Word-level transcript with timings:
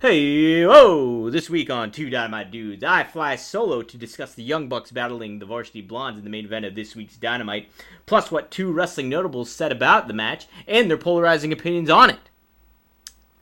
Hey, 0.00 0.64
whoa! 0.64 1.28
This 1.28 1.50
week 1.50 1.70
on 1.70 1.90
Two 1.90 2.08
Dynamite 2.08 2.52
Dudes, 2.52 2.84
I 2.84 3.02
fly 3.02 3.34
solo 3.34 3.82
to 3.82 3.98
discuss 3.98 4.32
the 4.32 4.44
Young 4.44 4.68
Bucks 4.68 4.92
battling 4.92 5.40
the 5.40 5.44
Varsity 5.44 5.80
Blondes 5.80 6.18
in 6.18 6.24
the 6.24 6.30
main 6.30 6.44
event 6.44 6.64
of 6.64 6.76
this 6.76 6.94
week's 6.94 7.16
Dynamite, 7.16 7.68
plus 8.06 8.30
what 8.30 8.52
two 8.52 8.70
wrestling 8.70 9.08
notables 9.08 9.50
said 9.50 9.72
about 9.72 10.06
the 10.06 10.14
match 10.14 10.46
and 10.68 10.88
their 10.88 10.96
polarizing 10.96 11.52
opinions 11.52 11.90
on 11.90 12.10
it. 12.10 12.20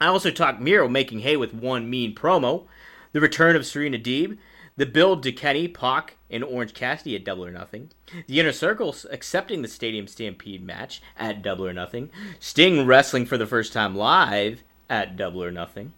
I 0.00 0.06
also 0.06 0.30
talk 0.30 0.58
Miro 0.58 0.88
making 0.88 1.18
hay 1.18 1.36
with 1.36 1.52
one 1.52 1.90
mean 1.90 2.14
promo, 2.14 2.64
the 3.12 3.20
return 3.20 3.54
of 3.54 3.66
Serena 3.66 3.98
Deeb, 3.98 4.38
the 4.78 4.86
build 4.86 5.24
to 5.24 5.32
Kenny, 5.32 5.68
Pac, 5.68 6.16
and 6.30 6.42
Orange 6.42 6.72
Cassidy 6.72 7.14
at 7.16 7.24
Double 7.24 7.44
or 7.44 7.52
Nothing, 7.52 7.90
the 8.28 8.40
Inner 8.40 8.52
Circle 8.52 8.96
accepting 9.10 9.60
the 9.60 9.68
Stadium 9.68 10.06
Stampede 10.06 10.64
match 10.64 11.02
at 11.18 11.42
Double 11.42 11.66
or 11.66 11.74
Nothing, 11.74 12.08
Sting 12.40 12.86
wrestling 12.86 13.26
for 13.26 13.36
the 13.36 13.46
first 13.46 13.74
time 13.74 13.94
live 13.94 14.62
at 14.88 15.18
Double 15.18 15.44
or 15.44 15.52
Nothing. 15.52 15.92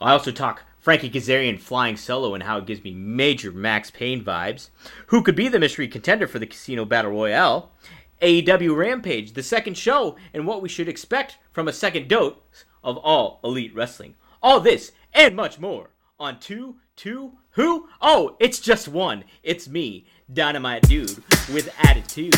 I 0.00 0.12
also 0.12 0.30
talk 0.30 0.62
Frankie 0.78 1.10
Kazarian 1.10 1.58
flying 1.58 1.96
solo 1.96 2.34
and 2.34 2.42
how 2.42 2.58
it 2.58 2.66
gives 2.66 2.84
me 2.84 2.94
major 2.94 3.50
Max 3.50 3.90
Payne 3.90 4.24
vibes. 4.24 4.70
Who 5.08 5.22
could 5.22 5.34
be 5.34 5.48
the 5.48 5.58
mystery 5.58 5.88
contender 5.88 6.26
for 6.26 6.38
the 6.38 6.46
Casino 6.46 6.84
Battle 6.84 7.10
Royale? 7.10 7.72
AEW 8.22 8.76
Rampage, 8.76 9.32
the 9.32 9.42
second 9.42 9.76
show, 9.76 10.16
and 10.32 10.46
what 10.46 10.62
we 10.62 10.68
should 10.68 10.88
expect 10.88 11.38
from 11.52 11.68
a 11.68 11.72
second 11.72 12.08
dose 12.08 12.64
of 12.82 12.96
all 12.96 13.40
elite 13.44 13.74
wrestling. 13.74 14.14
All 14.42 14.60
this 14.60 14.92
and 15.12 15.34
much 15.34 15.58
more 15.58 15.90
on 16.18 16.38
2 16.40 16.76
2 16.96 17.32
Who? 17.52 17.88
Oh, 18.00 18.36
it's 18.40 18.60
just 18.60 18.88
one. 18.88 19.24
It's 19.42 19.68
me, 19.68 20.06
Dynamite 20.32 20.88
Dude, 20.88 21.22
with 21.52 21.72
attitude. 21.78 22.34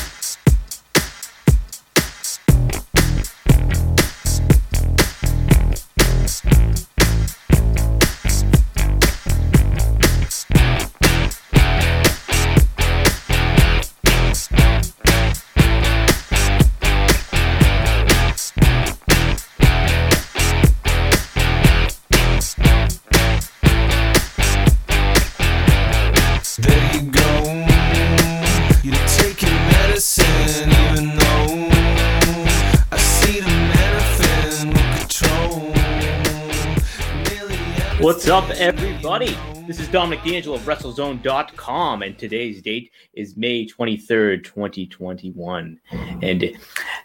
Up, 38.30 38.48
everybody? 38.50 39.36
This 39.66 39.80
is 39.80 39.88
Dominic 39.88 40.22
D'Angelo 40.22 40.54
of 40.54 40.62
WrestleZone.com, 40.62 42.02
and 42.02 42.16
today's 42.16 42.62
date 42.62 42.92
is 43.12 43.36
May 43.36 43.66
23rd, 43.66 44.44
2021. 44.44 45.80
And 46.22 46.56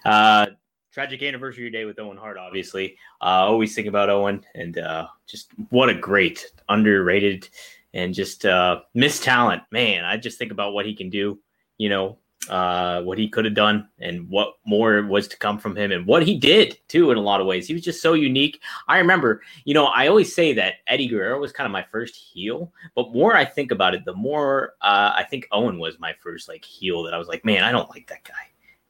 uh, 0.06 0.46
tragic 0.92 1.24
anniversary 1.24 1.72
day 1.72 1.86
with 1.86 1.98
Owen 1.98 2.18
Hart, 2.18 2.38
obviously. 2.38 2.96
Uh, 3.20 3.48
always 3.48 3.74
think 3.74 3.88
about 3.88 4.12
Owen, 4.12 4.46
and 4.54 4.78
uh, 4.78 5.08
just 5.26 5.50
what 5.70 5.90
a 5.90 5.96
great, 5.96 6.46
underrated, 6.70 7.50
and 7.96 8.14
just 8.14 8.46
uh, 8.46 8.82
missed 8.94 9.24
talent. 9.24 9.64
Man, 9.72 10.06
I 10.06 10.18
just 10.18 10.38
think 10.38 10.52
about 10.52 10.74
what 10.74 10.86
he 10.86 10.94
can 10.94 11.10
do, 11.10 11.40
you 11.80 11.90
know, 11.90 12.20
uh, 12.50 13.02
what 13.02 13.18
he 13.18 13.28
could 13.28 13.46
have 13.46 13.54
done, 13.54 13.88
and 14.00 14.30
what 14.30 14.56
more 14.66 15.04
was 15.04 15.28
to 15.28 15.38
come 15.38 15.58
from 15.58 15.76
him, 15.76 15.92
and 15.92 16.06
what 16.06 16.24
he 16.24 16.38
did, 16.38 16.78
too, 16.88 17.12
in 17.12 17.18
a 17.18 17.22
lot 17.22 17.42
of 17.42 17.48
ways. 17.48 17.68
He 17.68 17.74
was 17.74 17.84
just 17.84 18.02
so 18.02 18.14
unique. 18.14 18.62
I 18.88 18.98
remember, 18.98 19.42
you 19.64 19.74
know, 19.74 19.86
I 19.86 20.08
always 20.08 20.34
say 20.34 20.54
that 20.54 20.76
Eddie 20.88 21.08
Guerrero 21.08 21.40
was 21.40 21.52
kind 21.52 21.66
of 21.66 21.72
my 21.72 21.86
first 21.92 22.16
heel, 22.16 22.72
but 22.96 23.14
more 23.14 23.36
I 23.36 23.46
think 23.46 23.72
about 23.72 23.94
it, 23.94 24.06
the 24.06 24.14
more 24.14 24.74
uh, 24.82 25.12
I 25.16 25.26
think 25.30 25.48
Owen 25.52 25.80
was 25.80 26.00
my 26.00 26.14
first 26.22 26.48
like 26.48 26.64
heel 26.64 27.04
that 27.04 27.14
I 27.14 27.18
was 27.18 27.28
like, 27.28 27.46
man, 27.46 27.64
I 27.64 27.72
don't 27.72 27.90
like 27.90 28.08
that 28.08 28.24
guy, 28.24 28.34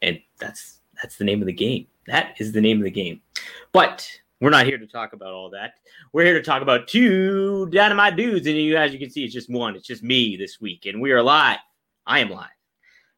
and 0.02 0.20
that's 0.38 0.80
that's 1.02 1.18
the 1.18 1.26
name 1.26 1.42
of 1.42 1.48
the 1.48 1.54
game. 1.54 1.88
That 2.08 2.36
is 2.40 2.52
the 2.52 2.62
name 2.62 2.78
of 2.78 2.84
the 2.84 2.92
game. 2.92 3.22
But 3.72 4.10
we're 4.42 4.50
not 4.50 4.66
here 4.66 4.78
to 4.78 4.88
talk 4.88 5.14
about 5.14 5.34
all 5.34 5.50
that. 5.52 5.76
We're 6.14 6.26
here 6.26 6.34
to 6.34 6.44
talk 6.44 6.62
about 6.62 6.88
two 6.88 7.68
dynamite 7.68 8.16
dudes, 8.16 8.48
and 8.48 8.58
you, 8.58 8.78
as 8.78 8.94
you 8.94 9.00
can 9.00 9.10
see, 9.10 9.24
it's 9.24 9.34
just 9.34 9.50
one. 9.50 9.76
It's 9.76 9.88
just 9.88 10.04
me 10.04 10.36
this 10.38 10.60
week, 10.60 10.86
and 10.86 11.02
we 11.02 11.12
are 11.12 11.24
live. 11.24 11.60
I 12.06 12.20
am 12.20 12.30
live. 12.30 12.50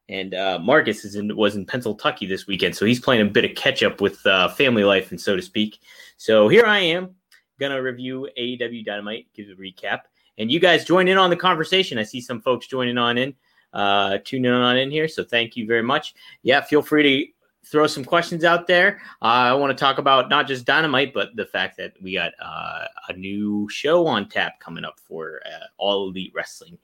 And 0.09 0.34
uh, 0.34 0.59
Marcus 0.59 1.03
is 1.03 1.16
in, 1.16 1.35
was 1.35 1.56
in 1.56 1.66
Pennsylvania 1.66 2.28
this 2.28 2.47
weekend, 2.47 2.75
so 2.75 2.85
he's 2.85 3.00
playing 3.00 3.28
a 3.28 3.29
bit 3.29 3.44
of 3.44 3.56
catch 3.56 3.84
up 3.84 4.00
with 4.00 4.25
uh, 4.25 4.47
family 4.50 4.84
life 4.84 5.12
and 5.12 5.19
so 5.19 5.35
to 5.35 5.41
speak. 5.41 5.79
So 6.16 6.47
here 6.47 6.66
I 6.66 6.79
am, 6.79 7.16
gonna 7.59 7.81
review 7.81 8.29
AEW 8.38 8.85
Dynamite, 8.85 9.28
give 9.34 9.47
a 9.50 9.56
recap, 9.56 10.01
and 10.38 10.50
you 10.51 10.59
guys 10.59 10.85
join 10.85 11.07
in 11.07 11.18
on 11.18 11.29
the 11.29 11.35
conversation. 11.35 11.97
I 11.97 12.03
see 12.03 12.22
some 12.22 12.41
folks 12.41 12.68
joining 12.68 12.97
on 12.97 13.18
in, 13.18 13.34
uh, 13.73 14.19
tuning 14.23 14.51
on 14.51 14.78
in 14.78 14.91
here. 14.91 15.07
So 15.07 15.23
thank 15.23 15.57
you 15.57 15.66
very 15.66 15.84
much. 15.84 16.13
Yeah, 16.44 16.62
feel 16.62 16.81
free 16.81 17.03
to 17.03 17.31
throw 17.69 17.88
some 17.88 18.06
questions 18.06 18.44
out 18.44 18.68
there. 18.68 19.01
Uh, 19.22 19.51
I 19.51 19.53
want 19.53 19.78
to 19.78 19.81
talk 19.81 19.97
about 19.97 20.29
not 20.29 20.47
just 20.47 20.66
Dynamite, 20.66 21.13
but 21.13 21.35
the 21.35 21.45
fact 21.45 21.78
that 21.78 21.94
we 22.01 22.13
got 22.13 22.31
uh, 22.41 22.85
a 23.09 23.13
new 23.13 23.68
show 23.69 24.07
on 24.07 24.29
tap 24.29 24.59
coming 24.59 24.85
up 24.85 25.00
for 25.00 25.41
uh, 25.45 25.66
All 25.78 26.07
Elite 26.07 26.31
Wrestling 26.34 26.78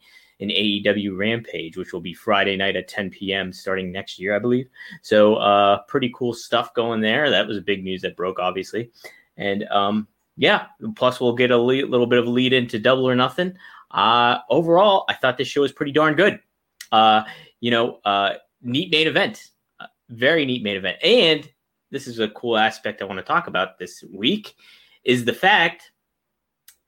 in 0.44 0.50
AEW 0.50 1.18
Rampage, 1.18 1.78
which 1.78 1.94
will 1.94 2.02
be 2.02 2.14
Friday 2.14 2.58
night 2.58 2.76
at 2.76 2.90
10 2.90 3.10
p.m. 3.12 3.54
starting 3.54 3.94
next 3.94 4.20
year, 4.20 4.36
I 4.36 4.40
believe. 4.40 4.68
So, 5.02 5.36
uh, 5.36 5.84
pretty 5.88 6.12
cool 6.14 6.34
stuff 6.34 6.74
going 6.74 7.00
there. 7.00 7.30
That 7.30 7.48
was 7.48 7.62
big 7.62 7.82
news 7.82 8.02
that 8.02 8.18
broke, 8.18 8.40
obviously. 8.40 8.92
And 9.38 9.64
um, 9.70 10.06
yeah, 10.36 10.66
plus 10.96 11.22
we'll 11.22 11.36
get 11.36 11.52
a 11.52 11.58
le- 11.58 11.88
little 11.88 12.08
bit 12.08 12.20
of 12.20 12.28
lead 12.28 12.52
into 12.52 12.78
Double 12.78 13.08
or 13.08 13.16
Nothing. 13.16 13.58
Uh, 13.90 14.40
overall, 14.50 15.06
I 15.08 15.14
thought 15.14 15.38
this 15.38 15.48
show 15.48 15.62
was 15.62 15.72
pretty 15.72 15.94
darn 15.94 16.16
good. 16.16 16.42
Uh, 16.92 17.24
you 17.62 17.72
know, 17.72 18.00
uh, 18.04 18.34
neat 18.62 18.92
main 18.92 19.08
event, 19.08 19.50
uh, 19.80 19.86
very 20.10 20.46
neat 20.46 20.62
main 20.62 20.76
event. 20.76 20.98
And 21.02 21.50
this 21.90 22.06
is 22.06 22.20
a 22.20 22.28
cool 22.30 22.58
aspect 22.58 23.02
I 23.02 23.06
want 23.06 23.20
to 23.20 23.24
talk 23.24 23.48
about 23.48 23.80
this 23.80 24.04
week 24.14 24.56
is 25.06 25.24
the 25.24 25.34
fact 25.34 25.92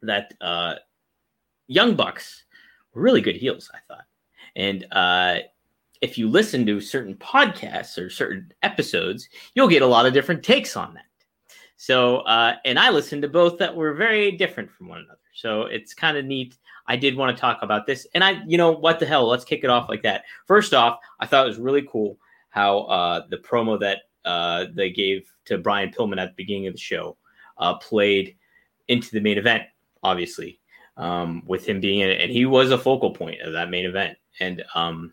that 0.01 0.33
uh, 0.41 0.75
Young 1.67 1.95
Bucks 1.95 2.44
really 2.95 3.21
good 3.21 3.35
heels, 3.35 3.69
I 3.73 3.79
thought. 3.87 4.05
And 4.55 4.87
uh, 4.91 5.39
if 6.01 6.17
you 6.17 6.29
listen 6.29 6.65
to 6.65 6.79
certain 6.81 7.15
podcasts 7.15 7.97
or 7.97 8.09
certain 8.09 8.51
episodes, 8.63 9.29
you'll 9.53 9.67
get 9.67 9.81
a 9.81 9.87
lot 9.87 10.05
of 10.05 10.13
different 10.13 10.43
takes 10.43 10.75
on 10.75 10.93
that. 10.93 11.05
So, 11.77 12.17
uh, 12.19 12.55
and 12.63 12.79
I 12.79 12.89
listened 12.89 13.21
to 13.23 13.27
both 13.27 13.57
that 13.59 13.75
were 13.75 13.93
very 13.93 14.31
different 14.31 14.71
from 14.71 14.87
one 14.87 14.99
another. 14.99 15.19
So 15.33 15.63
it's 15.63 15.93
kind 15.93 16.17
of 16.17 16.25
neat. 16.25 16.57
I 16.87 16.95
did 16.95 17.17
want 17.17 17.35
to 17.35 17.41
talk 17.41 17.59
about 17.61 17.85
this. 17.85 18.07
And 18.13 18.23
I, 18.23 18.41
you 18.45 18.57
know, 18.57 18.71
what 18.71 18.99
the 18.99 19.05
hell? 19.05 19.27
Let's 19.27 19.43
kick 19.43 19.63
it 19.63 19.69
off 19.69 19.89
like 19.89 20.03
that. 20.03 20.23
First 20.45 20.73
off, 20.73 20.99
I 21.19 21.25
thought 21.25 21.45
it 21.45 21.49
was 21.49 21.57
really 21.57 21.85
cool 21.89 22.17
how 22.49 22.79
uh, 22.81 23.27
the 23.29 23.37
promo 23.37 23.79
that 23.79 24.03
uh, 24.23 24.65
they 24.73 24.89
gave 24.89 25.29
to 25.45 25.57
Brian 25.57 25.91
Pillman 25.91 26.19
at 26.21 26.29
the 26.29 26.35
beginning 26.35 26.67
of 26.67 26.73
the 26.73 26.79
show 26.79 27.17
uh, 27.57 27.75
played 27.75 28.35
into 28.87 29.11
the 29.11 29.19
main 29.19 29.37
event, 29.37 29.63
obviously, 30.03 30.59
um, 30.97 31.43
with 31.45 31.67
him 31.67 31.79
being 31.79 31.99
in 31.99 32.09
it. 32.09 32.21
And 32.21 32.31
he 32.31 32.45
was 32.45 32.71
a 32.71 32.77
focal 32.77 33.11
point 33.11 33.41
of 33.41 33.53
that 33.53 33.69
main 33.69 33.85
event. 33.85 34.17
And 34.39 34.63
um, 34.73 35.11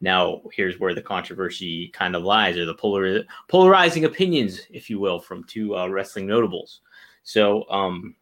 now 0.00 0.42
here's 0.52 0.78
where 0.78 0.94
the 0.94 1.02
controversy 1.02 1.88
kind 1.88 2.16
of 2.16 2.22
lies, 2.22 2.56
or 2.56 2.64
the 2.64 2.74
polar- 2.74 3.24
polarizing 3.48 4.04
opinions, 4.04 4.60
if 4.70 4.88
you 4.88 4.98
will, 4.98 5.20
from 5.20 5.44
two 5.44 5.76
uh, 5.76 5.88
wrestling 5.88 6.26
notables. 6.26 6.80
So, 7.22 7.68
um, 7.70 8.14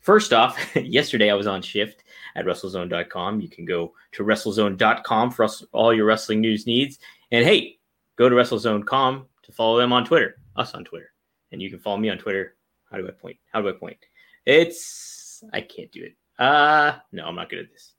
first 0.00 0.32
off, 0.32 0.74
yesterday 0.76 1.30
I 1.30 1.34
was 1.34 1.46
on 1.46 1.62
shift 1.62 2.04
at 2.34 2.46
WrestleZone.com. 2.46 3.40
You 3.40 3.48
can 3.48 3.64
go 3.64 3.92
to 4.12 4.24
WrestleZone.com 4.24 5.30
for 5.30 5.48
all 5.72 5.92
your 5.92 6.06
wrestling 6.06 6.40
news 6.40 6.66
needs. 6.66 6.98
And 7.30 7.44
hey, 7.44 7.78
go 8.16 8.28
to 8.28 8.34
WrestleZone.com 8.34 9.26
to 9.42 9.52
follow 9.52 9.78
them 9.78 9.92
on 9.92 10.04
Twitter, 10.04 10.38
us 10.56 10.74
on 10.74 10.84
Twitter. 10.84 11.12
And 11.52 11.60
you 11.60 11.70
can 11.70 11.78
follow 11.78 11.98
me 11.98 12.10
on 12.10 12.18
Twitter. 12.18 12.54
How 12.90 12.96
do 12.96 13.06
I 13.06 13.10
point? 13.10 13.36
How 13.52 13.60
do 13.60 13.68
I 13.68 13.72
point? 13.72 13.98
It's, 14.46 15.44
I 15.52 15.60
can't 15.60 15.92
do 15.92 16.02
it. 16.02 16.16
Uh, 16.38 16.96
no, 17.12 17.26
I'm 17.26 17.34
not 17.34 17.50
good 17.50 17.60
at 17.60 17.70
this. 17.70 17.94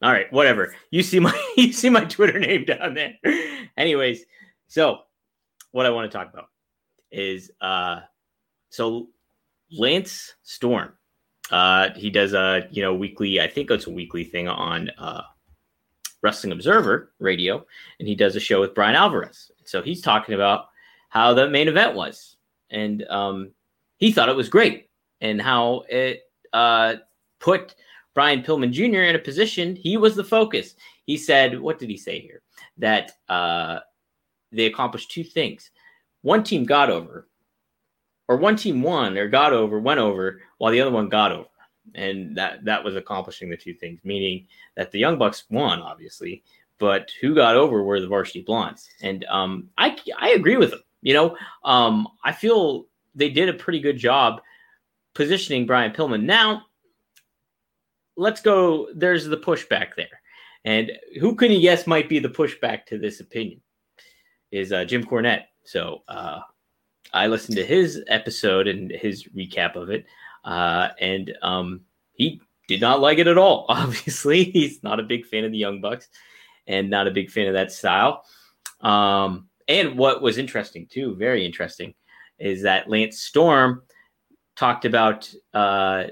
All 0.00 0.12
right, 0.12 0.32
whatever. 0.32 0.74
You 0.90 1.02
see 1.02 1.18
my 1.20 1.34
you 1.56 1.72
see 1.72 1.90
my 1.90 2.04
Twitter 2.04 2.38
name 2.38 2.64
down 2.64 2.94
there. 2.94 3.14
Anyways, 3.76 4.24
so 4.68 5.00
what 5.72 5.86
I 5.86 5.90
want 5.90 6.10
to 6.10 6.16
talk 6.16 6.32
about 6.32 6.48
is 7.10 7.50
uh 7.60 8.00
so 8.70 9.08
Lance 9.72 10.34
Storm. 10.42 10.92
Uh 11.50 11.90
he 11.96 12.10
does 12.10 12.32
a 12.32 12.68
you 12.70 12.82
know 12.82 12.94
weekly, 12.94 13.40
I 13.40 13.48
think 13.48 13.70
it's 13.70 13.86
a 13.86 13.90
weekly 13.90 14.24
thing 14.24 14.48
on 14.48 14.90
uh 14.98 15.22
Wrestling 16.22 16.52
Observer 16.52 17.12
radio, 17.18 17.64
and 17.98 18.08
he 18.08 18.14
does 18.14 18.36
a 18.36 18.40
show 18.40 18.60
with 18.60 18.74
Bryan 18.74 18.96
Alvarez. 18.96 19.50
So 19.64 19.82
he's 19.82 20.00
talking 20.00 20.34
about 20.34 20.66
how 21.08 21.34
the 21.34 21.48
main 21.48 21.68
event 21.68 21.94
was. 21.96 22.36
And 22.70 23.04
um 23.08 23.50
he 23.96 24.12
thought 24.12 24.28
it 24.28 24.36
was 24.36 24.48
great 24.48 24.90
and 25.20 25.42
how 25.42 25.82
it 25.88 26.22
uh 26.52 26.96
put 27.40 27.74
Brian 28.14 28.42
Pillman 28.42 28.72
Jr. 28.72 29.02
in 29.02 29.16
a 29.16 29.20
position, 29.20 29.76
he 29.76 29.96
was 29.96 30.16
the 30.16 30.24
focus. 30.24 30.74
He 31.04 31.16
said, 31.16 31.60
what 31.60 31.78
did 31.78 31.88
he 31.88 31.96
say 31.96 32.20
here? 32.20 32.42
That 32.78 33.12
uh, 33.28 33.80
they 34.52 34.66
accomplished 34.66 35.10
two 35.10 35.24
things. 35.24 35.70
One 36.22 36.42
team 36.42 36.64
got 36.64 36.90
over, 36.90 37.28
or 38.26 38.36
one 38.36 38.56
team 38.56 38.82
won 38.82 39.16
or 39.16 39.28
got 39.28 39.52
over, 39.52 39.78
went 39.78 40.00
over, 40.00 40.42
while 40.58 40.72
the 40.72 40.80
other 40.80 40.90
one 40.90 41.08
got 41.08 41.32
over. 41.32 41.48
And 41.94 42.36
that 42.36 42.64
that 42.64 42.84
was 42.84 42.96
accomplishing 42.96 43.48
the 43.48 43.56
two 43.56 43.72
things, 43.72 44.00
meaning 44.04 44.46
that 44.76 44.92
the 44.92 44.98
Young 44.98 45.16
Bucks 45.16 45.44
won, 45.48 45.80
obviously, 45.80 46.42
but 46.78 47.10
who 47.20 47.34
got 47.34 47.56
over 47.56 47.82
were 47.82 48.00
the 48.00 48.06
Varsity 48.06 48.42
Blondes. 48.42 48.90
And 49.00 49.24
um, 49.26 49.70
I 49.78 49.96
I 50.18 50.30
agree 50.30 50.56
with 50.56 50.70
them. 50.70 50.82
You 51.00 51.14
know, 51.14 51.36
um, 51.64 52.08
I 52.24 52.32
feel 52.32 52.86
they 53.14 53.30
did 53.30 53.48
a 53.48 53.54
pretty 53.54 53.80
good 53.80 53.96
job 53.96 54.42
positioning 55.14 55.66
Brian 55.66 55.92
Pillman. 55.92 56.24
Now, 56.24 56.66
let's 58.18 58.42
go. 58.42 58.88
There's 58.94 59.24
the 59.24 59.38
pushback 59.38 59.94
there, 59.96 60.20
and 60.64 60.92
who 61.20 61.34
can 61.34 61.50
you 61.50 61.60
guess 61.60 61.86
might 61.86 62.08
be 62.08 62.18
the 62.18 62.28
pushback 62.28 62.84
to 62.86 62.98
this 62.98 63.20
opinion? 63.20 63.60
Is 64.50 64.72
uh, 64.72 64.84
Jim 64.84 65.04
Cornette. 65.04 65.44
So 65.64 66.02
uh, 66.08 66.40
I 67.12 67.28
listened 67.28 67.56
to 67.56 67.64
his 67.64 68.02
episode 68.08 68.66
and 68.66 68.90
his 68.90 69.28
recap 69.28 69.76
of 69.76 69.90
it, 69.90 70.04
uh, 70.44 70.88
and 71.00 71.32
um, 71.42 71.80
he 72.12 72.42
did 72.66 72.80
not 72.80 73.00
like 73.00 73.18
it 73.18 73.28
at 73.28 73.38
all. 73.38 73.66
Obviously, 73.68 74.44
he's 74.44 74.82
not 74.82 75.00
a 75.00 75.04
big 75.04 75.24
fan 75.26 75.44
of 75.44 75.52
the 75.52 75.58
Young 75.58 75.80
Bucks 75.80 76.08
and 76.66 76.90
not 76.90 77.06
a 77.06 77.12
big 77.12 77.30
fan 77.30 77.46
of 77.46 77.54
that 77.54 77.72
style. 77.72 78.24
Um, 78.80 79.48
and 79.68 79.98
what 79.98 80.22
was 80.22 80.38
interesting 80.38 80.86
too, 80.86 81.14
very 81.16 81.44
interesting, 81.44 81.94
is 82.38 82.62
that 82.62 82.90
Lance 82.90 83.20
Storm 83.20 83.82
talked 84.56 84.84
about 84.84 85.32
uh, 85.54 86.04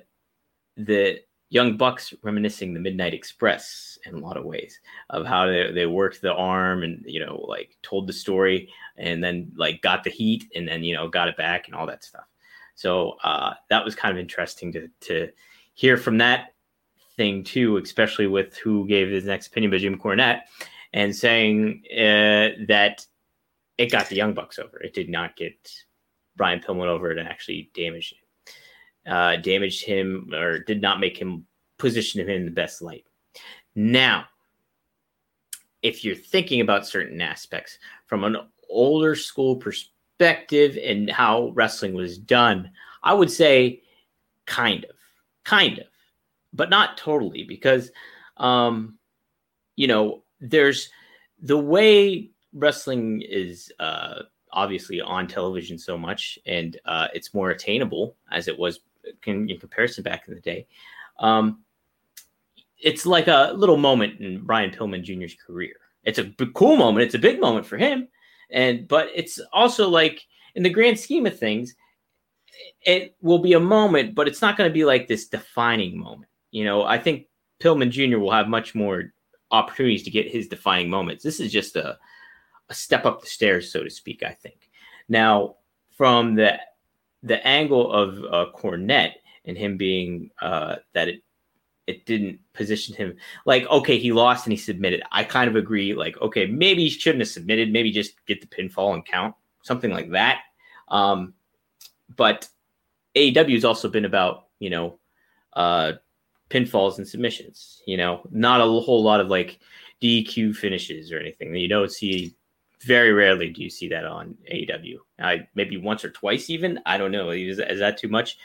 the 0.76 1.20
Young 1.48 1.76
Bucks 1.76 2.12
reminiscing 2.22 2.74
the 2.74 2.80
Midnight 2.80 3.14
Express 3.14 3.98
in 4.04 4.14
a 4.14 4.18
lot 4.18 4.36
of 4.36 4.44
ways 4.44 4.80
of 5.10 5.24
how 5.24 5.46
they, 5.46 5.70
they 5.72 5.86
worked 5.86 6.20
the 6.20 6.34
arm 6.34 6.82
and 6.82 7.04
you 7.06 7.24
know 7.24 7.44
like 7.48 7.76
told 7.82 8.06
the 8.06 8.12
story 8.12 8.68
and 8.96 9.22
then 9.22 9.52
like 9.56 9.80
got 9.82 10.02
the 10.02 10.10
heat 10.10 10.44
and 10.54 10.66
then 10.66 10.82
you 10.82 10.94
know 10.94 11.08
got 11.08 11.28
it 11.28 11.36
back 11.36 11.66
and 11.66 11.76
all 11.76 11.86
that 11.86 12.04
stuff. 12.04 12.24
So 12.74 13.16
uh, 13.22 13.54
that 13.70 13.84
was 13.84 13.94
kind 13.94 14.12
of 14.12 14.20
interesting 14.20 14.72
to 14.72 14.88
to 15.02 15.30
hear 15.74 15.96
from 15.96 16.18
that 16.18 16.54
thing 17.16 17.44
too, 17.44 17.76
especially 17.78 18.26
with 18.26 18.56
who 18.56 18.86
gave 18.86 19.08
his 19.08 19.24
next 19.24 19.48
opinion, 19.48 19.70
but 19.70 19.80
Jim 19.80 19.98
Cornette, 19.98 20.42
and 20.92 21.14
saying 21.14 21.82
uh, 21.92 22.58
that 22.68 23.06
it 23.78 23.92
got 23.92 24.08
the 24.08 24.16
Young 24.16 24.34
Bucks 24.34 24.58
over. 24.58 24.80
It 24.80 24.94
did 24.94 25.08
not 25.08 25.36
get 25.36 25.70
Brian 26.36 26.60
Pillman 26.60 26.86
over 26.86 27.10
and 27.10 27.28
actually 27.28 27.70
damaged 27.74 28.14
uh, 29.06 29.36
damaged 29.36 29.84
him 29.84 30.30
or 30.34 30.58
did 30.60 30.80
not 30.80 31.00
make 31.00 31.16
him 31.16 31.46
position 31.78 32.20
him 32.20 32.28
in 32.28 32.44
the 32.44 32.50
best 32.50 32.82
light. 32.82 33.04
Now, 33.74 34.24
if 35.82 36.04
you're 36.04 36.16
thinking 36.16 36.60
about 36.60 36.86
certain 36.86 37.20
aspects 37.20 37.78
from 38.06 38.24
an 38.24 38.36
older 38.68 39.14
school 39.14 39.56
perspective 39.56 40.78
and 40.82 41.10
how 41.10 41.52
wrestling 41.54 41.94
was 41.94 42.18
done, 42.18 42.70
I 43.02 43.14
would 43.14 43.30
say 43.30 43.82
kind 44.46 44.84
of, 44.84 44.96
kind 45.44 45.78
of, 45.78 45.86
but 46.52 46.70
not 46.70 46.96
totally 46.96 47.44
because, 47.44 47.90
um, 48.38 48.98
you 49.76 49.86
know, 49.86 50.22
there's 50.40 50.90
the 51.40 51.58
way 51.58 52.30
wrestling 52.52 53.22
is 53.22 53.70
uh, 53.78 54.22
obviously 54.52 55.00
on 55.00 55.28
television 55.28 55.78
so 55.78 55.98
much 55.98 56.38
and 56.46 56.78
uh, 56.86 57.08
it's 57.14 57.34
more 57.34 57.50
attainable 57.50 58.16
as 58.32 58.48
it 58.48 58.58
was 58.58 58.80
in, 59.26 59.48
in 59.50 59.58
comparison 59.58 60.02
back 60.02 60.28
in 60.28 60.34
the 60.34 60.40
day. 60.40 60.66
Um, 61.18 61.62
it's 62.78 63.06
like 63.06 63.28
a 63.28 63.52
little 63.56 63.76
moment 63.76 64.20
in 64.20 64.44
Brian 64.44 64.70
Pillman 64.70 65.02
Jr.'s 65.02 65.34
career. 65.34 65.74
It's 66.04 66.18
a 66.18 66.24
b- 66.24 66.50
cool 66.54 66.76
moment. 66.76 67.04
It's 67.04 67.14
a 67.14 67.18
big 67.18 67.40
moment 67.40 67.66
for 67.66 67.76
him, 67.76 68.08
and 68.50 68.86
but 68.86 69.08
it's 69.14 69.40
also 69.52 69.88
like 69.88 70.26
in 70.54 70.62
the 70.62 70.70
grand 70.70 70.98
scheme 70.98 71.26
of 71.26 71.38
things, 71.38 71.74
it 72.82 73.16
will 73.20 73.38
be 73.38 73.54
a 73.54 73.60
moment, 73.60 74.14
but 74.14 74.28
it's 74.28 74.42
not 74.42 74.56
going 74.56 74.68
to 74.68 74.74
be 74.74 74.84
like 74.84 75.08
this 75.08 75.26
defining 75.26 75.98
moment. 75.98 76.30
You 76.50 76.64
know, 76.64 76.84
I 76.84 76.98
think 76.98 77.26
Pillman 77.60 77.90
Jr. 77.90 78.18
will 78.18 78.30
have 78.30 78.48
much 78.48 78.74
more 78.74 79.12
opportunities 79.50 80.02
to 80.04 80.10
get 80.10 80.30
his 80.30 80.48
defining 80.48 80.90
moments. 80.90 81.24
This 81.24 81.40
is 81.40 81.52
just 81.52 81.76
a 81.76 81.98
a 82.68 82.74
step 82.74 83.06
up 83.06 83.20
the 83.20 83.26
stairs, 83.28 83.70
so 83.72 83.82
to 83.82 83.90
speak. 83.90 84.22
I 84.22 84.32
think. 84.32 84.70
Now, 85.08 85.56
from 85.96 86.34
the 86.34 86.58
the 87.22 87.44
angle 87.46 87.92
of 87.92 88.18
uh, 88.24 88.50
Cornette 88.56 89.14
and 89.44 89.56
him 89.56 89.76
being 89.76 90.30
uh, 90.40 90.76
that 90.92 91.08
it 91.08 91.22
it 91.86 92.04
didn't 92.04 92.40
position 92.52 92.96
him 92.96 93.16
like 93.44 93.64
okay 93.68 93.96
he 93.96 94.12
lost 94.12 94.46
and 94.46 94.52
he 94.52 94.56
submitted. 94.56 95.02
I 95.12 95.24
kind 95.24 95.48
of 95.48 95.56
agree. 95.56 95.94
Like 95.94 96.20
okay 96.20 96.46
maybe 96.46 96.84
he 96.84 96.90
shouldn't 96.90 97.20
have 97.20 97.28
submitted. 97.28 97.72
Maybe 97.72 97.92
just 97.92 98.24
get 98.26 98.40
the 98.40 98.46
pinfall 98.46 98.94
and 98.94 99.04
count 99.04 99.34
something 99.62 99.90
like 99.90 100.10
that. 100.10 100.40
Um, 100.88 101.34
but 102.16 102.48
AEW 103.16 103.54
has 103.54 103.64
also 103.64 103.88
been 103.88 104.04
about 104.04 104.46
you 104.58 104.70
know 104.70 104.98
uh, 105.52 105.92
pinfalls 106.50 106.98
and 106.98 107.06
submissions. 107.06 107.82
You 107.86 107.96
know 107.96 108.22
not 108.30 108.60
a 108.60 108.64
whole 108.64 109.02
lot 109.02 109.20
of 109.20 109.28
like 109.28 109.60
DQ 110.02 110.56
finishes 110.56 111.12
or 111.12 111.18
anything. 111.18 111.54
You 111.54 111.68
don't 111.68 111.90
see 111.90 112.34
very 112.84 113.12
rarely 113.12 113.50
do 113.50 113.62
you 113.62 113.70
see 113.70 113.88
that 113.88 114.04
on 114.04 114.36
AEW. 114.52 114.96
I 115.20 115.46
maybe 115.54 115.76
once 115.76 116.04
or 116.04 116.10
twice 116.10 116.50
even. 116.50 116.80
I 116.86 116.98
don't 116.98 117.12
know. 117.12 117.30
Is, 117.30 117.58
is 117.58 117.78
that 117.80 117.98
too 117.98 118.08
much? 118.08 118.38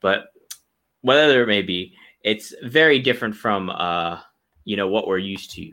But 0.00 0.26
whatever 1.00 1.42
it 1.42 1.48
may 1.48 1.62
be, 1.62 1.94
it's 2.22 2.54
very 2.62 2.98
different 2.98 3.34
from 3.34 3.70
uh, 3.70 4.20
you 4.64 4.76
know 4.76 4.88
what 4.88 5.06
we're 5.06 5.18
used 5.18 5.52
to. 5.52 5.72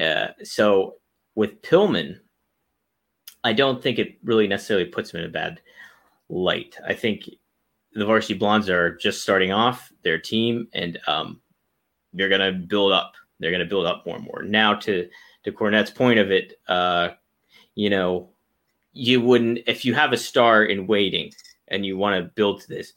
Uh, 0.00 0.28
so 0.44 0.96
with 1.34 1.62
Pillman, 1.62 2.18
I 3.42 3.52
don't 3.52 3.82
think 3.82 3.98
it 3.98 4.18
really 4.22 4.46
necessarily 4.46 4.86
puts 4.86 5.12
him 5.12 5.20
in 5.20 5.26
a 5.26 5.32
bad 5.32 5.60
light. 6.28 6.76
I 6.86 6.94
think 6.94 7.28
the 7.92 8.06
Varsity 8.06 8.34
Blondes 8.34 8.70
are 8.70 8.96
just 8.96 9.22
starting 9.22 9.52
off 9.52 9.92
their 10.02 10.18
team, 10.18 10.68
and 10.72 10.98
um, 11.06 11.40
they're 12.12 12.28
going 12.28 12.40
to 12.40 12.52
build 12.52 12.92
up. 12.92 13.14
They're 13.40 13.50
going 13.50 13.60
to 13.60 13.66
build 13.66 13.86
up 13.86 14.06
more 14.06 14.16
and 14.16 14.24
more. 14.24 14.42
Now, 14.42 14.74
to 14.74 15.08
to 15.44 15.52
Cornette's 15.52 15.90
point 15.90 16.18
of 16.18 16.30
it, 16.30 16.60
uh, 16.68 17.10
you 17.74 17.90
know, 17.90 18.30
you 18.92 19.20
wouldn't 19.20 19.60
if 19.66 19.84
you 19.84 19.94
have 19.94 20.12
a 20.12 20.16
star 20.16 20.64
in 20.64 20.86
waiting 20.86 21.32
and 21.68 21.86
you 21.86 21.96
want 21.96 22.16
to 22.16 22.30
build 22.34 22.60
to 22.60 22.68
this, 22.68 22.92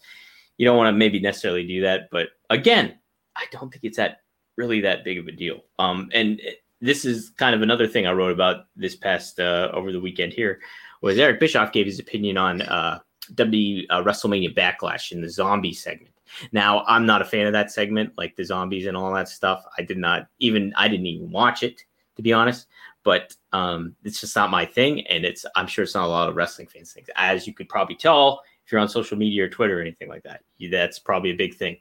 you 0.58 0.66
don't 0.66 0.78
want 0.78 0.94
to 0.94 0.98
maybe 0.98 1.20
necessarily 1.20 1.66
do 1.66 1.82
that. 1.82 2.10
But 2.12 2.30
again, 2.50 2.98
I 3.36 3.46
don't 3.52 3.72
think 3.72 3.84
it's 3.84 3.98
that 3.98 4.22
really 4.58 4.82
that 4.82 5.04
big 5.04 5.18
of 5.18 5.28
a 5.28 5.32
deal. 5.32 5.62
Um, 5.80 6.10
and 6.14 6.42
this 6.82 7.06
is 7.06 7.32
kind 7.38 7.56
of 7.56 7.62
another 7.62 7.88
thing 7.88 8.06
I 8.06 8.12
wrote 8.12 8.32
about 8.32 8.66
this 8.76 8.96
past 8.96 9.40
uh, 9.40 9.70
over 9.74 9.92
the 9.92 10.02
weekend 10.02 10.34
here 10.34 10.60
was 11.02 11.18
Eric 11.18 11.40
Bischoff 11.40 11.72
gave 11.72 11.86
his 11.86 12.00
opinion 12.00 12.38
on 12.38 12.62
uh, 12.62 13.00
W 13.36 13.86
uh, 13.90 14.02
WrestleMania 14.04 14.56
Backlash 14.56 15.12
in 15.12 15.22
the 15.22 15.30
zombie 15.30 15.74
segment. 15.74 16.14
Now, 16.52 16.84
I'm 16.88 17.06
not 17.06 17.22
a 17.22 17.26
fan 17.26 17.46
of 17.46 17.54
that 17.54 17.72
segment, 17.72 18.14
like 18.18 18.36
the 18.36 18.44
zombies 18.44 18.88
and 18.88 18.98
all 18.98 19.14
that 19.14 19.30
stuff. 19.30 19.64
I 19.78 19.84
did 19.84 19.98
not 19.98 20.28
even 20.40 20.74
I 20.76 20.88
didn't 20.88 21.06
even 21.06 21.32
watch 21.32 21.64
it 21.64 21.84
to 22.16 22.22
be 22.22 22.34
honest 22.34 22.68
but 23.04 23.36
um, 23.52 23.96
it's 24.04 24.20
just 24.22 24.36
not 24.36 24.50
my 24.50 24.66
thing. 24.66 25.06
And 25.08 25.26
it's, 25.26 25.46
I'm 25.56 25.68
sure 25.68 25.84
it's 25.84 25.96
not 25.96 26.06
a 26.06 26.08
lot 26.08 26.30
of 26.30 26.36
wrestling 26.36 26.68
fans 26.68 26.94
things. 26.94 27.10
As 27.16 27.46
you 27.46 27.54
could 27.54 27.70
probably 27.70 27.96
tell 27.96 28.42
if 28.66 28.72
you're 28.72 28.82
on 28.82 28.90
social 28.90 29.18
media 29.18 29.44
or 29.44 29.50
Twitter 29.50 29.78
or 29.78 29.82
anything 29.82 30.10
like 30.10 30.24
that, 30.24 30.42
that's 30.72 31.00
probably 31.00 31.32
a 31.32 31.36
big 31.36 31.56
thing. 31.56 31.78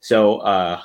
So, 0.00 0.38
uh, 0.38 0.80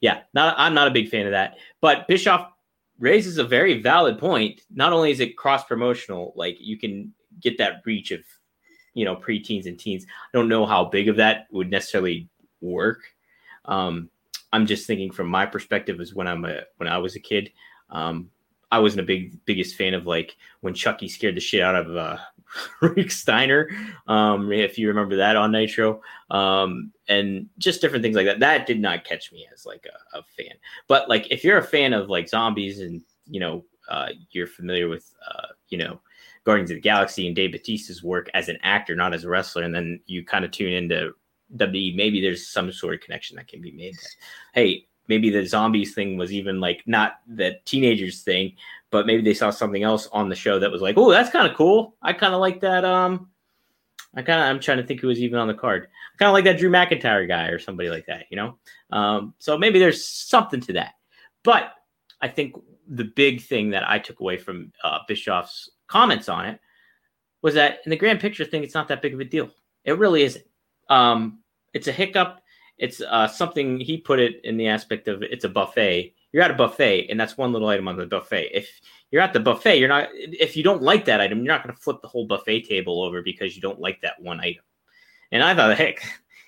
yeah, 0.00 0.20
not, 0.34 0.54
I'm 0.58 0.74
not 0.74 0.88
a 0.88 0.92
big 0.92 1.08
fan 1.08 1.26
of 1.26 1.32
that. 1.32 1.56
But 1.80 2.06
Bischoff 2.06 2.50
raises 2.98 3.38
a 3.38 3.44
very 3.44 3.80
valid 3.80 4.18
point. 4.18 4.60
Not 4.70 4.92
only 4.92 5.10
is 5.10 5.20
it 5.20 5.36
cross 5.36 5.64
promotional, 5.64 6.32
like 6.36 6.56
you 6.60 6.78
can 6.78 7.12
get 7.40 7.58
that 7.58 7.82
reach 7.84 8.10
of, 8.10 8.20
you 8.92 9.04
know, 9.04 9.16
preteens 9.16 9.66
and 9.66 9.78
teens. 9.78 10.06
I 10.08 10.36
don't 10.36 10.48
know 10.48 10.66
how 10.66 10.84
big 10.84 11.08
of 11.08 11.16
that 11.16 11.46
would 11.50 11.70
necessarily 11.70 12.28
work. 12.60 13.00
Um, 13.64 14.10
I'm 14.52 14.66
just 14.66 14.86
thinking 14.86 15.10
from 15.10 15.26
my 15.26 15.46
perspective 15.46 16.00
as 16.00 16.14
when 16.14 16.28
I'm 16.28 16.44
a 16.44 16.60
when 16.76 16.88
I 16.88 16.98
was 16.98 17.16
a 17.16 17.20
kid. 17.20 17.50
Um, 17.90 18.30
I 18.70 18.78
wasn't 18.78 19.02
a 19.02 19.06
big 19.06 19.44
biggest 19.44 19.76
fan 19.76 19.94
of 19.94 20.06
like 20.06 20.36
when 20.60 20.74
Chucky 20.74 21.08
scared 21.08 21.36
the 21.36 21.40
shit 21.40 21.62
out 21.62 21.74
of 21.74 21.96
uh, 21.96 22.18
Rick 22.80 23.10
Steiner. 23.10 23.70
Um, 24.06 24.52
if 24.52 24.78
you 24.78 24.88
remember 24.88 25.16
that 25.16 25.36
on 25.36 25.52
Nitro, 25.52 26.00
um, 26.30 26.92
and 27.08 27.48
just 27.58 27.80
different 27.80 28.02
things 28.02 28.16
like 28.16 28.26
that. 28.26 28.40
That 28.40 28.66
did 28.66 28.80
not 28.80 29.04
catch 29.04 29.32
me 29.32 29.46
as 29.52 29.66
like 29.66 29.86
a, 29.86 30.18
a 30.18 30.22
fan. 30.36 30.54
But 30.88 31.08
like 31.08 31.30
if 31.30 31.44
you're 31.44 31.58
a 31.58 31.62
fan 31.62 31.92
of 31.92 32.08
like 32.08 32.28
zombies 32.28 32.80
and 32.80 33.02
you 33.26 33.40
know 33.40 33.64
uh, 33.88 34.08
you're 34.30 34.46
familiar 34.46 34.88
with 34.88 35.12
uh, 35.30 35.48
you 35.68 35.78
know 35.78 36.00
Guardians 36.44 36.70
of 36.70 36.76
the 36.76 36.80
Galaxy 36.80 37.26
and 37.26 37.36
Dave 37.36 37.52
Batista's 37.52 38.02
work 38.02 38.28
as 38.34 38.48
an 38.48 38.58
actor, 38.62 38.94
not 38.94 39.14
as 39.14 39.24
a 39.24 39.28
wrestler, 39.28 39.62
and 39.62 39.74
then 39.74 40.00
you 40.06 40.24
kind 40.24 40.44
of 40.44 40.50
tune 40.50 40.72
into 40.72 41.14
WWE, 41.56 41.94
maybe 41.96 42.20
there's 42.20 42.48
some 42.48 42.72
sort 42.72 42.94
of 42.94 43.00
connection 43.00 43.36
that 43.36 43.48
can 43.48 43.60
be 43.60 43.72
made. 43.72 43.94
That, 43.94 44.08
hey, 44.54 44.86
maybe 45.08 45.30
the 45.30 45.46
zombies 45.46 45.94
thing 45.94 46.16
was 46.16 46.32
even 46.32 46.60
like 46.60 46.82
not 46.86 47.20
the 47.26 47.58
teenagers 47.64 48.22
thing, 48.22 48.54
but 48.90 49.06
maybe 49.06 49.22
they 49.22 49.34
saw 49.34 49.50
something 49.50 49.82
else 49.82 50.08
on 50.12 50.28
the 50.28 50.34
show 50.34 50.58
that 50.58 50.70
was 50.70 50.82
like, 50.82 50.96
oh, 50.96 51.10
that's 51.10 51.30
kind 51.30 51.48
of 51.48 51.56
cool. 51.56 51.94
I 52.02 52.12
kind 52.12 52.34
of 52.34 52.40
like 52.40 52.60
that. 52.60 52.84
Um, 52.84 53.28
I 54.14 54.22
kind 54.22 54.40
of 54.40 54.46
I'm 54.46 54.60
trying 54.60 54.78
to 54.78 54.86
think 54.86 55.00
who 55.00 55.08
was 55.08 55.20
even 55.20 55.38
on 55.38 55.48
the 55.48 55.54
card. 55.54 55.88
I 56.14 56.16
kind 56.18 56.28
of 56.28 56.34
like 56.34 56.44
that 56.44 56.58
Drew 56.58 56.70
McIntyre 56.70 57.26
guy 57.26 57.48
or 57.48 57.58
somebody 57.58 57.90
like 57.90 58.06
that, 58.06 58.26
you 58.30 58.36
know. 58.36 58.56
Um, 58.90 59.34
so 59.38 59.58
maybe 59.58 59.78
there's 59.78 60.06
something 60.06 60.60
to 60.62 60.74
that. 60.74 60.94
But 61.42 61.72
I 62.20 62.28
think 62.28 62.54
the 62.88 63.04
big 63.04 63.42
thing 63.42 63.70
that 63.70 63.88
I 63.88 63.98
took 63.98 64.20
away 64.20 64.36
from 64.36 64.72
uh, 64.82 64.98
Bischoff's 65.08 65.70
comments 65.88 66.28
on 66.28 66.46
it 66.46 66.60
was 67.42 67.54
that 67.54 67.80
in 67.84 67.90
the 67.90 67.96
grand 67.96 68.20
picture 68.20 68.44
thing, 68.44 68.62
it's 68.62 68.74
not 68.74 68.88
that 68.88 69.02
big 69.02 69.14
of 69.14 69.20
a 69.20 69.24
deal. 69.24 69.50
It 69.84 69.98
really 69.98 70.22
isn't. 70.22 70.44
Um, 70.88 71.40
it's 71.72 71.88
a 71.88 71.92
hiccup. 71.92 72.40
It's 72.78 73.00
uh, 73.00 73.28
something 73.28 73.78
he 73.80 73.98
put 73.98 74.18
it 74.18 74.40
in 74.44 74.56
the 74.56 74.68
aspect 74.68 75.08
of 75.08 75.22
it's 75.22 75.44
a 75.44 75.48
buffet. 75.48 76.14
You're 76.32 76.42
at 76.42 76.50
a 76.50 76.54
buffet, 76.54 77.08
and 77.08 77.18
that's 77.18 77.38
one 77.38 77.52
little 77.52 77.68
item 77.68 77.86
on 77.86 77.96
the 77.96 78.06
buffet. 78.06 78.50
If 78.52 78.68
you're 79.10 79.22
at 79.22 79.32
the 79.32 79.40
buffet, 79.40 79.78
you're 79.78 79.88
not. 79.88 80.08
If 80.12 80.56
you 80.56 80.64
don't 80.64 80.82
like 80.82 81.04
that 81.04 81.20
item, 81.20 81.38
you're 81.38 81.54
not 81.54 81.62
going 81.62 81.74
to 81.74 81.80
flip 81.80 82.02
the 82.02 82.08
whole 82.08 82.26
buffet 82.26 82.62
table 82.62 83.02
over 83.02 83.22
because 83.22 83.54
you 83.54 83.62
don't 83.62 83.80
like 83.80 84.00
that 84.00 84.20
one 84.20 84.40
item. 84.40 84.64
And 85.30 85.42
I 85.42 85.54
thought, 85.54 85.76
heck, 85.76 86.04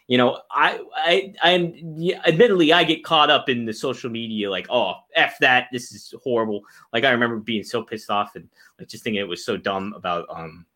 you 0.08 0.18
know, 0.18 0.40
I, 0.50 0.80
I, 0.94 1.34
I, 1.42 2.18
admittedly, 2.26 2.72
I 2.72 2.84
get 2.84 3.04
caught 3.04 3.30
up 3.30 3.48
in 3.48 3.64
the 3.64 3.72
social 3.72 4.10
media, 4.10 4.50
like, 4.50 4.66
oh, 4.70 4.94
f 5.14 5.36
that, 5.40 5.68
this 5.72 5.92
is 5.92 6.14
horrible. 6.22 6.62
Like, 6.92 7.04
I 7.04 7.10
remember 7.10 7.38
being 7.38 7.64
so 7.64 7.82
pissed 7.82 8.10
off 8.10 8.36
and 8.36 8.48
like 8.78 8.88
just 8.88 9.02
thinking 9.02 9.20
it 9.20 9.28
was 9.28 9.44
so 9.44 9.56
dumb 9.56 9.94
about 9.96 10.26
um, 10.30 10.66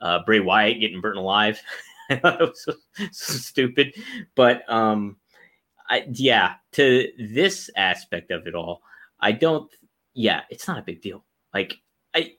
uh, 0.00 0.20
Bray 0.24 0.40
Wyatt 0.40 0.80
getting 0.80 1.00
burnt 1.00 1.18
alive. 1.18 1.60
I 2.10 2.16
thought 2.16 2.40
it 2.40 2.48
was 2.48 2.64
so, 2.64 2.72
so 3.12 3.32
stupid, 3.34 3.94
but 4.34 4.62
um, 4.70 5.16
I, 5.88 6.06
yeah, 6.12 6.54
to 6.72 7.08
this 7.18 7.70
aspect 7.76 8.30
of 8.30 8.46
it 8.46 8.54
all, 8.54 8.82
I 9.20 9.32
don't. 9.32 9.70
Yeah, 10.14 10.42
it's 10.50 10.66
not 10.66 10.78
a 10.78 10.82
big 10.82 11.02
deal. 11.02 11.24
Like, 11.52 11.78
I, 12.14 12.34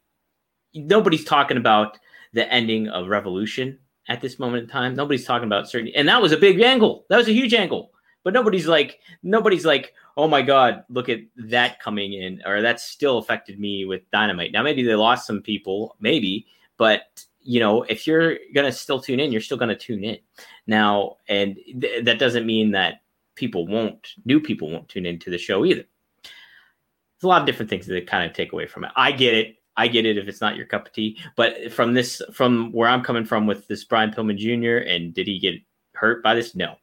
nobody's 0.73 1.25
talking 1.25 1.57
about 1.57 1.97
the 2.33 2.51
ending 2.51 2.87
of 2.87 3.07
Revolution 3.07 3.79
at 4.07 4.21
this 4.21 4.39
moment 4.39 4.63
in 4.63 4.69
time. 4.69 4.95
Nobody's 4.95 5.25
talking 5.25 5.47
about 5.47 5.69
certain, 5.69 5.91
and 5.95 6.07
that 6.07 6.21
was 6.21 6.31
a 6.31 6.37
big 6.37 6.59
angle. 6.61 7.05
That 7.09 7.17
was 7.17 7.27
a 7.27 7.33
huge 7.33 7.53
angle. 7.53 7.91
But 8.23 8.33
nobody's 8.33 8.67
like, 8.67 8.99
nobody's 9.23 9.65
like, 9.65 9.93
oh 10.17 10.27
my 10.27 10.41
god, 10.41 10.83
look 10.89 11.07
at 11.07 11.19
that 11.37 11.79
coming 11.79 12.13
in, 12.13 12.41
or 12.45 12.61
that 12.61 12.81
still 12.81 13.19
affected 13.19 13.57
me 13.59 13.85
with 13.85 14.09
Dynamite. 14.11 14.51
Now 14.51 14.63
maybe 14.63 14.83
they 14.83 14.95
lost 14.95 15.25
some 15.25 15.41
people, 15.41 15.95
maybe, 16.01 16.45
but 16.77 17.23
you 17.47 17.61
know, 17.61 17.83
if 17.83 18.05
you're 18.05 18.37
gonna 18.53 18.71
still 18.71 18.99
tune 18.99 19.21
in, 19.21 19.31
you're 19.31 19.41
still 19.41 19.57
gonna 19.57 19.75
tune 19.75 20.03
in. 20.03 20.17
Now, 20.67 21.15
and 21.29 21.55
th- 21.55 22.03
that 22.03 22.19
doesn't 22.19 22.45
mean 22.45 22.71
that 22.71 23.01
people 23.35 23.65
won't, 23.65 24.15
new 24.25 24.41
people 24.41 24.69
won't 24.69 24.89
tune 24.89 25.05
into 25.05 25.29
the 25.29 25.37
show 25.37 25.63
either. 25.63 25.85
There's 26.23 27.23
a 27.23 27.27
lot 27.27 27.41
of 27.41 27.47
different 27.47 27.69
things 27.69 27.87
that 27.87 28.07
kind 28.07 28.29
of 28.29 28.35
take 28.35 28.51
away 28.51 28.67
from 28.67 28.83
it. 28.83 28.91
I 28.97 29.13
get 29.13 29.33
it. 29.33 29.55
I 29.77 29.87
get 29.87 30.05
it 30.05 30.17
if 30.17 30.27
it's 30.27 30.41
not 30.41 30.57
your 30.57 30.65
cup 30.65 30.87
of 30.87 30.93
tea. 30.93 31.17
But 31.37 31.71
from 31.71 31.93
this, 31.93 32.21
from 32.33 32.71
where 32.73 32.89
I'm 32.89 33.03
coming 33.03 33.23
from 33.23 33.47
with 33.47 33.67
this 33.67 33.85
Brian 33.85 34.11
Pillman 34.11 34.37
Jr. 34.37 34.85
and 34.89 35.13
did 35.13 35.27
he 35.27 35.39
get 35.39 35.55
hurt 35.93 36.21
by 36.23 36.35
this? 36.35 36.53
No. 36.53 36.75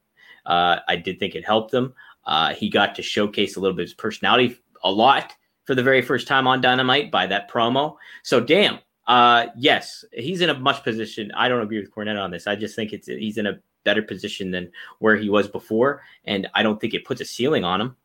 Uh, 0.46 0.78
I 0.88 0.96
did 0.96 1.18
think 1.18 1.34
it 1.34 1.44
helped 1.44 1.74
him. 1.74 1.92
Uh, 2.24 2.54
he 2.54 2.70
got 2.70 2.94
to 2.94 3.02
showcase 3.02 3.56
a 3.56 3.60
little 3.60 3.76
bit 3.76 3.82
of 3.82 3.88
his 3.88 3.94
personality 3.94 4.58
a 4.82 4.90
lot 4.90 5.34
for 5.64 5.74
the 5.74 5.82
very 5.82 6.00
first 6.00 6.26
time 6.26 6.46
on 6.46 6.60
Dynamite 6.60 7.10
by 7.10 7.26
that 7.26 7.50
promo. 7.50 7.96
So 8.22 8.40
damn, 8.40 8.78
uh, 9.06 9.46
yes, 9.56 10.04
he's 10.12 10.40
in 10.40 10.50
a 10.50 10.58
much 10.58 10.82
position. 10.82 11.30
I 11.36 11.48
don't 11.48 11.62
agree 11.62 11.80
with 11.80 11.92
Cornette 11.92 12.22
on 12.22 12.30
this. 12.30 12.46
I 12.46 12.56
just 12.56 12.74
think 12.74 12.92
it's 12.92 13.06
he's 13.06 13.38
in 13.38 13.46
a 13.46 13.58
better 13.84 14.02
position 14.02 14.50
than 14.50 14.70
where 14.98 15.16
he 15.16 15.28
was 15.28 15.46
before, 15.48 16.02
and 16.24 16.48
I 16.54 16.62
don't 16.62 16.80
think 16.80 16.94
it 16.94 17.04
puts 17.04 17.20
a 17.20 17.24
ceiling 17.24 17.64
on 17.64 17.80
him. 17.80 17.96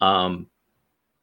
Um, 0.00 0.46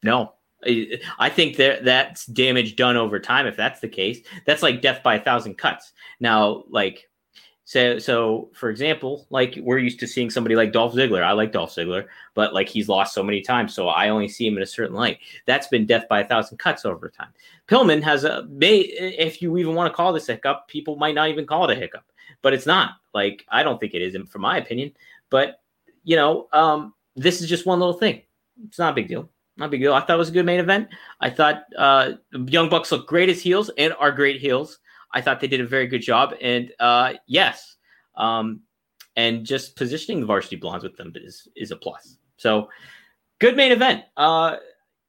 no, 0.03 0.33
I 0.63 1.29
think 1.29 1.57
that 1.57 1.85
that's 1.85 2.25
damage 2.25 2.75
done 2.75 2.97
over 2.97 3.19
time. 3.19 3.47
If 3.47 3.55
that's 3.55 3.79
the 3.79 3.87
case, 3.87 4.19
that's 4.45 4.63
like 4.63 4.81
death 4.81 5.01
by 5.03 5.15
a 5.15 5.23
thousand 5.23 5.57
cuts. 5.57 5.93
Now, 6.19 6.63
like, 6.69 7.09
so, 7.65 7.99
so 7.99 8.49
for 8.53 8.69
example, 8.69 9.27
like 9.29 9.57
we're 9.61 9.77
used 9.77 9.99
to 9.99 10.07
seeing 10.07 10.29
somebody 10.29 10.55
like 10.55 10.73
Dolph 10.73 10.93
Ziggler. 10.93 11.23
I 11.23 11.31
like 11.31 11.51
Dolph 11.51 11.73
Ziggler, 11.73 12.05
but 12.33 12.53
like 12.53 12.67
he's 12.67 12.89
lost 12.89 13.13
so 13.13 13.23
many 13.23 13.41
times, 13.41 13.73
so 13.73 13.87
I 13.87 14.09
only 14.09 14.27
see 14.27 14.47
him 14.47 14.57
in 14.57 14.63
a 14.63 14.67
certain 14.67 14.95
light. 14.95 15.19
That's 15.45 15.67
been 15.67 15.85
death 15.85 16.07
by 16.09 16.21
a 16.21 16.27
thousand 16.27 16.57
cuts 16.57 16.85
over 16.85 17.09
time. 17.09 17.29
Pillman 17.67 18.01
has 18.01 18.23
a 18.23 18.43
may, 18.49 18.79
if 18.79 19.41
you 19.41 19.57
even 19.57 19.75
want 19.75 19.91
to 19.91 19.95
call 19.95 20.11
this 20.11 20.27
a 20.29 20.33
hiccup, 20.33 20.67
people 20.67 20.95
might 20.95 21.15
not 21.15 21.29
even 21.29 21.45
call 21.45 21.69
it 21.69 21.77
a 21.77 21.79
hiccup, 21.79 22.03
but 22.41 22.53
it's 22.53 22.65
not. 22.65 22.93
Like 23.13 23.45
I 23.49 23.63
don't 23.63 23.79
think 23.79 23.93
it 23.93 24.01
is, 24.01 24.17
from 24.29 24.41
my 24.41 24.57
opinion. 24.57 24.91
But 25.29 25.61
you 26.03 26.15
know, 26.15 26.47
um, 26.51 26.93
this 27.15 27.41
is 27.41 27.47
just 27.47 27.65
one 27.65 27.79
little 27.79 27.93
thing. 27.93 28.21
It's 28.65 28.79
not 28.79 28.91
a 28.91 28.95
big 28.95 29.07
deal 29.07 29.29
not 29.57 29.67
a 29.67 29.69
big 29.69 29.81
deal. 29.81 29.93
I 29.93 29.99
thought 30.01 30.15
it 30.15 30.17
was 30.17 30.29
a 30.29 30.33
good 30.33 30.45
main 30.45 30.59
event. 30.59 30.89
I 31.19 31.29
thought 31.29 31.63
uh, 31.77 32.13
Young 32.47 32.69
Bucks 32.69 32.91
look 32.91 33.07
great 33.07 33.29
as 33.29 33.41
heels 33.41 33.69
and 33.77 33.93
are 33.99 34.11
great 34.11 34.41
heels. 34.41 34.79
I 35.13 35.21
thought 35.21 35.39
they 35.39 35.47
did 35.47 35.61
a 35.61 35.67
very 35.67 35.87
good 35.87 36.01
job. 36.01 36.33
And 36.41 36.71
uh, 36.79 37.13
yes, 37.27 37.75
um, 38.15 38.61
and 39.15 39.45
just 39.45 39.75
positioning 39.75 40.21
the 40.21 40.25
Varsity 40.25 40.55
Blondes 40.55 40.83
with 40.83 40.97
them 40.97 41.11
is 41.15 41.47
is 41.55 41.71
a 41.71 41.75
plus. 41.75 42.17
So 42.37 42.69
good 43.39 43.55
main 43.55 43.71
event. 43.71 44.03
Uh, 44.17 44.57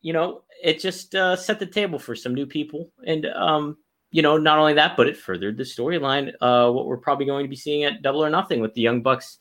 you 0.00 0.12
know, 0.12 0.42
it 0.62 0.80
just 0.80 1.14
uh, 1.14 1.36
set 1.36 1.58
the 1.58 1.66
table 1.66 1.98
for 1.98 2.14
some 2.16 2.34
new 2.34 2.46
people, 2.46 2.90
and 3.06 3.26
um, 3.26 3.76
you 4.10 4.22
know, 4.22 4.36
not 4.36 4.58
only 4.58 4.74
that, 4.74 4.96
but 4.96 5.08
it 5.08 5.16
furthered 5.16 5.56
the 5.56 5.62
storyline. 5.62 6.32
Uh, 6.40 6.70
what 6.70 6.86
we're 6.86 6.96
probably 6.96 7.26
going 7.26 7.44
to 7.44 7.48
be 7.48 7.56
seeing 7.56 7.84
at 7.84 8.02
Double 8.02 8.24
or 8.24 8.30
Nothing 8.30 8.60
with 8.60 8.74
the 8.74 8.80
Young 8.80 9.02
Bucks 9.02 9.38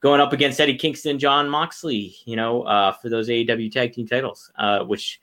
going 0.00 0.20
up 0.20 0.32
against 0.32 0.60
Eddie 0.60 0.76
Kingston, 0.76 1.18
Jon 1.18 1.48
Moxley, 1.48 2.16
you 2.24 2.36
know, 2.36 2.62
uh, 2.62 2.92
for 2.92 3.08
those 3.08 3.28
AEW 3.28 3.70
tag 3.70 3.92
team 3.92 4.06
titles, 4.06 4.50
uh, 4.56 4.84
which 4.84 5.20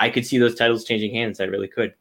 I 0.00 0.10
could 0.10 0.26
see 0.26 0.38
those 0.38 0.54
titles 0.54 0.84
changing 0.84 1.14
hands. 1.14 1.40
I 1.40 1.44
really 1.44 1.68
could. 1.68 1.94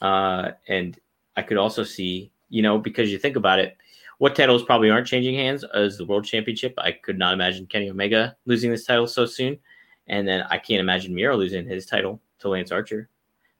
Uh, 0.00 0.52
and 0.68 0.98
I 1.36 1.42
could 1.42 1.56
also 1.56 1.84
see, 1.84 2.30
you 2.48 2.62
know, 2.62 2.78
because 2.78 3.10
you 3.10 3.18
think 3.18 3.36
about 3.36 3.58
it, 3.58 3.76
what 4.18 4.36
titles 4.36 4.62
probably 4.62 4.90
aren't 4.90 5.06
changing 5.06 5.34
hands 5.34 5.64
as 5.74 5.98
the 5.98 6.04
world 6.04 6.24
championship. 6.24 6.74
I 6.78 6.92
could 6.92 7.18
not 7.18 7.34
imagine 7.34 7.66
Kenny 7.66 7.90
Omega 7.90 8.36
losing 8.44 8.70
this 8.70 8.84
title 8.84 9.06
so 9.06 9.26
soon. 9.26 9.58
And 10.06 10.26
then 10.26 10.44
I 10.50 10.58
can't 10.58 10.80
imagine 10.80 11.14
Miro 11.14 11.36
losing 11.36 11.66
his 11.66 11.86
title 11.86 12.20
to 12.40 12.48
Lance 12.48 12.72
Archer. 12.72 13.08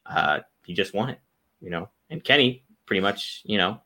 Uh, 0.07 0.41
he 0.64 0.75
just 0.75 0.95
won 0.95 1.11
it, 1.11 1.21
you 1.61 1.71
know, 1.71 1.88
and 2.11 2.23
Kenny 2.23 2.64
pretty 2.87 3.00
much, 3.00 3.43
you 3.45 3.59
know, 3.59 3.81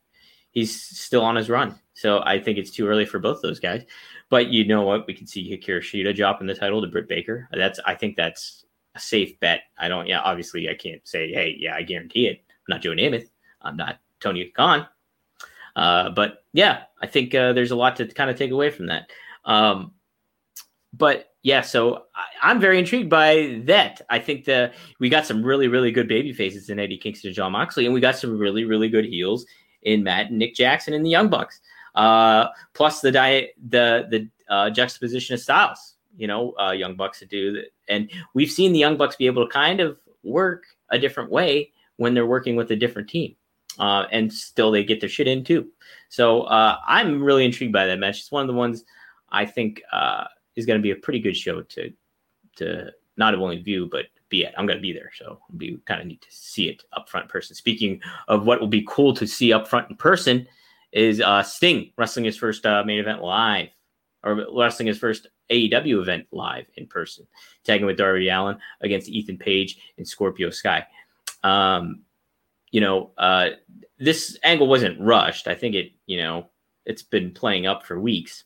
he's 0.50 0.74
still 0.80 1.22
on 1.22 1.36
his 1.36 1.48
run. 1.48 1.78
So 1.94 2.22
I 2.24 2.40
think 2.40 2.58
it's 2.58 2.70
too 2.70 2.86
early 2.86 3.06
for 3.06 3.18
both 3.18 3.40
those 3.42 3.60
guys. 3.60 3.84
But 4.28 4.48
you 4.48 4.66
know 4.66 4.82
what? 4.82 5.06
We 5.06 5.14
can 5.14 5.26
see 5.26 5.48
Hikaru 5.48 5.80
Shida 5.80 6.14
dropping 6.14 6.46
the 6.46 6.54
title 6.54 6.80
to 6.82 6.88
Britt 6.88 7.08
Baker. 7.08 7.48
That's 7.52 7.78
I 7.86 7.94
think 7.94 8.16
that's 8.16 8.64
a 8.94 9.00
safe 9.00 9.38
bet. 9.40 9.62
I 9.78 9.88
don't. 9.88 10.06
Yeah, 10.06 10.20
obviously 10.20 10.68
I 10.68 10.74
can't 10.74 11.06
say, 11.06 11.32
hey, 11.32 11.56
yeah, 11.58 11.74
I 11.74 11.82
guarantee 11.82 12.26
it. 12.26 12.42
I'm 12.48 12.74
not 12.74 12.82
Joe 12.82 12.90
Namath. 12.90 13.28
I'm 13.66 13.76
not 13.76 13.98
Tony 14.20 14.50
Khan. 14.56 14.86
Uh, 15.74 16.10
but 16.10 16.44
yeah, 16.52 16.84
I 17.02 17.06
think 17.06 17.34
uh, 17.34 17.52
there's 17.52 17.70
a 17.70 17.76
lot 17.76 17.96
to 17.96 18.06
kind 18.06 18.30
of 18.30 18.38
take 18.38 18.50
away 18.50 18.70
from 18.70 18.86
that. 18.86 19.10
Um, 19.44 19.92
but 20.92 21.32
yeah, 21.42 21.60
so 21.60 22.04
I, 22.42 22.50
am 22.50 22.60
very 22.60 22.78
intrigued 22.78 23.10
by 23.10 23.60
that. 23.66 24.00
I 24.10 24.18
think 24.18 24.46
that 24.46 24.74
we 24.98 25.08
got 25.08 25.26
some 25.26 25.42
really, 25.42 25.68
really 25.68 25.92
good 25.92 26.08
baby 26.08 26.32
faces 26.32 26.70
in 26.70 26.80
Eddie 26.80 26.96
Kingston 26.96 27.28
and 27.28 27.36
Jon 27.36 27.52
Moxley, 27.52 27.84
and 27.84 27.94
we 27.94 28.00
got 28.00 28.16
some 28.16 28.38
really, 28.38 28.64
really 28.64 28.88
good 28.88 29.04
heels 29.04 29.46
in 29.82 30.02
Matt 30.02 30.30
and 30.30 30.38
Nick 30.38 30.54
Jackson 30.54 30.94
and 30.94 31.04
the 31.04 31.10
Young 31.10 31.28
Bucks. 31.28 31.60
Uh, 31.94 32.48
plus 32.74 33.00
the 33.00 33.12
di- 33.12 33.50
the 33.68 34.06
the 34.10 34.28
uh, 34.52 34.70
juxtaposition 34.70 35.34
of 35.34 35.40
styles. 35.40 35.94
You 36.16 36.26
know, 36.26 36.54
uh, 36.58 36.72
Young 36.72 36.96
Bucks 36.96 37.18
to 37.20 37.26
do 37.26 37.52
that, 37.52 37.66
and 37.88 38.10
we've 38.34 38.50
seen 38.50 38.72
the 38.72 38.78
Young 38.78 38.96
Bucks 38.96 39.16
be 39.16 39.26
able 39.26 39.46
to 39.46 39.52
kind 39.52 39.80
of 39.80 40.00
work 40.24 40.64
a 40.90 40.98
different 40.98 41.30
way 41.30 41.72
when 41.96 42.14
they're 42.14 42.26
working 42.26 42.56
with 42.56 42.70
a 42.70 42.76
different 42.76 43.08
team, 43.08 43.36
uh, 43.78 44.04
and 44.12 44.32
still 44.32 44.70
they 44.70 44.84
get 44.84 45.00
their 45.00 45.08
shit 45.08 45.28
in 45.28 45.44
too. 45.44 45.68
So 46.08 46.42
uh, 46.42 46.78
I'm 46.86 47.22
really 47.22 47.44
intrigued 47.44 47.72
by 47.72 47.86
that 47.86 47.98
match. 47.98 48.20
It's 48.20 48.32
one 48.32 48.42
of 48.42 48.48
the 48.48 48.54
ones 48.54 48.84
I 49.30 49.44
think 49.44 49.82
uh, 49.92 50.24
is 50.54 50.66
going 50.66 50.78
to 50.78 50.82
be 50.82 50.92
a 50.92 50.96
pretty 50.96 51.20
good 51.20 51.36
show 51.36 51.62
to 51.62 51.92
to 52.56 52.90
not 53.16 53.34
only 53.34 53.60
view 53.62 53.88
but 53.90 54.06
be 54.28 54.44
at. 54.44 54.58
I'm 54.58 54.66
going 54.66 54.78
to 54.78 54.82
be 54.82 54.92
there, 54.92 55.10
so 55.14 55.40
we 55.56 55.78
kind 55.86 56.00
of 56.00 56.06
need 56.06 56.20
to 56.22 56.28
see 56.30 56.68
it 56.68 56.82
up 56.92 57.08
front 57.08 57.28
person. 57.28 57.54
Speaking 57.54 58.00
of 58.28 58.46
what 58.46 58.60
will 58.60 58.66
be 58.66 58.84
cool 58.88 59.14
to 59.14 59.26
see 59.26 59.52
up 59.52 59.68
front 59.68 59.90
in 59.90 59.96
person, 59.96 60.46
is 60.92 61.20
uh, 61.20 61.42
Sting 61.42 61.92
wrestling 61.96 62.24
his 62.24 62.36
first 62.36 62.64
uh, 62.64 62.82
main 62.84 62.98
event 62.98 63.22
live, 63.22 63.68
or 64.24 64.46
wrestling 64.54 64.88
his 64.88 64.98
first 64.98 65.28
AEW 65.50 66.00
event 66.00 66.26
live 66.32 66.66
in 66.76 66.86
person, 66.86 67.26
tagging 67.64 67.86
with 67.86 67.98
Darby 67.98 68.28
Allin 68.28 68.58
against 68.80 69.08
Ethan 69.08 69.38
Page 69.38 69.78
and 69.98 70.08
Scorpio 70.08 70.50
Sky. 70.50 70.86
Um, 71.44 72.02
you 72.76 72.82
know, 72.82 73.10
uh, 73.16 73.48
this 73.98 74.38
angle 74.42 74.66
wasn't 74.66 75.00
rushed. 75.00 75.48
I 75.48 75.54
think 75.54 75.74
it, 75.74 75.92
you 76.04 76.18
know, 76.18 76.50
it's 76.84 77.02
been 77.02 77.30
playing 77.30 77.66
up 77.66 77.86
for 77.86 77.98
weeks. 77.98 78.44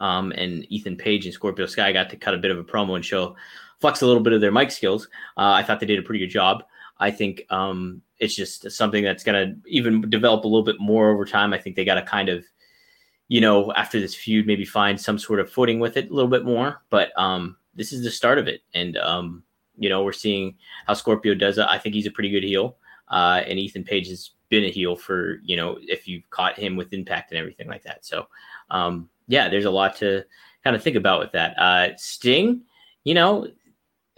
Um, 0.00 0.32
and 0.32 0.70
Ethan 0.70 0.98
Page 0.98 1.24
and 1.24 1.32
Scorpio 1.32 1.64
Sky 1.64 1.92
got 1.92 2.10
to 2.10 2.18
cut 2.18 2.34
a 2.34 2.36
bit 2.36 2.50
of 2.50 2.58
a 2.58 2.62
promo 2.62 2.94
and 2.94 3.02
show 3.02 3.34
flex 3.80 4.02
a 4.02 4.06
little 4.06 4.22
bit 4.22 4.34
of 4.34 4.42
their 4.42 4.52
mic 4.52 4.70
skills. 4.70 5.08
Uh, 5.38 5.52
I 5.52 5.62
thought 5.62 5.80
they 5.80 5.86
did 5.86 5.98
a 5.98 6.02
pretty 6.02 6.20
good 6.20 6.30
job. 6.30 6.64
I 6.98 7.10
think 7.10 7.46
um, 7.48 8.02
it's 8.18 8.36
just 8.36 8.70
something 8.70 9.02
that's 9.02 9.24
going 9.24 9.48
to 9.48 9.56
even 9.66 10.10
develop 10.10 10.44
a 10.44 10.48
little 10.48 10.62
bit 10.62 10.78
more 10.78 11.08
over 11.08 11.24
time. 11.24 11.54
I 11.54 11.58
think 11.58 11.74
they 11.74 11.86
got 11.86 11.94
to 11.94 12.02
kind 12.02 12.28
of, 12.28 12.44
you 13.28 13.40
know, 13.40 13.72
after 13.72 13.98
this 13.98 14.14
feud, 14.14 14.46
maybe 14.46 14.66
find 14.66 15.00
some 15.00 15.18
sort 15.18 15.40
of 15.40 15.50
footing 15.50 15.80
with 15.80 15.96
it 15.96 16.10
a 16.10 16.12
little 16.12 16.30
bit 16.30 16.44
more. 16.44 16.82
But 16.90 17.18
um, 17.18 17.56
this 17.74 17.94
is 17.94 18.04
the 18.04 18.10
start 18.10 18.38
of 18.38 18.46
it, 18.46 18.60
and 18.74 18.98
um, 18.98 19.42
you 19.78 19.88
know, 19.88 20.04
we're 20.04 20.12
seeing 20.12 20.58
how 20.86 20.92
Scorpio 20.92 21.32
does 21.32 21.56
it. 21.56 21.64
I 21.66 21.78
think 21.78 21.94
he's 21.94 22.06
a 22.06 22.10
pretty 22.10 22.28
good 22.28 22.44
heel, 22.44 22.76
uh, 23.12 23.42
and 23.46 23.58
Ethan 23.58 23.84
Page 23.84 24.08
has 24.08 24.30
been 24.48 24.64
a 24.64 24.70
heel 24.70 24.96
for 24.96 25.38
you 25.44 25.56
know 25.56 25.78
if 25.82 26.08
you've 26.08 26.28
caught 26.30 26.58
him 26.58 26.76
with 26.76 26.92
Impact 26.92 27.30
and 27.30 27.38
everything 27.38 27.68
like 27.68 27.82
that. 27.84 28.04
So 28.04 28.26
um, 28.70 29.08
yeah, 29.28 29.48
there's 29.48 29.66
a 29.66 29.70
lot 29.70 29.96
to 29.96 30.24
kind 30.64 30.74
of 30.74 30.82
think 30.82 30.96
about 30.96 31.20
with 31.20 31.32
that. 31.32 31.58
Uh, 31.58 31.96
Sting, 31.96 32.62
you 33.04 33.14
know, 33.14 33.46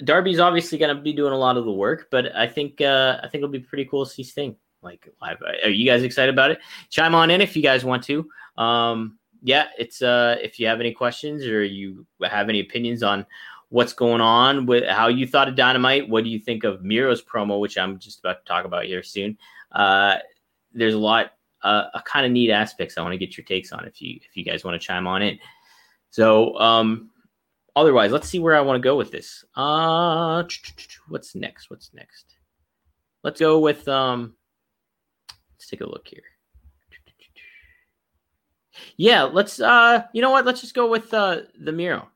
Darby's 0.04 0.40
obviously 0.40 0.78
going 0.78 0.94
to 0.94 1.02
be 1.02 1.12
doing 1.12 1.32
a 1.32 1.38
lot 1.38 1.56
of 1.56 1.64
the 1.64 1.72
work, 1.72 2.08
but 2.10 2.34
I 2.34 2.46
think 2.46 2.80
uh, 2.80 3.18
I 3.22 3.28
think 3.28 3.36
it'll 3.36 3.48
be 3.48 3.60
pretty 3.60 3.84
cool 3.84 4.04
to 4.04 4.10
see 4.10 4.24
Sting 4.24 4.56
like 4.82 5.08
live. 5.20 5.38
Are 5.64 5.70
you 5.70 5.86
guys 5.86 6.02
excited 6.02 6.32
about 6.32 6.50
it? 6.50 6.60
Chime 6.90 7.14
on 7.14 7.30
in 7.30 7.40
if 7.40 7.56
you 7.56 7.62
guys 7.62 7.84
want 7.84 8.02
to. 8.04 8.28
Um, 8.56 9.18
yeah, 9.42 9.68
it's 9.78 10.02
uh, 10.02 10.36
if 10.42 10.58
you 10.58 10.66
have 10.66 10.80
any 10.80 10.92
questions 10.92 11.44
or 11.44 11.62
you 11.62 12.06
have 12.22 12.48
any 12.48 12.60
opinions 12.60 13.02
on 13.02 13.26
what's 13.74 13.92
going 13.92 14.20
on 14.20 14.66
with 14.66 14.88
how 14.88 15.08
you 15.08 15.26
thought 15.26 15.48
of 15.48 15.56
Dynamite. 15.56 16.08
What 16.08 16.22
do 16.22 16.30
you 16.30 16.38
think 16.38 16.62
of 16.62 16.84
Miro's 16.84 17.20
promo, 17.20 17.58
which 17.58 17.76
I'm 17.76 17.98
just 17.98 18.20
about 18.20 18.38
to 18.38 18.44
talk 18.44 18.64
about 18.64 18.84
here 18.84 19.02
soon? 19.02 19.36
Uh, 19.72 20.18
there's 20.72 20.94
a 20.94 20.98
lot, 20.98 21.32
uh, 21.64 21.86
a 21.92 22.00
kind 22.02 22.24
of 22.24 22.30
neat 22.30 22.52
aspects 22.52 22.96
I 22.96 23.02
want 23.02 23.14
to 23.14 23.18
get 23.18 23.36
your 23.36 23.44
takes 23.44 23.72
on 23.72 23.84
if 23.84 24.00
you 24.00 24.20
if 24.22 24.36
you 24.36 24.44
guys 24.44 24.62
want 24.62 24.80
to 24.80 24.86
chime 24.86 25.08
on 25.08 25.22
in. 25.22 25.40
So, 26.10 26.56
um, 26.60 27.10
otherwise, 27.74 28.12
let's 28.12 28.28
see 28.28 28.38
where 28.38 28.54
I 28.54 28.60
want 28.60 28.80
to 28.80 28.86
go 28.86 28.96
with 28.96 29.10
this. 29.10 29.44
Uh, 29.56 30.44
what's 31.08 31.34
next? 31.34 31.68
What's 31.68 31.92
next? 31.92 32.26
Let's 33.24 33.40
go 33.40 33.58
with 33.58 33.88
um. 33.88 34.36
Let's 35.56 35.66
take 35.66 35.80
a 35.80 35.90
look 35.90 36.06
here. 36.06 36.22
Yeah, 38.96 39.24
let's. 39.24 39.58
Uh, 39.58 40.04
you 40.12 40.22
know 40.22 40.30
what? 40.30 40.46
Let's 40.46 40.60
just 40.60 40.74
go 40.74 40.88
with 40.88 41.12
uh 41.12 41.40
the 41.58 41.72
Miro. 41.72 42.08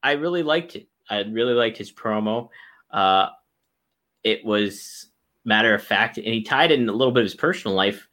I 0.00 0.12
really 0.12 0.44
liked 0.44 0.76
it. 0.76 0.86
I 1.12 1.20
really 1.24 1.52
liked 1.52 1.76
his 1.76 1.92
promo. 1.92 2.48
Uh, 2.90 3.28
it 4.24 4.44
was 4.44 5.08
matter 5.44 5.74
of 5.74 5.82
fact, 5.82 6.16
and 6.16 6.26
he 6.26 6.42
tied 6.42 6.72
in 6.72 6.88
a 6.88 6.92
little 6.92 7.12
bit 7.12 7.20
of 7.20 7.26
his 7.26 7.34
personal 7.34 7.76
life 7.76 8.08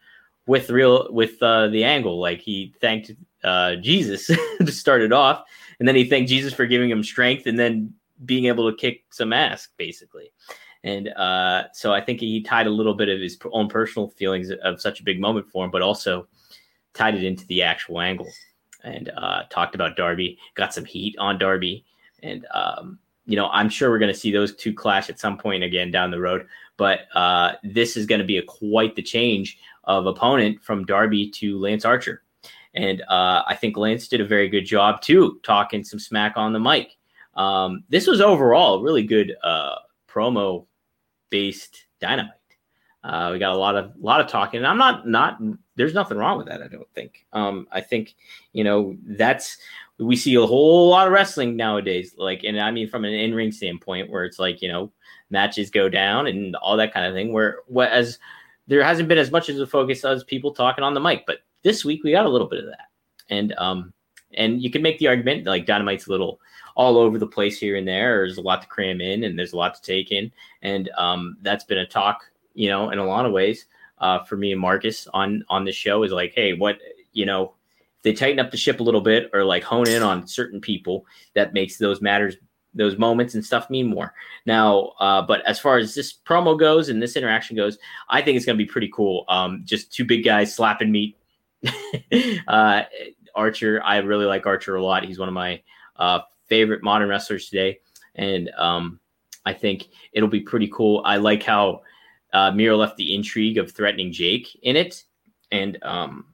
with 0.48 0.70
real 0.70 1.08
with 1.12 1.42
uh, 1.42 1.68
the 1.70 1.84
angle. 1.84 2.20
Like 2.20 2.42
he 2.42 2.74
thanked 2.82 3.12
uh, 3.44 3.76
Jesus 3.78 4.28
to 4.60 4.72
start 4.72 5.02
it 5.02 5.14
off, 5.14 5.44
and 5.80 5.88
then 5.88 5.96
he 5.96 6.04
thanked 6.04 6.30
Jesus 6.30 6.54
for 6.54 6.66
giving 6.66 6.90
him 6.90 7.04
strength, 7.04 7.48
and 7.48 7.58
then 7.58 7.94
being 8.26 8.46
able 8.46 8.70
to 8.70 8.76
kick 8.76 9.04
some 9.12 9.32
ass, 9.32 9.70
basically. 9.78 10.32
And 10.84 11.10
uh, 11.10 11.66
so 11.74 11.94
I 11.94 12.02
think 12.02 12.20
he 12.20 12.42
tied 12.42 12.68
a 12.68 12.72
little 12.72 12.94
bit 12.94 13.10
of 13.10 13.20
his 13.20 13.38
own 13.52 13.70
personal 13.70 14.10
feelings 14.10 14.52
of 14.64 14.82
such 14.82 15.00
a 15.00 15.04
big 15.04 15.20
moment 15.20 15.50
for 15.50 15.64
him, 15.64 15.72
but 15.72 15.82
also 15.82 16.28
tied 16.94 17.16
it 17.16 17.24
into 17.24 17.46
the 17.48 17.64
actual 17.64 18.02
angle 18.02 18.28
and 18.84 19.10
uh, 19.16 19.44
talked 19.50 19.76
about 19.76 19.98
Darby, 19.98 20.38
got 20.56 20.74
some 20.74 20.86
heat 20.86 21.16
on 21.18 21.38
Darby. 21.38 21.86
And, 22.24 22.46
um, 22.54 23.00
you 23.26 23.36
know, 23.36 23.48
I'm 23.50 23.70
sure 23.70 23.90
we're 23.90 24.00
going 24.00 24.14
to 24.14 24.20
see 24.20 24.32
those 24.32 24.56
two 24.56 24.74
clash 24.74 25.10
at 25.10 25.20
some 25.20 25.38
point 25.38 25.64
again 25.64 25.92
down 25.92 26.12
the 26.12 26.20
road. 26.20 26.48
But 26.78 27.02
uh, 27.14 27.54
this 27.64 27.98
is 27.98 28.06
going 28.06 28.20
to 28.20 28.26
be 28.26 28.38
a 28.38 28.44
quite 28.44 28.96
the 28.96 29.02
change 29.02 29.60
of 29.84 30.06
opponent 30.06 30.62
from 30.64 30.86
Darby 30.86 31.30
to 31.32 31.60
Lance 31.60 31.86
Archer. 31.86 32.24
And 32.74 33.02
uh, 33.10 33.44
I 33.48 33.56
think 33.56 33.78
Lance 33.78 34.08
did 34.08 34.22
a 34.22 34.26
very 34.26 34.48
good 34.48 34.66
job 34.66 35.02
too, 35.02 35.40
talking 35.44 35.84
some 35.84 36.00
smack 36.00 36.34
on 36.36 36.54
the 36.54 36.60
mic. 36.60 36.96
Um, 37.36 37.84
this 37.90 38.08
was 38.08 38.22
overall 38.22 38.82
really 38.82 39.04
good 39.04 39.36
uh, 39.44 39.76
promo 40.08 40.66
based 41.30 41.86
dynamite. 42.00 42.34
Uh, 43.04 43.30
we 43.32 43.40
got 43.40 43.54
a 43.54 43.58
lot 43.58 43.76
of 43.76 43.94
lot 43.98 44.20
of 44.22 44.28
talking. 44.28 44.58
And 44.58 44.68
I'm 44.68 44.78
not 44.78 45.08
not 45.08 45.40
there's 45.76 45.94
nothing 45.94 46.18
wrong 46.18 46.38
with 46.38 46.48
that. 46.48 46.62
I 46.62 46.68
don't 46.68 46.92
think. 46.94 47.26
Um, 47.32 47.68
I 47.72 47.82
think 47.82 48.16
you 48.52 48.64
know 48.64 48.98
that's 49.04 49.58
we 50.00 50.16
see 50.16 50.36
a 50.36 50.46
whole 50.46 50.90
lot 50.90 51.08
of 51.08 51.14
wrestling 51.14 51.56
nowadays. 51.56 52.16
Like, 52.18 52.44
and 52.44 52.60
I 52.60 52.72
mean 52.72 52.90
from 52.90 53.06
an 53.06 53.14
in 53.14 53.34
ring 53.34 53.52
standpoint, 53.52 54.10
where 54.10 54.26
it's 54.26 54.40
like 54.40 54.62
you 54.62 54.72
know 54.72 54.92
matches 55.30 55.70
go 55.70 55.90
down 55.90 56.28
and 56.28 56.56
all 56.58 56.78
that 56.78 56.94
kind 56.94 57.06
of 57.06 57.14
thing. 57.14 57.34
Where 57.34 57.60
what 57.68 57.92
as 57.92 58.20
there 58.68 58.84
hasn't 58.84 59.10
been 59.10 59.18
as 59.18 59.32
much 59.32 59.50
as 59.50 59.60
a 59.60 59.68
focus 59.68 60.06
as 60.06 60.24
people 60.24 60.54
talking 60.54 60.84
on 60.84 60.94
the 60.94 61.00
mic, 61.00 61.26
but 61.26 61.40
this 61.64 61.84
week 61.84 62.04
we 62.04 62.12
got 62.12 62.26
a 62.26 62.30
little 62.30 62.48
bit 62.48 62.60
of 62.60 62.66
that. 62.68 62.88
And 63.30 63.54
um, 63.58 63.94
and 64.34 64.62
you 64.62 64.70
can 64.70 64.82
make 64.82 65.00
the 65.00 65.08
argument 65.08 65.46
like 65.46 65.66
Dynamite's 65.66 66.08
a 66.08 66.12
little 66.12 66.40
all 66.76 66.98
over 66.98 67.18
the 67.18 67.28
place 67.28 67.60
here 67.60 67.76
and 67.76 67.88
there. 67.88 68.20
There's 68.20 68.38
a 68.38 68.42
lot 68.42 68.62
to 68.62 68.68
cram 68.68 69.02
in, 69.02 69.24
and 69.24 69.38
there's 69.38 69.54
a 69.54 69.58
lot 69.58 69.76
to 69.76 69.82
take 69.82 70.12
in, 70.12 70.32
and 70.62 70.90
um, 70.98 71.38
that's 71.42 71.64
been 71.64 71.80
a 71.80 71.86
talk, 71.86 72.24
you 72.54 72.70
know, 72.70 72.92
in 72.92 73.00
a 73.00 73.06
lot 73.06 73.26
of 73.26 73.32
ways 73.32 73.66
uh, 74.00 74.24
for 74.24 74.38
me 74.38 74.52
and 74.52 74.62
Marcus 74.62 75.08
on 75.14 75.44
on 75.50 75.66
the 75.66 75.72
show 75.72 76.04
is 76.04 76.12
like, 76.12 76.34
hey, 76.36 76.54
what 76.54 76.80
you 77.14 77.26
know, 77.26 77.54
they 78.04 78.14
tighten 78.14 78.40
up 78.40 78.52
the 78.52 78.58
ship 78.58 78.80
a 78.80 78.84
little 78.84 79.02
bit 79.02 79.30
or 79.34 79.44
like 79.44 79.64
hone 79.64 79.88
in 79.88 80.04
on 80.04 80.28
certain 80.28 80.62
people, 80.62 81.06
that 81.34 81.54
makes 81.54 81.78
those 81.78 82.02
matters 82.02 82.36
those 82.74 82.98
moments 82.98 83.34
and 83.34 83.44
stuff 83.44 83.70
mean 83.70 83.88
more. 83.88 84.14
Now, 84.46 84.94
uh, 85.00 85.22
but 85.22 85.46
as 85.46 85.60
far 85.60 85.78
as 85.78 85.96
this 85.96 86.14
promo 86.14 86.58
goes 86.58 86.90
and 86.90 87.02
this 87.02 87.16
interaction 87.16 87.56
goes, 87.56 87.78
I 88.10 88.22
think 88.22 88.38
it's 88.38 88.46
going 88.46 88.58
to 88.58 88.64
be 88.64 88.70
pretty 88.70 88.92
cool. 88.94 89.26
Um, 89.28 89.62
just 89.66 89.92
two 89.92 90.06
big 90.06 90.24
guys 90.24 90.56
slapping 90.56 90.92
meat. 90.92 91.18
uh, 92.48 92.84
Archer, 93.36 93.82
I 93.84 93.98
really 93.98 94.26
like 94.26 94.46
Archer 94.46 94.76
a 94.76 94.84
lot. 94.84 95.06
He's 95.06 95.20
one 95.20 95.28
of 95.28 95.34
my 95.34 95.62
uh, 95.96 96.20
favorite 96.48 96.84
modern 96.84 97.10
wrestlers 97.10 97.50
today, 97.50 97.80
and 98.16 98.50
um, 98.58 99.00
I 99.46 99.54
think 99.54 99.88
it'll 100.14 100.30
be 100.30 100.42
pretty 100.42 100.70
cool. 100.74 101.02
I 101.06 101.18
like 101.18 101.44
how 101.44 101.82
uh, 102.34 102.52
Miro 102.52 102.78
left 102.78 102.98
the 102.98 103.16
intrigue 103.16 103.58
of 103.58 103.72
threatening 103.72 104.12
Jake 104.12 104.58
in 104.62 104.76
it, 104.76 105.04
and 105.52 105.82
um, 105.84 106.26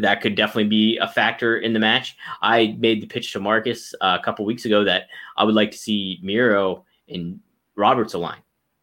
that 0.00 0.20
could 0.20 0.34
definitely 0.34 0.68
be 0.68 0.98
a 0.98 1.08
factor 1.08 1.58
in 1.58 1.72
the 1.72 1.78
match. 1.78 2.16
I 2.40 2.76
made 2.78 3.00
the 3.00 3.06
pitch 3.06 3.32
to 3.32 3.40
Marcus 3.40 3.94
uh, 4.00 4.18
a 4.20 4.24
couple 4.24 4.44
weeks 4.44 4.64
ago 4.64 4.84
that 4.84 5.08
I 5.36 5.44
would 5.44 5.54
like 5.54 5.70
to 5.70 5.78
see 5.78 6.18
Miro 6.22 6.84
and 7.08 7.40
Roberts 7.76 8.14
align 8.14 8.40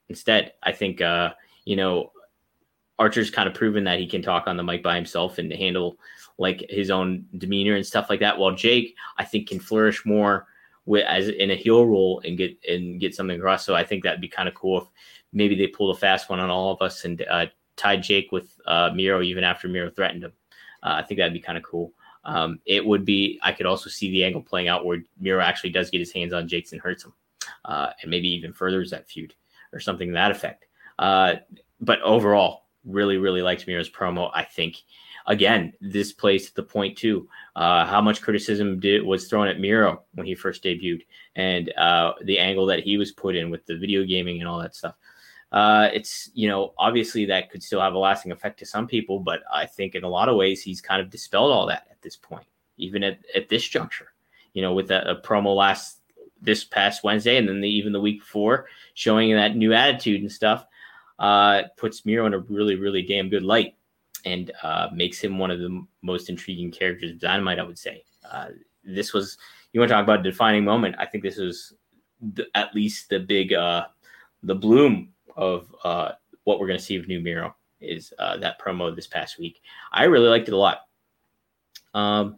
instead. 0.07 0.53
I 0.63 0.71
think 0.71 1.01
uh, 1.01 1.33
you 1.65 1.75
know 1.75 2.11
Archer's 2.97 3.29
kind 3.29 3.47
of 3.47 3.53
proven 3.53 3.83
that 3.85 3.99
he 3.99 4.07
can 4.07 4.21
talk 4.21 4.47
on 4.47 4.57
the 4.57 4.63
mic 4.63 4.83
by 4.83 4.95
himself 4.95 5.37
and 5.37 5.51
handle 5.51 5.97
like 6.37 6.65
his 6.69 6.89
own 6.89 7.25
demeanor 7.37 7.75
and 7.75 7.85
stuff 7.85 8.09
like 8.09 8.21
that. 8.21 8.37
While 8.37 8.55
Jake, 8.55 8.95
I 9.17 9.25
think, 9.25 9.49
can 9.49 9.59
flourish 9.59 10.05
more 10.05 10.47
with 10.85 11.05
as 11.05 11.27
in 11.27 11.51
a 11.51 11.55
heel 11.55 11.85
role 11.85 12.21
and 12.25 12.37
get 12.37 12.57
and 12.67 12.99
get 12.99 13.13
something 13.13 13.37
across. 13.37 13.65
So 13.65 13.75
I 13.75 13.83
think 13.83 14.03
that'd 14.03 14.21
be 14.21 14.27
kind 14.27 14.47
of 14.47 14.55
cool 14.55 14.81
if 14.81 14.87
maybe 15.33 15.55
they 15.55 15.67
pulled 15.67 15.95
a 15.95 15.99
fast 15.99 16.29
one 16.29 16.39
on 16.39 16.49
all 16.49 16.71
of 16.71 16.81
us 16.81 17.05
and 17.05 17.23
uh, 17.29 17.47
tied 17.75 18.01
Jake 18.01 18.31
with 18.31 18.59
uh, 18.65 18.91
Miro 18.93 19.21
even 19.21 19.43
after 19.43 19.67
Miro 19.67 19.89
threatened 19.89 20.23
him. 20.23 20.33
Uh, 20.83 20.95
I 20.97 21.03
think 21.03 21.17
that'd 21.19 21.33
be 21.33 21.39
kind 21.39 21.57
of 21.57 21.63
cool. 21.63 21.93
Um, 22.25 22.59
it 22.65 22.85
would 22.85 23.05
be. 23.05 23.39
I 23.41 23.51
could 23.51 23.65
also 23.65 23.89
see 23.89 24.11
the 24.11 24.23
angle 24.23 24.41
playing 24.41 24.67
out 24.67 24.85
where 24.85 25.03
Miro 25.19 25.41
actually 25.41 25.71
does 25.71 25.89
get 25.89 25.99
his 25.99 26.11
hands 26.11 26.33
on 26.33 26.47
Jake's 26.47 26.71
and 26.71 26.81
hurts 26.81 27.05
him, 27.05 27.13
uh, 27.65 27.91
and 28.01 28.11
maybe 28.11 28.27
even 28.29 28.53
furthers 28.53 28.91
that 28.91 29.07
feud 29.07 29.33
or 29.73 29.79
something 29.79 30.11
that 30.11 30.31
effect. 30.31 30.65
Uh, 30.97 31.35
but 31.79 32.01
overall, 32.01 32.65
really, 32.85 33.17
really 33.17 33.41
liked 33.41 33.67
Miro's 33.67 33.89
promo. 33.89 34.29
I 34.33 34.43
think 34.43 34.77
again, 35.27 35.73
this 35.79 36.11
plays 36.11 36.47
to 36.47 36.55
the 36.55 36.63
point 36.63 36.97
too. 36.97 37.29
Uh, 37.55 37.85
how 37.85 38.01
much 38.01 38.21
criticism 38.21 38.79
did 38.79 39.03
was 39.03 39.27
thrown 39.27 39.47
at 39.47 39.59
Miro 39.59 40.03
when 40.13 40.27
he 40.27 40.35
first 40.35 40.63
debuted, 40.63 41.05
and 41.35 41.71
uh, 41.77 42.13
the 42.23 42.39
angle 42.39 42.65
that 42.65 42.81
he 42.81 42.97
was 42.97 43.11
put 43.11 43.35
in 43.35 43.49
with 43.49 43.65
the 43.65 43.77
video 43.77 44.03
gaming 44.03 44.39
and 44.39 44.49
all 44.49 44.59
that 44.59 44.75
stuff 44.75 44.95
uh, 45.51 45.89
it's 45.93 46.29
you 46.33 46.47
know 46.47 46.73
obviously 46.77 47.25
that 47.25 47.49
could 47.49 47.63
still 47.63 47.81
have 47.81 47.93
a 47.93 47.97
lasting 47.97 48.31
effect 48.31 48.59
to 48.59 48.65
some 48.65 48.87
people, 48.87 49.19
but 49.19 49.41
I 49.51 49.65
think 49.65 49.95
in 49.95 50.03
a 50.03 50.09
lot 50.09 50.29
of 50.29 50.35
ways 50.35 50.61
he's 50.61 50.81
kind 50.81 51.01
of 51.01 51.09
dispelled 51.09 51.51
all 51.51 51.65
that 51.67 51.87
at 51.89 52.01
this 52.01 52.15
point, 52.15 52.45
even 52.77 53.03
at, 53.03 53.19
at 53.35 53.49
this 53.49 53.67
juncture. 53.67 54.13
You 54.53 54.61
know, 54.61 54.73
with 54.73 54.91
a, 54.91 55.21
promo 55.23 55.55
last 55.55 55.99
this 56.41 56.63
past 56.63 57.03
Wednesday, 57.03 57.37
and 57.37 57.47
then 57.47 57.61
the, 57.61 57.69
even 57.69 57.93
the 57.93 58.01
week 58.01 58.19
before, 58.19 58.67
showing 58.93 59.33
that 59.33 59.55
new 59.55 59.73
attitude 59.73 60.21
and 60.21 60.31
stuff, 60.31 60.65
uh, 61.19 61.63
puts 61.77 62.05
Miro 62.05 62.25
in 62.25 62.33
a 62.33 62.39
really 62.39 62.75
really 62.75 63.01
damn 63.01 63.29
good 63.29 63.43
light, 63.43 63.75
and 64.25 64.51
uh, 64.61 64.89
makes 64.93 65.19
him 65.19 65.39
one 65.39 65.49
of 65.49 65.59
the 65.59 65.83
most 66.03 66.29
intriguing 66.29 66.71
characters 66.71 67.11
of 67.11 67.19
Dynamite. 67.19 67.59
I 67.59 67.63
would 67.63 67.79
say 67.79 68.03
uh, 68.29 68.49
this 68.83 69.13
was 69.13 69.37
you 69.73 69.79
want 69.79 69.89
to 69.89 69.93
talk 69.95 70.03
about 70.03 70.19
a 70.19 70.23
defining 70.23 70.63
moment. 70.63 70.95
I 70.99 71.05
think 71.05 71.23
this 71.23 71.37
was 71.37 71.73
the, 72.21 72.45
at 72.53 72.75
least 72.75 73.09
the 73.09 73.19
big 73.19 73.53
uh, 73.53 73.85
the 74.43 74.55
bloom 74.55 75.09
of 75.39 75.73
uh, 75.83 76.11
what 76.43 76.59
we're 76.59 76.67
going 76.67 76.77
to 76.77 76.85
see 76.85 76.97
of 76.97 77.07
New 77.07 77.21
Miro 77.21 77.55
is 77.81 78.13
uh, 78.19 78.37
that 78.37 78.59
promo 78.59 78.93
this 78.95 79.07
past 79.07 79.39
week. 79.39 79.61
I 79.91 80.03
really 80.03 80.27
liked 80.27 80.49
it 80.49 80.53
a 80.53 80.57
lot. 80.57 80.79
Um, 81.93 82.37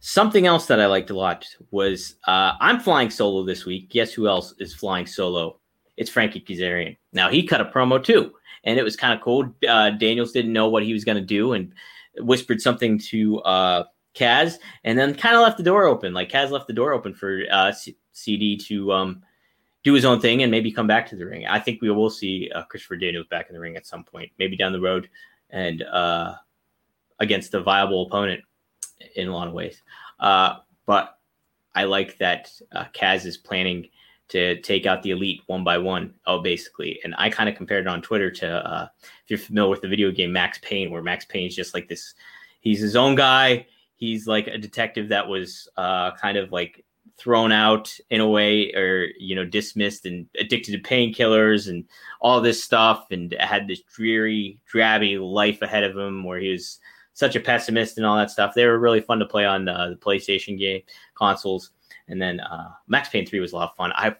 something 0.00 0.46
else 0.46 0.66
that 0.66 0.80
I 0.80 0.86
liked 0.86 1.10
a 1.10 1.16
lot 1.16 1.46
was 1.70 2.16
uh, 2.26 2.52
I'm 2.60 2.80
flying 2.80 3.10
solo 3.10 3.44
this 3.44 3.64
week. 3.64 3.90
Guess 3.90 4.12
who 4.12 4.28
else 4.28 4.54
is 4.58 4.74
flying 4.74 5.06
solo? 5.06 5.60
It's 5.96 6.10
Frankie 6.10 6.40
Kazarian. 6.40 6.96
Now 7.12 7.30
he 7.30 7.46
cut 7.46 7.60
a 7.60 7.66
promo 7.66 8.02
too, 8.02 8.32
and 8.64 8.78
it 8.78 8.82
was 8.82 8.96
kind 8.96 9.14
of 9.14 9.20
cool. 9.24 9.54
Uh, 9.66 9.90
Daniels 9.90 10.32
didn't 10.32 10.52
know 10.52 10.68
what 10.68 10.82
he 10.82 10.92
was 10.92 11.04
going 11.04 11.16
to 11.16 11.24
do 11.24 11.52
and 11.52 11.72
whispered 12.18 12.60
something 12.60 12.98
to 12.98 13.38
uh, 13.40 13.84
Kaz, 14.14 14.56
and 14.84 14.98
then 14.98 15.14
kind 15.14 15.36
of 15.36 15.42
left 15.42 15.58
the 15.58 15.62
door 15.62 15.84
open. 15.84 16.12
Like 16.12 16.30
Kaz 16.30 16.50
left 16.50 16.66
the 16.66 16.72
door 16.72 16.92
open 16.92 17.14
for 17.14 17.42
uh, 17.50 17.72
C- 17.72 17.96
CD 18.12 18.56
to 18.58 18.92
um, 18.92 19.22
do 19.86 19.92
his 19.92 20.04
own 20.04 20.20
thing 20.20 20.42
and 20.42 20.50
maybe 20.50 20.72
come 20.72 20.88
back 20.88 21.08
to 21.08 21.14
the 21.14 21.24
ring. 21.24 21.46
I 21.46 21.60
think 21.60 21.80
we 21.80 21.88
will 21.92 22.10
see 22.10 22.50
uh, 22.52 22.64
Christopher 22.64 22.96
Daniels 22.96 23.28
back 23.28 23.46
in 23.48 23.54
the 23.54 23.60
ring 23.60 23.76
at 23.76 23.86
some 23.86 24.02
point, 24.02 24.32
maybe 24.36 24.56
down 24.56 24.72
the 24.72 24.80
road, 24.80 25.08
and 25.50 25.80
uh, 25.84 26.34
against 27.20 27.54
a 27.54 27.60
viable 27.60 28.04
opponent 28.04 28.42
in 29.14 29.28
a 29.28 29.32
lot 29.32 29.46
of 29.46 29.54
ways. 29.54 29.80
Uh, 30.18 30.56
but 30.86 31.20
I 31.76 31.84
like 31.84 32.18
that 32.18 32.50
uh, 32.72 32.86
Kaz 32.92 33.26
is 33.26 33.36
planning 33.36 33.88
to 34.30 34.60
take 34.62 34.86
out 34.86 35.04
the 35.04 35.12
elite 35.12 35.42
one 35.46 35.62
by 35.62 35.78
one. 35.78 36.14
Oh, 36.26 36.40
basically, 36.40 36.98
and 37.04 37.14
I 37.16 37.30
kind 37.30 37.48
of 37.48 37.54
compared 37.54 37.86
it 37.86 37.88
on 37.88 38.02
Twitter 38.02 38.28
to 38.28 38.48
uh, 38.48 38.88
if 39.22 39.30
you're 39.30 39.38
familiar 39.38 39.70
with 39.70 39.82
the 39.82 39.88
video 39.88 40.10
game 40.10 40.32
Max 40.32 40.58
Payne, 40.62 40.90
where 40.90 41.00
Max 41.00 41.26
Payne 41.26 41.46
is 41.46 41.54
just 41.54 41.74
like 41.74 41.88
this. 41.88 42.14
He's 42.60 42.80
his 42.80 42.96
own 42.96 43.14
guy. 43.14 43.66
He's 43.94 44.26
like 44.26 44.48
a 44.48 44.58
detective 44.58 45.10
that 45.10 45.28
was 45.28 45.68
uh, 45.76 46.10
kind 46.16 46.36
of 46.36 46.50
like 46.50 46.84
thrown 47.18 47.50
out 47.50 47.94
in 48.10 48.20
a 48.20 48.28
way 48.28 48.72
or 48.74 49.08
you 49.18 49.34
know 49.34 49.44
dismissed 49.44 50.04
and 50.06 50.26
addicted 50.38 50.72
to 50.72 50.78
painkillers 50.78 51.68
and 51.68 51.84
all 52.20 52.40
this 52.40 52.62
stuff 52.62 53.06
and 53.10 53.34
had 53.40 53.66
this 53.66 53.82
dreary 53.82 54.58
drabby 54.72 55.18
life 55.18 55.62
ahead 55.62 55.84
of 55.84 55.96
him 55.96 56.24
where 56.24 56.38
he 56.38 56.50
was 56.50 56.78
such 57.14 57.34
a 57.34 57.40
pessimist 57.40 57.96
and 57.96 58.04
all 58.04 58.16
that 58.16 58.30
stuff. 58.30 58.52
They 58.54 58.66
were 58.66 58.78
really 58.78 59.00
fun 59.00 59.18
to 59.20 59.26
play 59.26 59.46
on 59.46 59.66
uh, 59.68 59.88
the 59.90 59.96
playstation 59.96 60.58
game 60.58 60.82
consoles. 61.14 61.70
And 62.08 62.20
then 62.20 62.40
uh, 62.40 62.68
max 62.88 63.08
payne 63.08 63.26
3 63.26 63.40
was 63.40 63.52
a 63.52 63.56
lot 63.56 63.70
of 63.70 63.76
fun. 63.76 63.90
I 63.94 64.14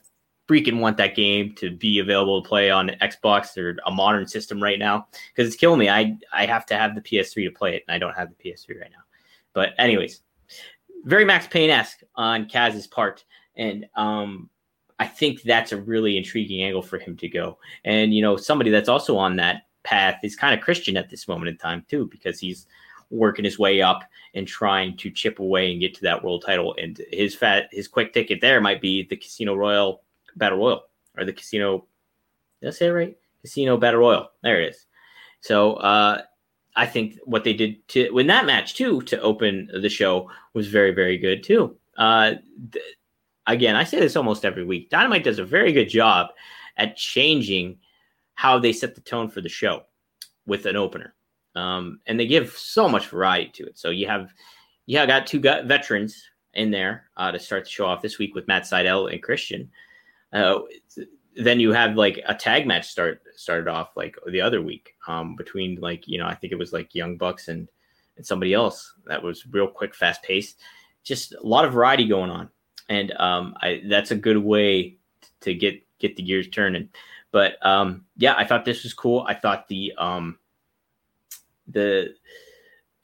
freaking 0.48 0.80
want 0.80 0.96
that 0.96 1.14
game 1.14 1.54
to 1.56 1.70
be 1.70 1.98
available 1.98 2.40
to 2.40 2.48
play 2.48 2.70
on 2.70 2.88
xbox 3.02 3.58
or 3.58 3.76
a 3.84 3.90
modern 3.90 4.28
system 4.28 4.62
right 4.62 4.78
now 4.78 5.08
because 5.34 5.48
it's 5.48 5.60
killing 5.60 5.80
me. 5.80 5.88
I 5.88 6.16
i 6.32 6.46
have 6.46 6.64
to 6.66 6.76
have 6.76 6.94
the 6.94 7.00
ps3 7.00 7.44
to 7.44 7.50
play 7.50 7.74
it 7.74 7.82
and 7.88 7.94
i 7.94 7.98
don't 7.98 8.16
have 8.16 8.28
the 8.30 8.50
ps3 8.50 8.80
right 8.80 8.90
now. 8.92 9.02
But 9.52 9.70
anyways 9.76 10.22
very 11.06 11.24
Max 11.24 11.46
Payne 11.46 11.70
esque 11.70 12.02
on 12.16 12.48
Kaz's 12.48 12.86
part, 12.86 13.24
and 13.56 13.86
um, 13.94 14.50
I 14.98 15.06
think 15.06 15.42
that's 15.42 15.72
a 15.72 15.80
really 15.80 16.16
intriguing 16.16 16.62
angle 16.62 16.82
for 16.82 16.98
him 16.98 17.16
to 17.18 17.28
go. 17.28 17.58
And 17.84 18.12
you 18.12 18.20
know, 18.20 18.36
somebody 18.36 18.70
that's 18.70 18.88
also 18.88 19.16
on 19.16 19.36
that 19.36 19.62
path 19.84 20.18
is 20.22 20.36
kind 20.36 20.52
of 20.52 20.64
Christian 20.64 20.96
at 20.96 21.08
this 21.08 21.28
moment 21.28 21.48
in 21.48 21.56
time 21.56 21.84
too, 21.88 22.08
because 22.10 22.38
he's 22.38 22.66
working 23.10 23.44
his 23.44 23.58
way 23.58 23.80
up 23.80 24.02
and 24.34 24.48
trying 24.48 24.96
to 24.96 25.10
chip 25.10 25.38
away 25.38 25.70
and 25.70 25.80
get 25.80 25.94
to 25.94 26.02
that 26.02 26.22
world 26.24 26.42
title. 26.44 26.74
And 26.76 27.00
his 27.12 27.34
fat 27.34 27.68
his 27.70 27.88
quick 27.88 28.12
ticket 28.12 28.40
there 28.40 28.60
might 28.60 28.80
be 28.80 29.04
the 29.04 29.16
Casino 29.16 29.54
Royal 29.54 30.02
Battle 30.34 30.58
Royal 30.58 30.82
or 31.16 31.24
the 31.24 31.32
Casino. 31.32 31.86
Did 32.60 32.68
I 32.68 32.70
say 32.72 32.86
it 32.86 32.90
right? 32.90 33.16
Casino 33.42 33.76
Battle 33.76 34.00
Royal. 34.00 34.30
There 34.42 34.60
it 34.60 34.70
is. 34.70 34.86
So 35.40 35.74
uh, 35.74 36.22
I 36.76 36.86
think 36.86 37.18
what 37.24 37.42
they 37.42 37.54
did 37.54 37.86
to 37.88 38.10
win 38.10 38.26
that 38.28 38.46
match 38.46 38.74
too 38.74 39.00
to 39.02 39.20
open 39.20 39.70
the 39.80 39.88
show 39.88 40.30
was 40.52 40.68
very 40.68 40.92
very 40.92 41.18
good 41.18 41.42
too. 41.42 41.76
Uh, 41.96 42.34
th- 42.72 42.84
again, 43.46 43.76
I 43.76 43.84
say 43.84 43.98
this 43.98 44.16
almost 44.16 44.44
every 44.44 44.64
week. 44.64 44.90
Dynamite 44.90 45.24
does 45.24 45.38
a 45.38 45.44
very 45.44 45.72
good 45.72 45.88
job 45.88 46.28
at 46.76 46.96
changing 46.96 47.78
how 48.34 48.58
they 48.58 48.72
set 48.72 48.94
the 48.94 49.00
tone 49.00 49.28
for 49.28 49.40
the 49.40 49.48
show 49.48 49.84
with 50.46 50.66
an 50.66 50.76
opener, 50.76 51.14
um, 51.54 52.00
and 52.06 52.20
they 52.20 52.26
give 52.26 52.50
so 52.50 52.88
much 52.88 53.08
variety 53.08 53.50
to 53.54 53.66
it. 53.66 53.78
So 53.78 53.90
you 53.90 54.06
have 54.06 54.32
you 54.84 54.98
have 54.98 55.08
got 55.08 55.26
two 55.26 55.40
veterans 55.40 56.22
in 56.54 56.70
there 56.70 57.10
uh, 57.16 57.32
to 57.32 57.38
start 57.38 57.64
the 57.64 57.70
show 57.70 57.86
off 57.86 58.02
this 58.02 58.18
week 58.18 58.34
with 58.34 58.48
Matt 58.48 58.64
Sydal 58.64 59.12
and 59.12 59.22
Christian. 59.22 59.70
Uh, 60.32 60.60
then 61.36 61.60
you 61.60 61.72
have 61.72 61.96
like 61.96 62.20
a 62.26 62.34
tag 62.34 62.66
match 62.66 62.88
start 62.88 63.22
started 63.34 63.68
off 63.68 63.96
like 63.96 64.16
the 64.26 64.40
other 64.40 64.62
week 64.62 64.94
um, 65.06 65.36
between 65.36 65.80
like 65.80 66.08
you 66.08 66.18
know 66.18 66.26
I 66.26 66.34
think 66.34 66.52
it 66.52 66.58
was 66.58 66.72
like 66.72 66.94
Young 66.94 67.16
Bucks 67.16 67.48
and 67.48 67.68
and 68.16 68.26
somebody 68.26 68.54
else 68.54 68.94
that 69.06 69.22
was 69.22 69.46
real 69.46 69.68
quick, 69.68 69.94
fast 69.94 70.22
paced. 70.22 70.58
Just 71.04 71.34
a 71.34 71.46
lot 71.46 71.64
of 71.64 71.74
variety 71.74 72.06
going 72.06 72.30
on, 72.30 72.48
and 72.88 73.12
um, 73.12 73.54
I, 73.60 73.82
that's 73.86 74.10
a 74.10 74.16
good 74.16 74.38
way 74.38 74.96
to 75.42 75.54
get 75.54 75.82
get 75.98 76.16
the 76.16 76.22
gears 76.22 76.48
turning. 76.48 76.88
But 77.30 77.64
um, 77.64 78.06
yeah, 78.16 78.34
I 78.36 78.44
thought 78.44 78.64
this 78.64 78.82
was 78.82 78.94
cool. 78.94 79.24
I 79.28 79.34
thought 79.34 79.68
the 79.68 79.92
um, 79.98 80.38
the 81.68 82.14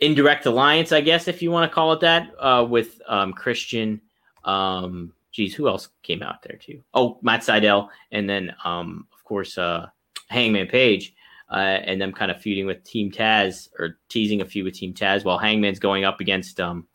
indirect 0.00 0.46
alliance, 0.46 0.90
I 0.90 1.00
guess, 1.00 1.28
if 1.28 1.42
you 1.42 1.50
want 1.50 1.70
to 1.70 1.74
call 1.74 1.92
it 1.92 2.00
that, 2.00 2.30
uh, 2.38 2.66
with 2.68 3.00
um, 3.06 3.32
Christian. 3.32 4.00
Um, 4.44 5.12
geez, 5.32 5.54
who 5.54 5.66
else 5.66 5.88
came 6.02 6.22
out 6.22 6.42
there 6.42 6.56
too? 6.56 6.82
Oh, 6.94 7.18
Matt 7.22 7.40
Sydal, 7.40 7.88
and 8.12 8.28
then 8.28 8.54
um, 8.64 9.06
of 9.12 9.24
course 9.24 9.58
uh, 9.58 9.86
Hangman 10.28 10.68
Page, 10.68 11.14
uh, 11.50 11.56
and 11.56 12.00
them 12.00 12.12
kind 12.12 12.30
of 12.30 12.40
feuding 12.40 12.66
with 12.66 12.84
Team 12.84 13.10
Taz 13.10 13.68
or 13.78 13.98
teasing 14.08 14.40
a 14.40 14.44
feud 14.44 14.64
with 14.64 14.74
Team 14.74 14.94
Taz 14.94 15.24
while 15.24 15.38
Hangman's 15.38 15.78
going 15.78 16.04
up 16.04 16.20
against 16.20 16.60
um, 16.60 16.86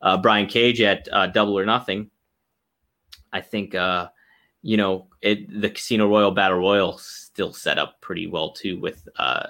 uh, 0.00 0.16
Brian 0.16 0.46
Cage 0.46 0.80
at 0.80 1.08
uh, 1.12 1.26
Double 1.26 1.58
or 1.58 1.64
Nothing. 1.64 2.10
I 3.32 3.40
think 3.40 3.74
uh, 3.74 4.08
you 4.62 4.76
know 4.76 5.08
it, 5.20 5.60
the 5.60 5.70
Casino 5.70 6.08
Royal 6.08 6.30
Battle 6.30 6.58
Royal 6.58 6.98
still 6.98 7.52
set 7.52 7.78
up 7.78 8.00
pretty 8.00 8.26
well 8.26 8.52
too 8.52 8.80
with 8.80 9.06
uh, 9.18 9.48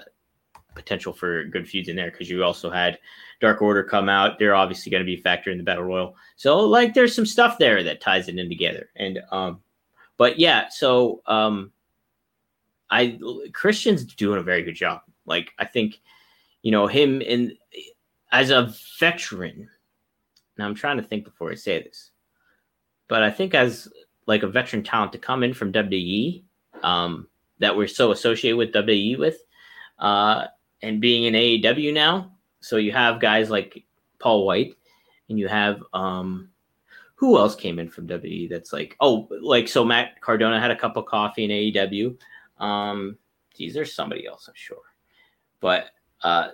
potential 0.77 1.13
for 1.13 1.45
good 1.45 1.69
feuds 1.69 1.89
in 1.89 1.97
there 1.97 2.11
because 2.13 2.31
you 2.31 2.45
also 2.45 2.71
had 2.71 2.99
Dark 3.41 3.61
Order 3.61 3.83
come 3.83 4.09
out. 4.09 4.39
They're 4.39 4.55
obviously 4.55 4.91
going 4.91 5.03
to 5.03 5.07
be 5.07 5.19
a 5.19 5.23
factor 5.23 5.51
in 5.51 5.59
the 5.59 5.65
Battle 5.65 5.85
Royal. 5.85 6.17
So 6.37 6.61
like 6.61 6.95
there's 6.95 7.15
some 7.15 7.27
stuff 7.27 7.59
there 7.59 7.83
that 7.83 8.01
ties 8.01 8.29
it 8.29 8.39
in 8.39 8.49
together. 8.49 8.91
And 8.97 9.21
um 9.33 9.61
but 10.19 10.39
yeah, 10.39 10.69
so 10.69 11.23
um 11.27 11.73
I 12.91 13.19
Christian's 13.53 14.05
doing 14.05 14.39
a 14.39 14.45
very 14.45 14.63
good 14.63 14.77
job. 14.77 15.03
Like 15.27 15.53
I 15.59 15.65
think 15.65 16.01
you 16.63 16.71
know 16.71 16.87
him 16.87 17.21
in 17.21 17.57
as 18.33 18.51
a 18.51 18.73
veteran. 19.01 19.69
Now 20.57 20.67
I'm 20.67 20.75
trying 20.75 20.97
to 20.99 21.03
think 21.03 21.25
before 21.25 21.51
I 21.51 21.57
say 21.57 21.83
this. 21.83 22.11
But 23.09 23.23
I 23.23 23.31
think 23.31 23.55
as 23.55 23.89
like 24.27 24.43
a 24.43 24.49
veteran 24.49 24.83
talent 24.83 25.13
to 25.13 25.19
come 25.19 25.43
in 25.43 25.53
from 25.53 25.73
WWE 25.73 26.45
um 26.83 27.27
that 27.59 27.77
we're 27.77 27.89
so 27.89 28.13
associated 28.13 28.57
with 28.57 28.73
WWE 28.73 29.19
with 29.19 29.39
uh 29.99 30.47
and 30.83 31.01
being 31.01 31.25
in 31.25 31.35
AEW 31.35 31.93
now, 31.93 32.33
so 32.61 32.77
you 32.77 32.93
have 32.93 33.21
guys 33.21 33.51
like 33.51 33.85
Paul 34.19 34.47
White, 34.47 34.75
and 35.29 35.39
you 35.39 35.49
have 35.49 35.83
um, 35.93 36.51
who 37.15 37.39
else 37.39 37.55
came 37.55 37.79
in 37.79 37.89
from 37.89 38.07
WWE 38.07 38.49
that's 38.49 38.73
like 38.73 38.97
oh 39.01 39.29
like 39.41 39.69
so 39.69 39.85
Matt 39.85 40.21
Cardona 40.21 40.61
had 40.61 40.71
a 40.71 40.77
cup 40.77 40.97
of 40.97 41.07
coffee 41.07 41.45
in 41.45 41.51
AEW. 41.51 42.17
Um, 42.63 43.17
geez, 43.55 43.75
there's 43.75 43.95
somebody 43.95 44.27
else 44.27 44.49
I'm 44.49 44.55
sure, 44.55 44.83
but 45.61 45.91
uh, 46.23 46.49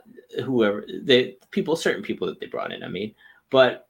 whoever 0.44 0.84
the 0.86 1.36
people, 1.50 1.76
certain 1.76 2.02
people 2.02 2.26
that 2.26 2.40
they 2.40 2.46
brought 2.46 2.72
in. 2.72 2.82
I 2.82 2.88
mean, 2.88 3.14
but 3.50 3.88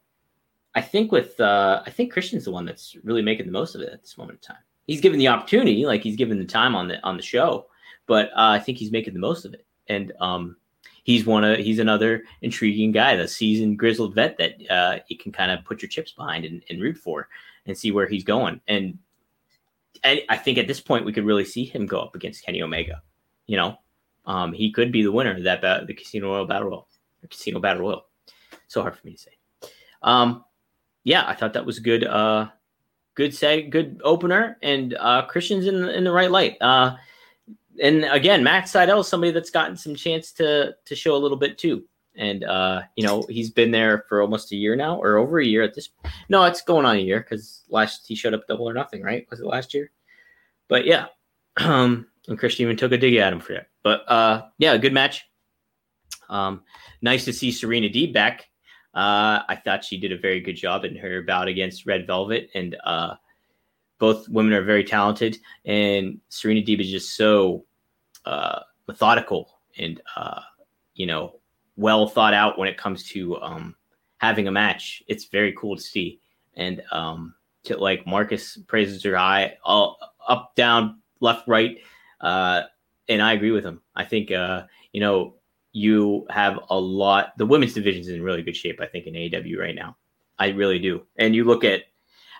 I 0.75 0.81
think 0.81 1.11
with 1.11 1.39
uh, 1.39 1.83
I 1.85 1.89
think 1.89 2.11
Christian's 2.11 2.45
the 2.45 2.51
one 2.51 2.65
that's 2.65 2.95
really 3.03 3.21
making 3.21 3.45
the 3.45 3.51
most 3.51 3.75
of 3.75 3.81
it 3.81 3.91
at 3.91 4.01
this 4.01 4.17
moment 4.17 4.39
in 4.41 4.53
time. 4.55 4.63
He's 4.87 5.01
given 5.01 5.19
the 5.19 5.29
opportunity, 5.29 5.85
like 5.85 6.01
he's 6.01 6.15
given 6.15 6.39
the 6.39 6.45
time 6.45 6.75
on 6.75 6.87
the 6.87 7.01
on 7.03 7.17
the 7.17 7.23
show, 7.23 7.67
but 8.07 8.27
uh, 8.29 8.51
I 8.51 8.59
think 8.59 8.77
he's 8.77 8.91
making 8.91 9.13
the 9.13 9.19
most 9.19 9.45
of 9.45 9.53
it. 9.53 9.65
And 9.87 10.13
um, 10.19 10.55
he's 11.03 11.25
one 11.25 11.43
of 11.43 11.59
he's 11.59 11.79
another 11.79 12.23
intriguing 12.41 12.91
guy, 12.91 13.15
the 13.15 13.27
seasoned 13.27 13.77
grizzled 13.79 14.15
vet 14.15 14.37
that 14.37 14.55
uh, 14.69 14.99
you 15.07 15.17
can 15.17 15.31
kind 15.31 15.51
of 15.51 15.63
put 15.65 15.81
your 15.81 15.89
chips 15.89 16.11
behind 16.11 16.45
and, 16.45 16.63
and, 16.69 16.81
root 16.81 16.97
for 16.97 17.27
and 17.65 17.77
see 17.77 17.91
where 17.91 18.07
he's 18.07 18.23
going. 18.23 18.59
And, 18.67 18.97
and 20.03 20.21
I 20.29 20.37
think 20.37 20.57
at 20.57 20.67
this 20.67 20.79
point 20.79 21.05
we 21.05 21.13
could 21.13 21.25
really 21.25 21.45
see 21.45 21.65
him 21.65 21.85
go 21.85 21.99
up 21.99 22.15
against 22.15 22.45
Kenny 22.45 22.61
Omega. 22.61 23.01
You 23.45 23.57
know, 23.57 23.77
um, 24.25 24.53
he 24.53 24.71
could 24.71 24.91
be 24.91 25.03
the 25.03 25.11
winner 25.11 25.35
of 25.35 25.43
that 25.43 25.61
ba- 25.61 25.83
the 25.85 25.93
Casino 25.93 26.29
Royal 26.29 26.45
Battle 26.45 26.69
Royal, 26.69 26.87
Casino 27.29 27.59
Battle 27.59 27.83
Royal. 27.83 28.05
So 28.67 28.81
hard 28.81 28.97
for 28.97 29.05
me 29.05 29.13
to 29.13 29.19
say. 29.21 29.31
Um, 30.01 30.43
yeah, 31.03 31.25
I 31.27 31.35
thought 31.35 31.53
that 31.53 31.65
was 31.65 31.79
good. 31.79 32.05
Uh, 32.05 32.49
good 33.15 33.33
say, 33.33 33.63
good 33.63 34.01
opener, 34.03 34.57
and 34.61 34.95
uh, 34.99 35.25
Christian's 35.25 35.67
in 35.67 35.87
in 35.89 36.03
the 36.03 36.11
right 36.11 36.31
light. 36.31 36.57
Uh, 36.61 36.95
and 37.81 38.05
again, 38.05 38.43
Matt 38.43 38.65
Sydal 38.65 39.01
is 39.01 39.07
somebody 39.07 39.31
that's 39.31 39.49
gotten 39.49 39.77
some 39.77 39.95
chance 39.95 40.31
to 40.33 40.75
to 40.85 40.95
show 40.95 41.15
a 41.15 41.17
little 41.17 41.37
bit 41.37 41.57
too. 41.57 41.83
And 42.15 42.43
uh, 42.43 42.83
you 42.95 43.05
know, 43.05 43.23
he's 43.29 43.49
been 43.49 43.71
there 43.71 44.05
for 44.07 44.21
almost 44.21 44.51
a 44.51 44.55
year 44.55 44.75
now, 44.75 44.97
or 44.97 45.17
over 45.17 45.39
a 45.39 45.45
year 45.45 45.63
at 45.63 45.73
this. 45.73 45.89
No, 46.29 46.43
it's 46.43 46.61
going 46.61 46.85
on 46.85 46.97
a 46.97 46.99
year 46.99 47.19
because 47.19 47.63
last 47.69 48.05
he 48.07 48.15
showed 48.15 48.33
up 48.33 48.47
double 48.47 48.69
or 48.69 48.73
nothing, 48.73 49.01
right? 49.01 49.25
Was 49.31 49.39
it 49.39 49.45
last 49.45 49.73
year? 49.73 49.91
But 50.67 50.85
yeah, 50.85 51.07
um, 51.57 52.07
and 52.27 52.37
Christian 52.37 52.63
even 52.63 52.77
took 52.77 52.91
a 52.91 52.97
dig 52.97 53.15
at 53.15 53.33
him 53.33 53.39
for 53.39 53.53
that. 53.53 53.67
But 53.83 54.09
uh, 54.09 54.43
yeah, 54.59 54.77
good 54.77 54.93
match. 54.93 55.25
Um, 56.29 56.61
nice 57.01 57.25
to 57.25 57.33
see 57.33 57.51
Serena 57.51 57.89
Deeb 57.89 58.13
back. 58.13 58.47
Uh, 58.93 59.41
I 59.49 59.59
thought 59.63 59.83
she 59.83 59.97
did 59.97 60.11
a 60.11 60.17
very 60.17 60.39
good 60.39 60.55
job 60.55 60.85
in 60.85 60.95
her 60.95 61.23
bout 61.23 61.47
against 61.47 61.87
Red 61.87 62.05
Velvet, 62.05 62.49
and 62.53 62.75
uh, 62.83 63.15
both 64.03 64.27
women 64.27 64.51
are 64.51 64.61
very 64.61 64.83
talented, 64.83 65.37
and 65.63 66.19
Serena 66.27 66.59
Deeb 66.59 66.81
is 66.81 66.91
just 66.91 67.15
so 67.15 67.63
uh, 68.25 68.59
methodical 68.85 69.59
and 69.77 70.01
uh, 70.17 70.41
you 70.93 71.05
know 71.05 71.39
well 71.77 72.05
thought 72.09 72.33
out 72.33 72.59
when 72.59 72.67
it 72.67 72.77
comes 72.77 73.07
to 73.11 73.39
um, 73.41 73.73
having 74.17 74.49
a 74.49 74.51
match. 74.51 75.03
It's 75.07 75.23
very 75.27 75.53
cool 75.53 75.77
to 75.77 75.81
see, 75.81 76.19
and 76.55 76.83
um, 76.91 77.33
to 77.63 77.77
like 77.77 78.05
Marcus 78.05 78.57
praises 78.67 79.01
her 79.03 79.15
high, 79.15 79.57
all 79.63 79.97
up, 80.27 80.53
down, 80.57 80.99
left, 81.21 81.47
right, 81.47 81.77
uh, 82.19 82.63
and 83.07 83.21
I 83.21 83.31
agree 83.31 83.51
with 83.51 83.63
him. 83.63 83.79
I 83.95 84.03
think 84.03 84.33
uh, 84.33 84.63
you 84.91 84.99
know 84.99 85.35
you 85.71 86.27
have 86.29 86.59
a 86.69 86.77
lot. 86.77 87.37
The 87.37 87.45
women's 87.45 87.73
division 87.73 88.01
is 88.01 88.09
in 88.09 88.21
really 88.21 88.43
good 88.43 88.57
shape. 88.57 88.81
I 88.81 88.85
think 88.85 89.07
in 89.07 89.13
AEW 89.13 89.57
right 89.57 89.75
now. 89.75 89.95
I 90.39 90.49
really 90.49 90.79
do. 90.79 91.03
And 91.15 91.33
you 91.33 91.45
look 91.45 91.63
at 91.63 91.83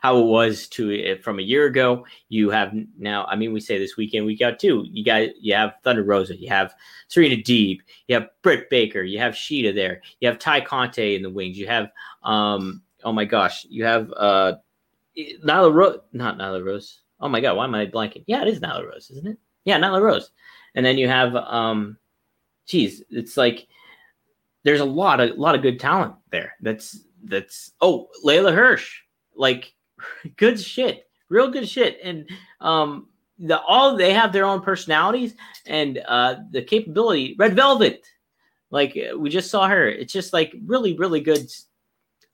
how 0.03 0.17
it 0.17 0.25
was 0.25 0.67
to 0.67 1.01
eh, 1.01 1.15
from 1.23 1.39
a 1.39 1.41
year 1.41 1.65
ago. 1.65 2.05
You 2.27 2.49
have 2.49 2.73
now, 2.99 3.25
I 3.25 3.37
mean, 3.37 3.53
we 3.53 3.61
say 3.61 3.77
this 3.77 3.95
weekend, 3.95 4.25
week 4.25 4.41
out 4.41 4.59
too. 4.59 4.85
You 4.91 5.03
got 5.03 5.41
you 5.41 5.55
have 5.55 5.75
Thunder 5.81 6.03
Rosa, 6.03 6.35
you 6.35 6.49
have 6.49 6.75
Serena 7.07 7.37
Deeb, 7.37 7.79
you 8.07 8.15
have 8.15 8.27
Britt 8.41 8.69
Baker, 8.69 9.01
you 9.01 9.17
have 9.19 9.33
Shida 9.33 9.73
there, 9.73 10.01
you 10.19 10.27
have 10.27 10.39
Tay 10.39 10.59
Conti 10.59 11.15
in 11.15 11.23
the 11.23 11.29
wings, 11.29 11.57
you 11.57 11.67
have 11.67 11.89
um 12.23 12.81
oh 13.05 13.13
my 13.13 13.23
gosh, 13.23 13.65
you 13.69 13.85
have 13.85 14.11
uh 14.17 14.55
Nyla 15.17 15.73
Rose, 15.73 15.99
not 16.11 16.37
Nyla 16.37 16.63
Rose. 16.63 16.99
Oh 17.21 17.29
my 17.29 17.39
god, 17.39 17.55
why 17.55 17.63
am 17.63 17.73
I 17.73 17.85
blanking? 17.85 18.25
Yeah, 18.27 18.41
it 18.41 18.49
is 18.49 18.59
Nyla 18.59 18.85
Rose, 18.85 19.09
isn't 19.09 19.25
it? 19.25 19.37
Yeah, 19.63 19.79
Nyla 19.79 20.01
Rose. 20.01 20.31
And 20.75 20.85
then 20.85 20.97
you 20.97 21.07
have 21.07 21.33
um 21.33 21.97
geez, 22.65 23.01
it's 23.09 23.37
like 23.37 23.67
there's 24.63 24.81
a 24.81 24.85
lot 24.85 25.21
of 25.21 25.37
lot 25.37 25.55
of 25.55 25.61
good 25.61 25.79
talent 25.79 26.15
there. 26.29 26.55
That's 26.59 26.99
that's 27.23 27.71
oh 27.79 28.09
Leyla 28.25 28.53
Hirsch. 28.53 28.99
Like 29.35 29.73
good 30.37 30.59
shit, 30.59 31.07
real 31.29 31.49
good 31.49 31.67
shit, 31.67 31.99
and 32.03 32.29
um, 32.61 33.07
the 33.39 33.59
all 33.61 33.95
they 33.95 34.13
have 34.13 34.31
their 34.31 34.45
own 34.45 34.61
personalities 34.61 35.35
and 35.65 36.01
uh 36.07 36.35
the 36.51 36.61
capability. 36.61 37.35
Red 37.37 37.55
Velvet, 37.55 38.05
like 38.69 38.97
uh, 38.97 39.17
we 39.17 39.29
just 39.29 39.49
saw 39.49 39.67
her. 39.67 39.87
It's 39.87 40.13
just 40.13 40.33
like 40.33 40.55
really, 40.65 40.95
really 40.95 41.19
good 41.19 41.51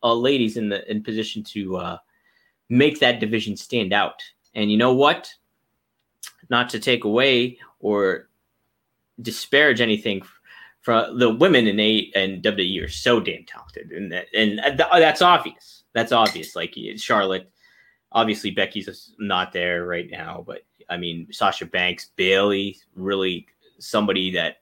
uh, 0.03 0.13
ladies 0.13 0.57
in 0.57 0.69
the 0.69 0.89
in 0.89 1.03
position 1.03 1.43
to 1.43 1.77
uh 1.77 1.97
make 2.69 2.99
that 2.99 3.19
division 3.19 3.57
stand 3.57 3.93
out. 3.93 4.23
And 4.53 4.71
you 4.71 4.77
know 4.77 4.93
what? 4.93 5.33
Not 6.49 6.69
to 6.69 6.79
take 6.79 7.03
away 7.03 7.59
or 7.79 8.29
disparage 9.21 9.81
anything 9.81 10.23
from 10.81 11.19
the 11.19 11.29
women 11.29 11.67
in 11.67 11.79
A 11.79 12.11
and 12.15 12.43
WWE 12.43 12.85
are 12.85 12.89
so 12.89 13.19
damn 13.19 13.43
talented, 13.45 13.91
and 13.91 14.11
that, 14.11 14.27
and 14.33 14.59
that's 14.77 15.21
obvious. 15.21 15.83
That's 15.93 16.11
obvious. 16.11 16.55
Like 16.55 16.75
Charlotte, 16.95 17.51
obviously 18.11 18.51
Becky's 18.51 19.13
not 19.19 19.51
there 19.51 19.85
right 19.85 20.09
now, 20.09 20.43
but 20.45 20.61
I 20.89 20.97
mean 20.97 21.27
Sasha 21.31 21.65
Banks, 21.65 22.11
Bayley, 22.15 22.77
really 22.95 23.47
somebody 23.79 24.31
that 24.31 24.57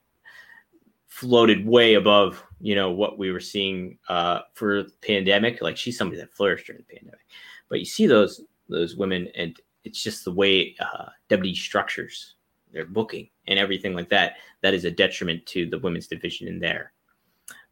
floated 1.08 1.66
way 1.66 1.96
above 1.96 2.44
you 2.60 2.76
know 2.76 2.92
what 2.92 3.18
we 3.18 3.32
were 3.32 3.40
seeing 3.40 3.98
uh, 4.10 4.42
for 4.54 4.86
pandemic. 5.02 5.62
Like 5.62 5.78
she's 5.78 5.98
somebody 5.98 6.20
that 6.20 6.34
flourished 6.34 6.68
during 6.68 6.84
the 6.88 6.96
pandemic. 6.96 7.26
But 7.70 7.80
you 7.80 7.86
see 7.86 8.08
those 8.08 8.42
those 8.70 8.96
women, 8.96 9.30
and 9.36 9.60
it's 9.84 10.02
just 10.02 10.26
the 10.26 10.32
way 10.32 10.76
uh, 10.80 11.06
WWE 11.30 11.56
structures 11.56 12.36
their 12.74 12.86
booking 12.86 13.30
and 13.48 13.58
everything 13.58 13.94
like 13.94 14.10
that. 14.10 14.36
That 14.62 14.74
is 14.74 14.86
a 14.86 14.92
detriment 14.92 15.46
to 15.48 15.70
the 15.70 15.80
women's 15.80 16.08
division 16.08 16.48
in 16.48 16.60
there. 16.60 16.92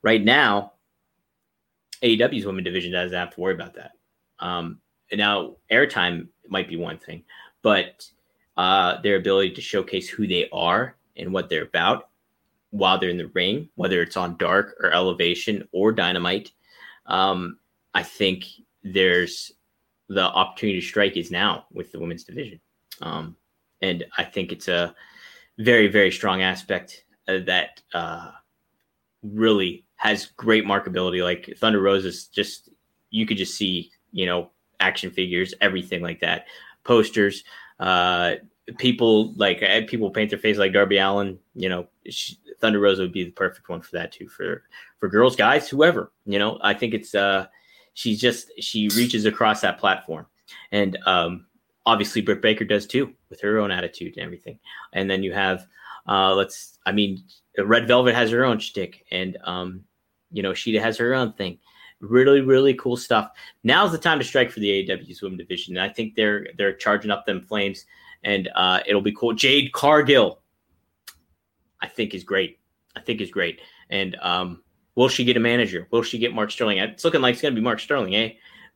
Right 0.01 0.23
now, 0.23 0.73
AEW's 2.03 2.45
women 2.45 2.63
division 2.63 2.91
doesn't 2.91 3.17
have 3.17 3.33
to 3.33 3.41
worry 3.41 3.55
about 3.55 3.73
that. 3.75 3.91
Um, 4.39 4.79
now 5.11 5.55
airtime 5.71 6.27
might 6.49 6.67
be 6.67 6.77
one 6.77 6.97
thing, 6.97 7.23
but 7.61 8.07
uh, 8.57 9.01
their 9.01 9.17
ability 9.17 9.51
to 9.51 9.61
showcase 9.61 10.09
who 10.09 10.27
they 10.27 10.49
are 10.51 10.95
and 11.17 11.33
what 11.33 11.49
they're 11.49 11.63
about 11.63 12.09
while 12.71 12.99
they're 12.99 13.09
in 13.09 13.17
the 13.17 13.31
ring, 13.33 13.69
whether 13.75 14.01
it's 14.01 14.17
on 14.17 14.37
dark 14.37 14.75
or 14.81 14.91
elevation 14.91 15.67
or 15.71 15.91
dynamite, 15.91 16.51
um, 17.05 17.57
I 17.93 18.03
think 18.03 18.45
there's 18.83 19.51
the 20.09 20.23
opportunity 20.23 20.81
to 20.81 20.85
strike 20.85 21.17
is 21.17 21.31
now 21.31 21.65
with 21.71 21.91
the 21.91 21.99
women's 21.99 22.25
division. 22.25 22.59
Um, 23.01 23.35
and 23.81 24.05
I 24.17 24.23
think 24.23 24.51
it's 24.51 24.67
a 24.67 24.93
very, 25.57 25.87
very 25.87 26.11
strong 26.11 26.41
aspect 26.41 27.05
that 27.27 27.81
uh, 27.93 28.31
really 29.23 29.85
has 29.95 30.27
great 30.27 30.65
markability. 30.65 31.23
Like 31.23 31.57
Thunder 31.57 31.81
Rosa's 31.81 32.27
just, 32.27 32.69
you 33.09 33.25
could 33.25 33.37
just 33.37 33.55
see, 33.55 33.91
you 34.11 34.25
know, 34.25 34.51
action 34.79 35.11
figures, 35.11 35.53
everything 35.61 36.01
like 36.01 36.19
that, 36.21 36.45
posters. 36.83 37.43
Uh, 37.79 38.35
people 38.77 39.33
like 39.33 39.61
uh, 39.61 39.81
people 39.87 40.09
paint 40.09 40.29
their 40.29 40.39
face 40.39 40.57
like 40.57 40.73
Darby 40.73 40.97
Allin. 40.97 41.39
You 41.53 41.69
know, 41.69 41.87
she, 42.09 42.37
Thunder 42.59 42.79
Rosa 42.79 43.03
would 43.03 43.13
be 43.13 43.23
the 43.23 43.31
perfect 43.31 43.69
one 43.69 43.81
for 43.81 43.91
that 43.93 44.11
too. 44.11 44.27
For 44.27 44.63
for 44.99 45.09
girls, 45.09 45.35
guys, 45.35 45.69
whoever. 45.69 46.11
You 46.25 46.39
know, 46.39 46.59
I 46.61 46.73
think 46.73 46.93
it's 46.93 47.13
uh 47.15 47.47
she's 47.93 48.19
just 48.19 48.51
she 48.59 48.89
reaches 48.89 49.25
across 49.25 49.61
that 49.61 49.79
platform, 49.79 50.25
and 50.71 50.97
um, 51.05 51.45
obviously 51.85 52.21
Britt 52.21 52.41
Baker 52.41 52.65
does 52.65 52.85
too 52.85 53.13
with 53.29 53.41
her 53.41 53.59
own 53.59 53.71
attitude 53.71 54.13
and 54.17 54.25
everything. 54.25 54.59
And 54.93 55.09
then 55.09 55.23
you 55.23 55.33
have 55.33 55.67
uh, 56.07 56.33
let's 56.35 56.79
I 56.85 56.91
mean 56.91 57.23
Red 57.57 57.87
Velvet 57.87 58.15
has 58.15 58.31
her 58.31 58.45
own 58.45 58.59
shtick, 58.59 59.05
and 59.11 59.37
um, 59.43 59.83
you 60.31 60.43
know 60.43 60.51
Shida 60.51 60.81
has 60.81 60.97
her 60.97 61.13
own 61.13 61.33
thing. 61.33 61.59
Really, 62.01 62.41
really 62.41 62.73
cool 62.73 62.97
stuff. 62.97 63.31
Now's 63.63 63.91
the 63.91 63.97
time 63.97 64.19
to 64.19 64.25
strike 64.25 64.51
for 64.51 64.59
the 64.59 64.69
AEW 64.69 65.21
Women 65.21 65.37
Division. 65.37 65.77
And 65.77 65.83
I 65.83 65.91
think 65.91 66.15
they're 66.15 66.47
they're 66.57 66.73
charging 66.73 67.11
up 67.11 67.25
them 67.25 67.41
flames, 67.41 67.85
and 68.23 68.49
uh, 68.55 68.81
it'll 68.85 69.01
be 69.01 69.13
cool. 69.13 69.33
Jade 69.33 69.71
Cargill, 69.71 70.41
I 71.81 71.87
think 71.87 72.13
is 72.13 72.23
great. 72.23 72.59
I 72.95 72.99
think 72.99 73.21
is 73.21 73.31
great, 73.31 73.61
and 73.89 74.15
um, 74.21 74.61
Will 74.95 75.09
she 75.09 75.25
get 75.25 75.37
a 75.37 75.41
manager? 75.41 75.87
Will 75.91 76.03
she 76.03 76.17
get 76.17 76.33
Mark 76.33 76.51
Sterling? 76.51 76.77
It's 76.77 77.03
looking 77.03 77.21
like 77.21 77.33
it's 77.33 77.41
going 77.41 77.53
to 77.53 77.59
be 77.59 77.63
Mark 77.63 77.79
Sterling, 77.79 78.15
eh? 78.15 78.29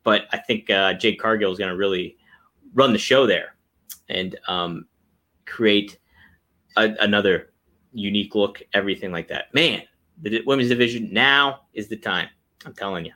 But 0.03 0.27
I 0.31 0.37
think 0.37 0.69
uh, 0.69 0.93
Jade 0.93 1.19
Cargill 1.19 1.51
is 1.51 1.57
going 1.57 1.71
to 1.71 1.77
really 1.77 2.17
run 2.73 2.93
the 2.93 2.99
show 2.99 3.25
there 3.25 3.55
and 4.09 4.37
um, 4.47 4.85
create 5.45 5.97
a, 6.75 6.93
another 6.99 7.53
unique 7.93 8.35
look, 8.35 8.61
everything 8.73 9.11
like 9.11 9.29
that. 9.29 9.53
Man, 9.53 9.83
the 10.21 10.41
women's 10.45 10.69
division 10.69 11.11
now 11.11 11.61
is 11.73 11.87
the 11.87 11.95
time. 11.95 12.27
I'm 12.65 12.73
telling 12.73 13.05
you, 13.05 13.13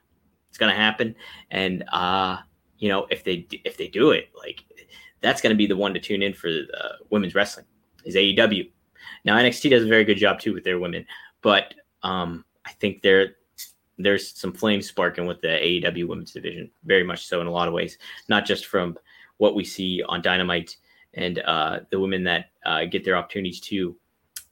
it's 0.50 0.58
to 0.72 0.78
happen. 0.78 1.16
And 1.52 1.84
uh, 1.92 2.38
you 2.78 2.90
know, 2.90 3.08
if 3.10 3.24
they 3.24 3.48
if 3.64 3.78
they 3.78 3.88
do 3.88 4.12
it, 4.12 4.30
like 4.38 4.64
that's 5.22 5.42
to 5.54 5.58
be 5.58 5.68
the 5.68 5.78
one 5.78 5.94
to 5.94 6.00
tune 6.00 6.22
in 6.22 6.34
for 6.34 6.50
the 6.50 6.98
women's 7.10 7.36
wrestling 7.36 7.66
is 8.06 8.16
AEW. 8.16 8.70
Now 9.26 9.38
NXT 9.38 9.70
does 9.70 9.84
a 9.84 9.88
very 9.88 10.04
good 10.04 10.18
job 10.18 10.40
too 10.40 10.54
with 10.54 10.64
their 10.64 10.80
women, 10.80 11.06
but 11.42 11.74
um, 12.04 12.46
I 12.66 12.72
think 12.74 13.02
there 13.02 13.36
there's 13.98 14.38
some 14.38 14.54
flames 14.54 14.88
sparking 14.88 15.26
with 15.26 15.42
the 15.42 15.48
AEW 15.48 16.08
women's 16.08 16.32
division, 16.32 16.70
very 16.84 17.04
much 17.04 17.26
so 17.26 17.42
in 17.42 17.48
a 17.48 17.52
lot 17.52 17.68
of 17.68 17.74
ways, 17.74 17.98
not 18.28 18.46
just 18.46 18.66
from 18.66 18.98
what 19.38 19.56
we 19.56 19.64
see 19.64 20.02
on 20.08 20.22
Dynamite 20.22 20.78
and 21.14 21.40
uh, 21.40 21.82
the 21.92 22.00
women 22.00 22.24
that 22.24 22.48
uh, 22.66 22.86
get 22.86 23.06
their 23.06 23.16
opportunities 23.16 23.60
too 23.60 23.96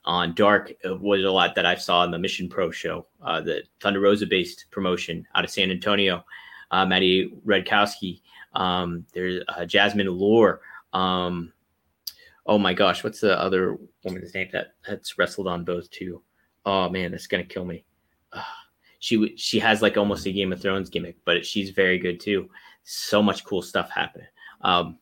on 0.06 0.34
Dark 0.34 0.74
was 0.84 1.24
a 1.24 1.32
lot 1.32 1.56
that 1.56 1.66
I 1.66 1.76
saw 1.76 2.04
in 2.04 2.12
the 2.12 2.20
Mission 2.20 2.50
Pro 2.50 2.72
show, 2.72 3.06
uh, 3.22 3.42
the 3.42 3.64
Thunder 3.80 4.00
Rosa 4.00 4.26
based 4.26 4.66
promotion 4.72 5.26
out 5.36 5.44
of 5.44 5.52
San 5.52 5.72
Antonio. 5.72 6.26
Uh, 6.72 6.86
Maddie 6.86 7.34
Redkowski, 7.46 8.22
um, 8.54 9.06
there's 9.14 9.44
uh, 9.50 9.66
Jasmine 9.66 10.08
Lore. 10.08 10.62
Um, 10.94 11.52
oh 12.46 12.58
my 12.58 12.74
gosh, 12.74 13.04
what's 13.04 13.20
the 13.20 13.40
other 13.40 13.78
woman's 14.04 14.34
name 14.34 14.50
that 14.54 14.74
that's 14.88 15.18
wrestled 15.18 15.48
on 15.48 15.66
both 15.66 15.90
too? 15.92 16.22
Oh 16.66 16.90
man, 16.90 17.12
that's 17.12 17.28
gonna 17.28 17.44
kill 17.44 17.66
me 17.66 17.84
uh, 18.34 18.42
she 19.00 19.36
she 19.36 19.60
has 19.60 19.82
like 19.82 19.98
almost 19.98 20.26
a 20.26 20.32
Game 20.32 20.54
of 20.54 20.62
Thrones 20.62 20.90
gimmick, 20.90 21.18
but 21.26 21.46
she's 21.46 21.72
very 21.72 21.98
good 21.98 22.20
too. 22.20 22.50
So 22.84 23.22
much 23.22 23.44
cool 23.46 23.62
stuff 23.62 23.90
happening. 23.90 24.28
Um, 24.62 24.98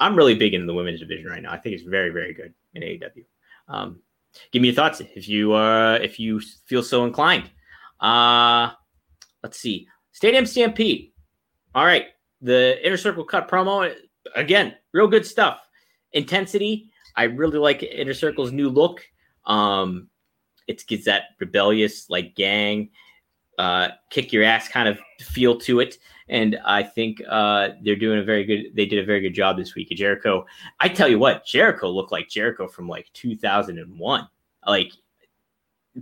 I'm 0.00 0.16
really 0.16 0.34
big 0.34 0.54
into 0.54 0.66
the 0.66 0.74
women's 0.74 1.00
division 1.00 1.26
right 1.26 1.42
now. 1.42 1.52
I 1.52 1.58
think 1.58 1.74
it's 1.74 1.84
very 1.84 2.10
very 2.10 2.34
good 2.34 2.52
in 2.74 2.82
AEW. 2.82 3.24
Um, 3.68 4.00
give 4.52 4.62
me 4.62 4.68
your 4.68 4.74
thoughts 4.74 5.00
if 5.00 5.28
you 5.28 5.52
uh 5.52 5.98
if 6.02 6.18
you 6.18 6.40
feel 6.40 6.82
so 6.82 7.04
inclined. 7.04 7.50
Uh 8.00 8.70
let's 9.42 9.58
see. 9.58 9.86
Stadium 10.12 10.46
Stampede. 10.46 11.12
All 11.74 11.84
right. 11.84 12.06
The 12.40 12.84
inner 12.86 12.96
circle 12.96 13.24
cut 13.24 13.48
promo 13.48 13.94
again, 14.34 14.74
real 14.92 15.08
good 15.08 15.26
stuff. 15.26 15.60
Intensity. 16.12 16.90
I 17.16 17.24
really 17.24 17.58
like 17.58 17.82
Inner 17.82 18.14
Circle's 18.14 18.50
new 18.50 18.68
look. 18.68 19.00
Um, 19.46 20.08
it 20.66 20.84
gets 20.86 21.04
that 21.04 21.24
rebellious 21.38 22.10
like 22.10 22.34
gang 22.34 22.90
uh, 23.58 23.88
kick 24.10 24.32
your 24.32 24.42
ass 24.42 24.68
kind 24.68 24.88
of 24.88 24.98
feel 25.20 25.58
to 25.60 25.80
it. 25.80 25.98
And 26.28 26.58
I 26.64 26.82
think 26.82 27.20
uh, 27.28 27.70
they're 27.82 27.96
doing 27.96 28.18
a 28.18 28.24
very 28.24 28.44
good. 28.44 28.74
They 28.74 28.86
did 28.86 28.98
a 28.98 29.06
very 29.06 29.20
good 29.20 29.34
job 29.34 29.56
this 29.56 29.74
week. 29.74 29.90
Jericho, 29.90 30.46
I 30.80 30.88
tell 30.88 31.08
you 31.08 31.18
what, 31.18 31.44
Jericho 31.44 31.90
looked 31.90 32.12
like 32.12 32.28
Jericho 32.28 32.66
from 32.66 32.88
like 32.88 33.10
2001. 33.12 34.28
Like 34.66 34.92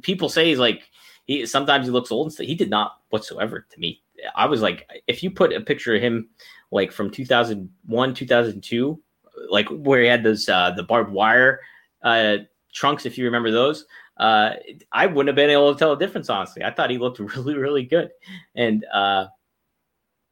people 0.02 0.28
say 0.28 0.46
he's 0.46 0.58
like 0.58 0.88
he 1.24 1.46
sometimes 1.46 1.87
he 1.87 1.92
looks 1.92 2.11
old 2.12 2.32
and. 2.38 2.46
He 2.46 2.54
did 2.54 2.70
not 2.70 3.00
whatsoever 3.11 3.66
to 3.68 3.80
me. 3.80 4.02
I 4.37 4.46
was 4.46 4.62
like, 4.62 4.88
if 5.06 5.22
you 5.22 5.30
put 5.30 5.52
a 5.52 5.61
picture 5.61 5.96
of 5.96 6.02
him 6.02 6.28
like 6.70 6.92
from 6.92 7.11
2001, 7.11 8.14
2002, 8.14 9.02
like 9.50 9.68
where 9.68 10.00
he 10.00 10.06
had 10.06 10.22
those 10.22 10.48
uh, 10.48 10.70
the 10.70 10.82
barbed 10.82 11.11
wire 11.11 11.61
uh, 12.02 12.38
trunks, 12.72 13.06
if 13.06 13.18
you 13.18 13.24
remember 13.24 13.50
those, 13.50 13.87
uh, 14.18 14.54
I 14.92 15.06
wouldn't 15.06 15.28
have 15.28 15.37
been 15.37 15.50
able 15.50 15.72
to 15.72 15.78
tell 15.78 15.92
a 15.92 15.98
difference, 15.98 16.30
honestly. 16.30 16.62
I 16.62 16.70
thought 16.70 16.90
he 16.90 16.98
looked 16.98 17.18
really, 17.37 17.56
really 17.56 17.85
good. 17.85 18.11
And, 18.54 18.85
uh, 18.92 19.26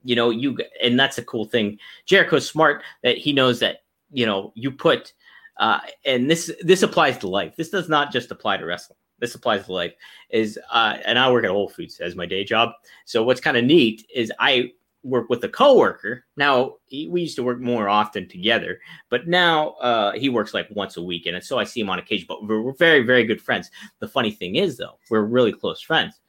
you 0.04 0.16
know, 0.16 0.30
you, 0.30 0.56
and 0.82 0.98
that's 0.98 1.18
a 1.18 1.24
cool 1.24 1.44
thing. 1.44 1.78
Jericho's 2.06 2.48
smart 2.48 2.82
that 3.02 3.18
he 3.18 3.32
knows 3.32 3.60
that, 3.60 3.82
you 4.10 4.26
know, 4.26 4.52
you 4.54 4.70
put, 4.70 5.12
uh, 5.58 5.80
and 6.04 6.30
this, 6.30 6.50
this 6.62 6.82
applies 6.82 7.18
to 7.18 7.28
life. 7.28 7.54
This 7.56 7.70
does 7.70 7.88
not 7.88 8.12
just 8.12 8.30
apply 8.30 8.56
to 8.56 8.64
wrestling. 8.64 8.96
This 9.18 9.34
applies 9.34 9.66
to 9.66 9.72
life 9.72 9.92
is, 10.30 10.58
uh, 10.70 10.96
and 11.04 11.18
I 11.18 11.30
work 11.30 11.44
at 11.44 11.50
Whole 11.50 11.68
Foods 11.68 12.00
as 12.00 12.16
my 12.16 12.26
day 12.26 12.42
job. 12.42 12.72
So 13.04 13.22
what's 13.22 13.40
kind 13.40 13.56
of 13.56 13.64
neat 13.64 14.06
is 14.14 14.32
I 14.38 14.72
work 15.02 15.28
with 15.30 15.44
a 15.44 15.48
coworker. 15.48 16.24
Now 16.36 16.76
he, 16.86 17.08
we 17.08 17.22
used 17.22 17.36
to 17.36 17.42
work 17.42 17.60
more 17.60 17.88
often 17.88 18.28
together, 18.28 18.80
but 19.08 19.28
now 19.28 19.70
uh, 19.72 20.12
he 20.12 20.28
works 20.28 20.54
like 20.54 20.68
once 20.70 20.96
a 20.96 21.02
week, 21.02 21.26
and 21.26 21.42
so 21.42 21.58
I 21.58 21.64
see 21.64 21.80
him 21.80 21.90
on 21.90 21.98
occasion. 21.98 22.26
But 22.28 22.46
we're, 22.46 22.60
we're, 22.60 22.74
very, 22.74 23.02
very 23.02 23.24
good 23.24 23.40
friends. 23.40 23.70
The 23.98 24.08
funny 24.08 24.30
thing 24.30 24.56
is, 24.56 24.76
though, 24.76 24.98
we're 25.08 25.22
really 25.22 25.52
close 25.52 25.80
friends. 25.80 26.20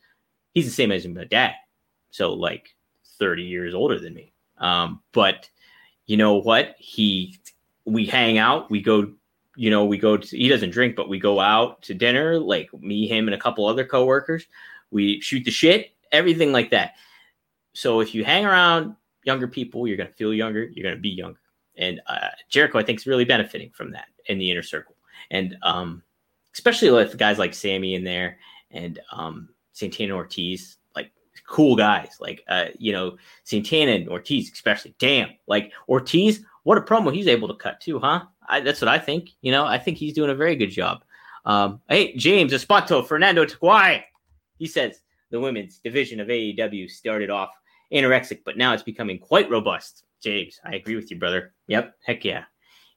He's 0.54 0.66
the 0.66 0.72
same 0.72 0.92
as 0.92 1.08
my 1.08 1.26
dad, 1.26 1.54
so 2.12 2.34
like 2.34 2.76
thirty 3.22 3.44
years 3.44 3.74
older 3.74 4.00
than 4.00 4.14
me. 4.14 4.34
Um, 4.58 5.02
but 5.14 5.50
you 6.08 6.18
know 6.18 6.36
what? 6.36 6.76
He 6.78 7.40
we 7.86 8.06
hang 8.06 8.38
out. 8.38 8.70
We 8.70 8.82
go. 8.82 9.14
You 9.56 9.70
know, 9.70 9.86
we 9.86 9.98
go. 9.98 10.18
To, 10.18 10.38
he 10.38 10.50
doesn't 10.50 10.72
drink, 10.72 10.96
but 10.98 11.08
we 11.08 11.20
go 11.20 11.40
out 11.40 11.82
to 11.84 11.94
dinner. 11.94 12.38
Like 12.38 12.70
me, 12.74 13.08
him, 13.08 13.28
and 13.28 13.36
a 13.36 13.40
couple 13.40 13.66
other 13.66 13.86
coworkers. 13.86 14.46
We 14.90 15.22
shoot 15.22 15.46
the 15.46 15.52
shit, 15.52 15.92
everything 16.12 16.52
like 16.52 16.72
that 16.72 16.96
so 17.74 18.02
if 18.02 18.14
you 18.14 18.26
hang 18.26 18.46
around 18.46 18.96
younger 19.24 19.48
people. 19.48 19.88
You're 19.88 19.98
going 19.98 20.10
to 20.10 20.16
feel 20.16 20.34
younger. 20.34 20.64
You're 20.64 20.84
going 20.84 20.96
to 20.96 21.02
be 21.02 21.10
younger. 21.10 21.40
And 21.78 22.02
uh, 22.08 22.30
Jericho, 22.50 22.80
I 22.80 22.84
think, 22.84 23.00
is 23.00 23.08
really 23.08 23.26
benefiting 23.26 23.72
from 23.72 23.92
that 23.92 24.08
in 24.26 24.38
the 24.38 24.50
inner 24.50 24.64
circle. 24.64 24.96
And 25.30 25.58
um, 25.64 26.04
especially 26.54 26.92
with 26.92 27.18
guys 27.18 27.40
like 27.40 27.54
Sammy 27.54 27.96
in 27.96 28.04
there 28.04 28.38
and 28.72 29.00
um, 29.12 29.50
Santana 29.74 30.16
Ortiz, 30.16 30.78
cool 31.52 31.76
guys. 31.76 32.18
Like, 32.20 32.44
uh, 32.48 32.68
you 32.80 32.94
know, 32.94 33.18
Santana 33.44 33.92
and 33.92 34.10
Ortiz, 34.10 34.52
especially. 34.52 34.96
Damn. 34.98 35.30
Like, 35.48 35.72
Ortiz, 35.88 36.44
what 36.64 36.78
a 36.78 36.82
promo 36.82 37.14
he's 37.14 37.28
able 37.28 37.50
to 37.50 37.54
cut 37.54 37.82
too, 37.82 38.00
huh? 38.00 38.24
I, 38.48 38.62
that's 38.62 38.82
what 38.82 38.88
I 38.88 38.98
think. 38.98 39.30
You 39.42 39.52
know, 39.52 39.66
I 39.66 39.78
think 39.78 39.98
he's 39.98 40.14
doing 40.14 40.32
a 40.32 40.36
very 40.36 40.56
good 40.56 40.72
job. 40.72 41.04
Um, 41.46 41.82
hey, 41.90 42.16
James 42.16 42.54
Espanto, 42.54 43.06
Fernando 43.06 43.46
Taguay. 43.46 44.04
He 44.58 44.66
says 44.66 45.02
the 45.30 45.40
women's 45.40 45.80
division 45.80 46.20
of 46.20 46.28
AEW 46.30 46.90
started 46.90 47.30
off 47.30 47.50
anorexic, 47.92 48.42
but 48.46 48.58
now 48.58 48.74
it's 48.74 48.84
becoming 48.84 49.20
quite 49.20 49.50
robust. 49.50 50.04
James, 50.24 50.60
I 50.64 50.76
agree 50.76 50.96
with 50.96 51.12
you, 51.12 51.20
brother. 51.20 51.54
Yep, 51.68 51.96
heck 52.06 52.24
yeah. 52.24 52.44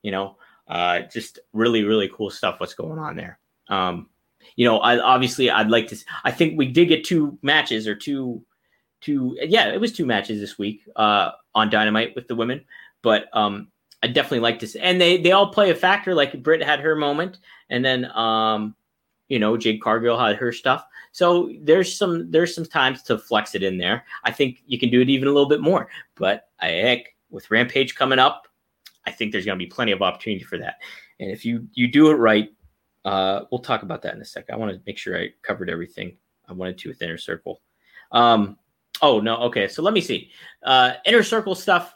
You 0.03 0.12
know, 0.12 0.37
uh, 0.69 1.01
just 1.12 1.40
really, 1.53 1.85
really 1.85 2.11
cool 2.14 2.31
stuff. 2.31 2.61
What's 2.61 2.75
going 2.75 2.99
on 2.99 3.17
there? 3.17 3.38
Um, 3.69 4.11
you 4.57 4.65
know, 4.65 4.79
I 4.79 4.99
obviously 4.99 5.51
I'd 5.51 5.71
like 5.71 5.89
to. 5.89 5.97
I 6.25 6.31
think 6.31 6.59
we 6.59 6.67
did 6.67 6.87
get 6.87 7.05
two 7.05 7.39
matches 7.43 7.87
or 7.87 7.95
two, 7.95 8.45
two. 9.01 9.37
Yeah, 9.41 9.73
it 9.73 9.81
was 9.81 9.93
two 9.93 10.07
matches 10.07 10.41
this 10.41 10.59
week 10.59 10.83
uh, 10.97 11.31
on 11.55 11.71
Dynamite 11.71 12.15
with 12.15 12.29
the 12.29 12.37
women, 12.37 12.65
but 13.03 13.27
um, 13.33 13.69
I 14.03 14.09
definitely 14.09 14.41
like. 14.41 14.61
See, 14.61 14.79
and 14.81 15.01
they 15.01 15.19
they 15.19 15.33
all 15.33 15.53
play 15.53 15.71
a 15.71 15.75
factor. 15.75 16.15
Like 16.15 16.43
Britt 16.43 16.63
had 16.63 16.81
her 16.81 16.97
moment, 16.97 17.39
and 17.71 17.85
then 17.85 18.07
um, 18.13 18.75
you 19.29 19.39
know, 19.39 19.57
Jade 19.57 19.83
Cargill 19.83 20.19
had 20.19 20.37
her 20.37 20.53
stuff. 20.53 20.87
So 21.13 21.53
there's 21.61 21.97
some 21.97 22.31
there's 22.31 22.55
some 22.55 22.65
times 22.65 23.03
to 23.05 23.19
flex 23.19 23.55
it 23.55 23.63
in 23.63 23.79
there. 23.79 24.05
I 24.25 24.33
think 24.33 24.63
you 24.67 24.79
can 24.79 24.91
do 24.91 25.01
it 25.01 25.09
even 25.09 25.29
a 25.29 25.33
little 25.33 25.49
bit 25.49 25.61
more. 25.61 25.89
But 26.17 26.49
I 26.61 26.69
heck 26.69 27.15
with 27.31 27.51
Rampage 27.51 27.95
coming 27.95 28.19
up, 28.19 28.49
I 29.07 29.11
think 29.11 29.33
there's 29.33 29.45
going 29.45 29.59
to 29.59 29.65
be 29.65 29.69
plenty 29.69 29.93
of 29.93 30.03
opportunity 30.03 30.45
for 30.45 30.59
that. 30.59 30.77
And 31.21 31.31
if 31.31 31.45
you 31.45 31.67
you 31.75 31.89
do 31.89 32.11
it 32.11 32.15
right, 32.15 32.51
uh, 33.05 33.45
we'll 33.51 33.61
talk 33.61 33.83
about 33.83 34.03
that 34.03 34.14
in 34.14 34.21
a 34.21 34.25
second. 34.25 34.55
I 34.55 34.59
want 34.59 34.73
to 34.73 34.81
make 34.87 34.99
sure 34.99 35.19
I 35.19 35.31
covered 35.43 35.71
everything 35.71 36.17
I 36.49 36.53
wanted 36.53 36.79
to 36.79 36.88
with 36.88 37.03
Inner 37.03 37.19
Circle. 37.19 37.61
Um, 38.12 38.59
oh 39.03 39.21
no, 39.21 39.37
okay. 39.43 39.69
So 39.69 39.83
let 39.83 39.95
me 39.95 40.01
see. 40.01 40.31
Uh, 40.62 40.95
Inner 41.07 41.23
Circle 41.23 41.55
stuff 41.55 41.95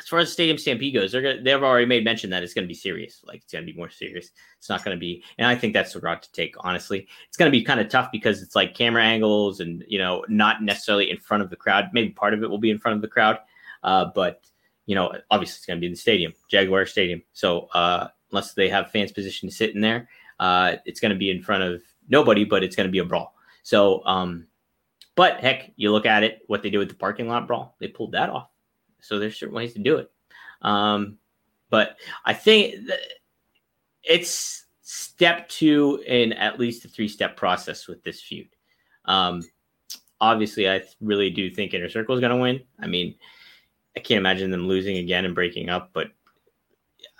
as 0.00 0.08
far 0.08 0.18
as 0.18 0.32
Stadium 0.32 0.56
Stampede 0.56 0.94
goes, 0.94 1.12
they're 1.12 1.20
gonna, 1.20 1.42
they've 1.42 1.62
already 1.62 1.84
made 1.86 2.04
mention 2.04 2.30
that 2.30 2.42
it's 2.42 2.54
going 2.54 2.64
to 2.64 2.68
be 2.68 2.74
serious. 2.74 3.22
Like 3.22 3.42
it's 3.42 3.52
going 3.52 3.66
to 3.66 3.70
be 3.70 3.76
more 3.76 3.90
serious. 3.90 4.30
It's 4.58 4.68
not 4.68 4.82
going 4.82 4.96
to 4.96 5.00
be, 5.00 5.22
and 5.36 5.46
I 5.46 5.54
think 5.54 5.74
that's 5.74 5.92
the 5.92 6.00
route 6.00 6.22
to 6.22 6.32
take. 6.32 6.54
Honestly, 6.60 7.06
it's 7.28 7.36
going 7.36 7.52
to 7.52 7.56
be 7.56 7.62
kind 7.62 7.80
of 7.80 7.88
tough 7.88 8.10
because 8.10 8.42
it's 8.42 8.56
like 8.56 8.74
camera 8.74 9.04
angles 9.04 9.60
and 9.60 9.84
you 9.86 9.98
know 9.98 10.24
not 10.28 10.62
necessarily 10.62 11.10
in 11.10 11.18
front 11.18 11.42
of 11.42 11.50
the 11.50 11.56
crowd. 11.56 11.90
Maybe 11.92 12.10
part 12.10 12.32
of 12.32 12.42
it 12.42 12.48
will 12.48 12.58
be 12.58 12.70
in 12.70 12.78
front 12.78 12.96
of 12.96 13.02
the 13.02 13.08
crowd, 13.08 13.38
uh, 13.84 14.06
but 14.14 14.42
you 14.86 14.94
know 14.94 15.12
obviously 15.30 15.56
it's 15.56 15.66
going 15.66 15.76
to 15.76 15.80
be 15.80 15.86
in 15.86 15.92
the 15.92 15.98
stadium, 15.98 16.32
Jaguar 16.48 16.86
Stadium. 16.86 17.22
So 17.34 17.68
uh, 17.74 18.08
unless 18.30 18.54
they 18.54 18.68
have 18.68 18.90
fans 18.90 19.12
positioned 19.12 19.50
to 19.50 19.56
sit 19.56 19.74
in 19.74 19.80
there, 19.80 20.08
uh, 20.38 20.76
it's 20.84 21.00
going 21.00 21.12
to 21.12 21.18
be 21.18 21.30
in 21.30 21.42
front 21.42 21.62
of 21.62 21.82
nobody, 22.08 22.44
but 22.44 22.62
it's 22.62 22.76
going 22.76 22.88
to 22.88 22.92
be 22.92 22.98
a 22.98 23.04
brawl. 23.04 23.34
So, 23.62 24.04
um, 24.06 24.46
but 25.14 25.40
heck, 25.40 25.72
you 25.76 25.92
look 25.92 26.06
at 26.06 26.22
it, 26.22 26.42
what 26.46 26.62
they 26.62 26.70
did 26.70 26.78
with 26.78 26.88
the 26.88 26.94
parking 26.94 27.28
lot 27.28 27.46
brawl, 27.46 27.76
they 27.78 27.88
pulled 27.88 28.12
that 28.12 28.30
off 28.30 28.48
so 29.00 29.18
there's 29.18 29.38
certain 29.38 29.54
ways 29.54 29.72
to 29.74 29.78
do 29.78 29.96
it. 29.96 30.10
Um, 30.62 31.18
but 31.70 31.96
I 32.24 32.34
think 32.34 32.76
it's 34.02 34.66
step 34.82 35.48
two 35.48 36.02
in 36.06 36.32
at 36.34 36.58
least 36.58 36.84
a 36.84 36.88
three 36.88 37.08
step 37.08 37.36
process 37.36 37.86
with 37.86 38.02
this 38.02 38.20
feud. 38.20 38.48
Um, 39.04 39.42
obviously, 40.20 40.68
I 40.68 40.82
really 41.00 41.30
do 41.30 41.50
think 41.50 41.74
Inner 41.74 41.88
Circle 41.88 42.14
is 42.14 42.20
going 42.20 42.32
to 42.32 42.42
win. 42.42 42.60
I 42.78 42.86
mean, 42.86 43.14
I 43.96 44.00
can't 44.00 44.18
imagine 44.18 44.50
them 44.50 44.68
losing 44.68 44.98
again 44.98 45.24
and 45.24 45.34
breaking 45.34 45.68
up, 45.68 45.90
but 45.92 46.08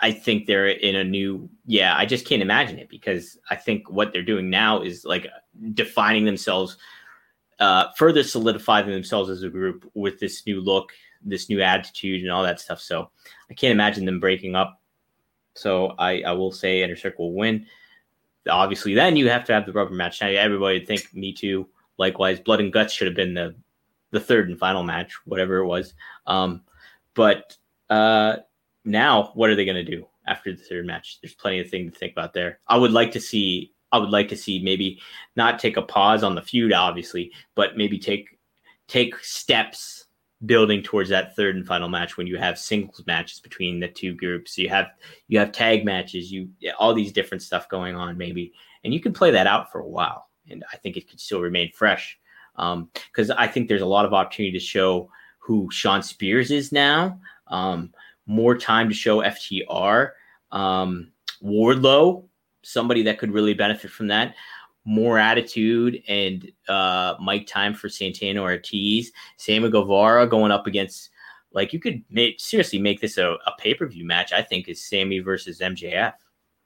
I 0.01 0.13
think 0.13 0.47
they're 0.47 0.69
in 0.69 0.97
a 0.97 1.05
new, 1.05 1.49
yeah, 1.67 1.97
I 1.97 2.07
just 2.07 2.27
can't 2.27 2.43
imagine 2.43 2.79
it 2.79 2.89
because 2.89 3.39
I 3.51 3.57
think 3.57 3.91
what 3.91 4.13
they're 4.13 4.23
doing 4.23 4.49
now 4.49 4.81
is 4.81 5.05
like 5.05 5.27
defining 5.75 6.25
themselves, 6.25 6.79
uh, 7.59 7.89
further 7.97 8.23
solidifying 8.23 8.89
themselves 8.89 9.29
as 9.29 9.43
a 9.43 9.51
group 9.51 9.91
with 9.95 10.19
this 10.19 10.47
new 10.47 10.61
look, 10.61 10.93
this 11.23 11.51
new 11.51 11.61
attitude 11.61 12.23
and 12.23 12.31
all 12.31 12.43
that 12.43 12.61
stuff. 12.61 12.81
So 12.81 13.11
I 13.51 13.55
can't 13.55 13.73
imagine 13.73 14.07
them 14.07 14.21
breaking 14.21 14.55
up. 14.55 14.81
So 15.55 15.89
I, 15.99 16.23
I 16.23 16.33
will 16.33 16.53
say 16.53 16.83
Inner 16.83 16.97
Circle 16.97 17.33
will 17.33 17.39
win. 17.39 17.67
Obviously, 18.49 18.95
then 18.95 19.17
you 19.17 19.29
have 19.29 19.45
to 19.45 19.53
have 19.53 19.67
the 19.67 19.73
rubber 19.73 19.95
match. 19.95 20.23
Now 20.23 20.29
everybody 20.29 20.79
would 20.79 20.89
think 20.89 21.15
me 21.15 21.33
too. 21.35 21.69
Likewise, 21.99 22.41
Blood 22.41 22.61
and 22.61 22.73
Guts 22.73 22.95
should 22.95 23.07
have 23.07 23.17
been 23.17 23.35
the 23.35 23.55
the 24.13 24.21
third 24.21 24.49
and 24.49 24.59
final 24.59 24.83
match, 24.83 25.15
whatever 25.25 25.59
it 25.59 25.67
was. 25.67 25.95
Um, 26.27 26.63
but 27.15 27.57
uh, 27.91 28.39
now, 28.85 29.31
what 29.35 29.51
are 29.51 29.57
they 29.57 29.64
going 29.64 29.85
to 29.85 29.90
do 29.90 30.07
after 30.27 30.53
the 30.53 30.62
third 30.62 30.87
match? 30.87 31.19
There's 31.21 31.35
plenty 31.35 31.61
of 31.61 31.69
things 31.69 31.93
to 31.93 31.99
think 31.99 32.12
about 32.12 32.33
there. 32.33 32.61
I 32.69 32.77
would 32.77 32.93
like 32.93 33.12
to 33.12 33.21
see. 33.21 33.73
I 33.93 33.99
would 33.99 34.11
like 34.11 34.29
to 34.29 34.37
see 34.37 34.62
maybe 34.62 35.01
not 35.35 35.59
take 35.59 35.77
a 35.77 35.83
pause 35.83 36.23
on 36.23 36.37
the 36.37 36.43
feud, 36.43 36.73
obviously, 36.73 37.33
but 37.57 37.77
maybe 37.77 37.99
take 37.99 38.38
take 38.87 39.16
steps 39.25 40.07
building 40.47 40.83
towards 40.83 41.11
that 41.11 41.37
third 41.37 41.55
and 41.55 41.66
final 41.66 41.88
match 41.88 42.16
when 42.16 42.27
you 42.27 42.38
have 42.38 42.59
singles 42.59 43.03
matches 43.07 43.40
between 43.40 43.79
the 43.79 43.88
two 43.88 44.14
groups 44.14 44.57
you 44.57 44.71
have 44.71 44.87
you 45.29 45.38
have 45.38 45.53
tag 45.53 45.85
matches 45.85 46.33
you 46.33 46.49
all 46.79 46.95
these 46.95 47.12
different 47.12 47.43
stuff 47.43 47.69
going 47.69 47.95
on 47.95 48.16
maybe 48.16 48.53
and 48.83 48.95
you 48.95 49.01
can 49.01 49.12
play 49.12 49.31
that 49.31 49.47
out 49.47 49.71
for 49.71 49.81
a 49.81 49.88
while 49.88 50.31
and 50.49 50.64
i 50.73 50.77
think 50.79 50.97
it 50.97 51.09
could 51.11 51.21
still 51.21 51.43
remain 51.43 51.71
fresh 51.73 52.19
because 52.57 53.31
um, 53.31 53.37
i 53.37 53.47
think 53.47 53.69
there's 53.69 53.83
a 53.83 53.87
lot 53.87 54.07
of 54.07 54.14
opportunity 54.14 54.59
to 54.59 54.64
show 54.64 55.11
who 55.38 55.69
shawn 55.71 56.03
spears 56.03 56.51
is 56.51 56.73
now 56.73 57.21
um, 57.49 57.93
more 58.31 58.57
time 58.57 58.88
to 58.88 58.95
show 58.95 59.19
ftr 59.19 60.11
um, 60.53 61.11
wardlow 61.43 62.25
somebody 62.62 63.03
that 63.03 63.19
could 63.19 63.33
really 63.33 63.55
benefit 63.55 63.90
from 63.90 64.09
that 64.09 64.35
more 64.85 65.19
attitude 65.19 66.03
and 66.09 66.51
uh, 66.69 67.14
Mike 67.21 67.47
time 67.47 67.75
for 67.75 67.88
Santana 67.88 68.40
Ortiz, 68.40 69.12
Sammy 69.37 69.71
Guevara 69.71 70.27
going 70.27 70.53
up 70.53 70.66
against 70.66 71.11
like 71.53 71.73
you 71.73 71.81
could 71.81 72.03
make, 72.11 72.38
seriously 72.38 72.79
make 72.79 73.01
this 73.01 73.19
a, 73.19 73.37
a 73.47 73.53
pay 73.59 73.75
per 73.75 73.87
view 73.87 74.05
match. 74.05 74.33
I 74.33 74.43
think 74.43 74.69
is 74.69 74.85
Sammy 74.85 75.19
versus 75.19 75.61
MJF. 75.61 76.14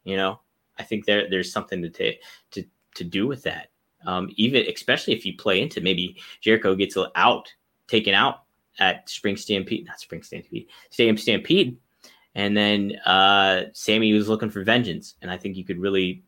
You 0.04 0.16
know, 0.16 0.40
I 0.78 0.82
think 0.82 1.06
there 1.06 1.28
there's 1.28 1.52
something 1.52 1.82
to 1.82 1.90
t- 1.90 2.18
to 2.52 2.64
to 2.96 3.04
do 3.04 3.26
with 3.26 3.42
that. 3.44 3.70
Um, 4.06 4.30
even 4.36 4.66
especially 4.72 5.14
if 5.14 5.24
you 5.24 5.36
play 5.36 5.62
into 5.62 5.80
maybe 5.80 6.16
Jericho 6.40 6.74
gets 6.74 6.96
out 7.16 7.52
taken 7.88 8.14
out 8.14 8.43
at 8.78 9.08
Spring 9.08 9.36
Stampede, 9.36 9.86
not 9.86 10.00
Spring 10.00 10.22
Stampede, 10.22 10.66
Stadium 10.90 11.16
Stampede, 11.16 11.76
and 12.34 12.56
then 12.56 12.96
uh, 13.06 13.64
Sammy 13.72 14.12
was 14.12 14.28
looking 14.28 14.50
for 14.50 14.62
vengeance, 14.64 15.14
and 15.22 15.30
I 15.30 15.36
think 15.36 15.56
you 15.56 15.64
could 15.64 15.78
really 15.78 16.22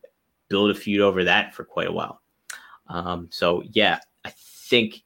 build 0.49 0.71
a 0.71 0.75
feud 0.75 1.01
over 1.01 1.23
that 1.25 1.53
for 1.53 1.63
quite 1.65 1.87
a 1.87 1.91
while. 1.91 2.21
Um, 2.87 3.27
so 3.31 3.63
yeah, 3.71 3.99
I 4.25 4.31
think 4.35 5.03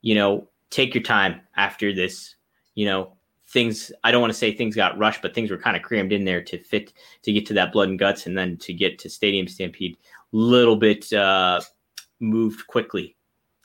you 0.00 0.14
know 0.14 0.48
take 0.70 0.94
your 0.94 1.04
time 1.04 1.40
after 1.56 1.94
this. 1.94 2.34
You 2.74 2.86
know 2.86 3.12
things. 3.48 3.92
I 4.02 4.10
don't 4.10 4.20
want 4.20 4.32
to 4.32 4.38
say 4.38 4.52
things 4.52 4.74
got 4.74 4.98
rushed, 4.98 5.22
but 5.22 5.34
things 5.34 5.50
were 5.50 5.58
kind 5.58 5.76
of 5.76 5.82
crammed 5.82 6.12
in 6.12 6.24
there 6.24 6.42
to 6.42 6.58
fit 6.58 6.92
to 7.22 7.32
get 7.32 7.46
to 7.46 7.54
that 7.54 7.72
blood 7.72 7.88
and 7.88 7.98
guts, 7.98 8.26
and 8.26 8.36
then 8.36 8.56
to 8.58 8.72
get 8.72 8.98
to 9.00 9.10
Stadium 9.10 9.46
Stampede. 9.46 9.96
Little 10.32 10.76
bit 10.76 11.12
uh, 11.12 11.60
moved 12.18 12.66
quickly. 12.66 13.16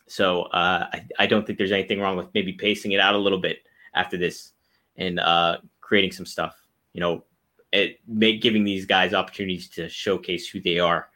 So 0.08 0.44
uh, 0.44 0.88
I, 0.92 1.06
I 1.20 1.28
don't 1.28 1.46
think 1.46 1.58
there's 1.58 1.72
anything 1.72 2.00
wrong 2.00 2.18
with 2.18 2.28
maybe 2.34 2.54
pacing 2.54 2.94
it 2.94 3.00
out 3.00 3.16
a 3.16 3.20
little 3.20 3.40
bit 3.40 3.60
after 3.94 4.18
this 4.18 4.54
and 4.96 5.20
uh, 5.20 5.58
creating 5.82 6.14
some 6.14 6.26
stuff. 6.26 6.56
You 6.94 7.02
know, 7.02 7.24
it 7.72 8.00
make 8.08 8.42
giving 8.42 8.64
these 8.64 8.86
guys 8.86 9.14
opportunities 9.14 9.70
to 9.70 9.90
showcase 9.90 10.48
who 10.48 10.62
they 10.62 10.80
are, 10.80 11.10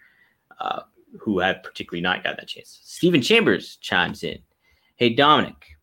uh, 0.59 0.81
who 1.19 1.39
have 1.39 1.63
particularly 1.63 2.01
not 2.01 2.23
got 2.23 2.37
that 2.37 2.47
chance. 2.47 2.81
Stephen 2.83 3.21
Chambers 3.21 3.77
chimes 3.77 4.23
in. 4.23 4.39
Hey 4.97 5.13
Dominic, 5.13 5.77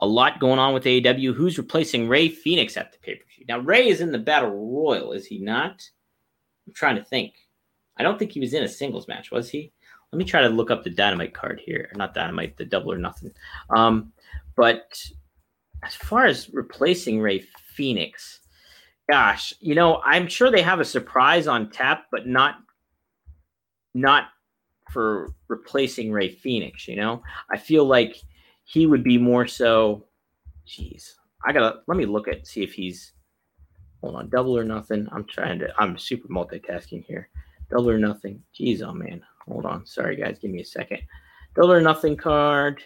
a 0.00 0.06
lot 0.06 0.40
going 0.40 0.58
on 0.58 0.72
with 0.72 0.84
AEW. 0.84 1.34
Who's 1.34 1.58
replacing 1.58 2.08
Rey 2.08 2.28
Fenix 2.28 2.76
at 2.76 2.92
the 2.92 2.98
pay 2.98 3.16
per 3.16 3.24
view? 3.36 3.44
Now 3.48 3.58
Rey 3.58 3.88
is 3.88 4.00
in 4.00 4.12
the 4.12 4.18
Battle 4.18 4.50
Royal, 4.50 5.12
is 5.12 5.26
he 5.26 5.38
not? 5.38 5.82
I'm 6.66 6.72
trying 6.72 6.96
to 6.96 7.04
think. 7.04 7.34
I 7.98 8.02
don't 8.02 8.18
think 8.18 8.32
he 8.32 8.40
was 8.40 8.54
in 8.54 8.62
a 8.62 8.68
singles 8.68 9.08
match, 9.08 9.30
was 9.30 9.50
he? 9.50 9.72
Let 10.16 10.20
me 10.20 10.30
try 10.30 10.40
to 10.40 10.48
look 10.48 10.70
up 10.70 10.82
the 10.82 10.88
Dynamite 10.88 11.34
card 11.34 11.60
here. 11.62 11.90
Not 11.94 12.14
Dynamite, 12.14 12.56
the 12.56 12.64
Double 12.64 12.90
or 12.90 12.96
Nothing. 12.96 13.32
Um, 13.68 14.14
but 14.56 14.98
as 15.84 15.94
far 15.94 16.24
as 16.24 16.48
replacing 16.54 17.20
Rey 17.20 17.40
Fenix, 17.74 18.40
gosh, 19.10 19.52
you 19.60 19.74
know, 19.74 20.00
I'm 20.06 20.26
sure 20.26 20.50
they 20.50 20.62
have 20.62 20.80
a 20.80 20.86
surprise 20.86 21.46
on 21.46 21.68
tap, 21.68 22.06
but 22.10 22.26
not 22.26 22.60
not 23.92 24.28
for 24.90 25.34
replacing 25.48 26.12
Rey 26.12 26.30
Fenix, 26.30 26.88
you 26.88 26.96
know? 26.96 27.22
I 27.50 27.58
feel 27.58 27.84
like 27.84 28.16
he 28.64 28.86
would 28.86 29.04
be 29.04 29.18
more 29.18 29.46
so 29.46 30.06
jeez. 30.66 31.12
I 31.46 31.52
gotta 31.52 31.80
let 31.88 31.98
me 31.98 32.06
look 32.06 32.26
at 32.26 32.46
see 32.46 32.62
if 32.62 32.72
he's 32.72 33.12
hold 34.00 34.16
on, 34.16 34.30
double 34.30 34.56
or 34.56 34.64
nothing. 34.64 35.08
I'm 35.12 35.26
trying 35.26 35.58
to 35.58 35.68
I'm 35.78 35.98
super 35.98 36.28
multitasking 36.28 37.04
here. 37.04 37.28
Double 37.68 37.90
or 37.90 37.98
nothing. 37.98 38.42
Jeez, 38.58 38.80
oh 38.80 38.94
man. 38.94 39.22
Hold 39.48 39.66
on. 39.66 39.86
Sorry 39.86 40.16
guys, 40.16 40.38
give 40.40 40.50
me 40.50 40.60
a 40.60 40.64
second. 40.64 41.00
Double 41.54 41.72
or 41.72 41.80
nothing 41.80 42.16
card. 42.16 42.82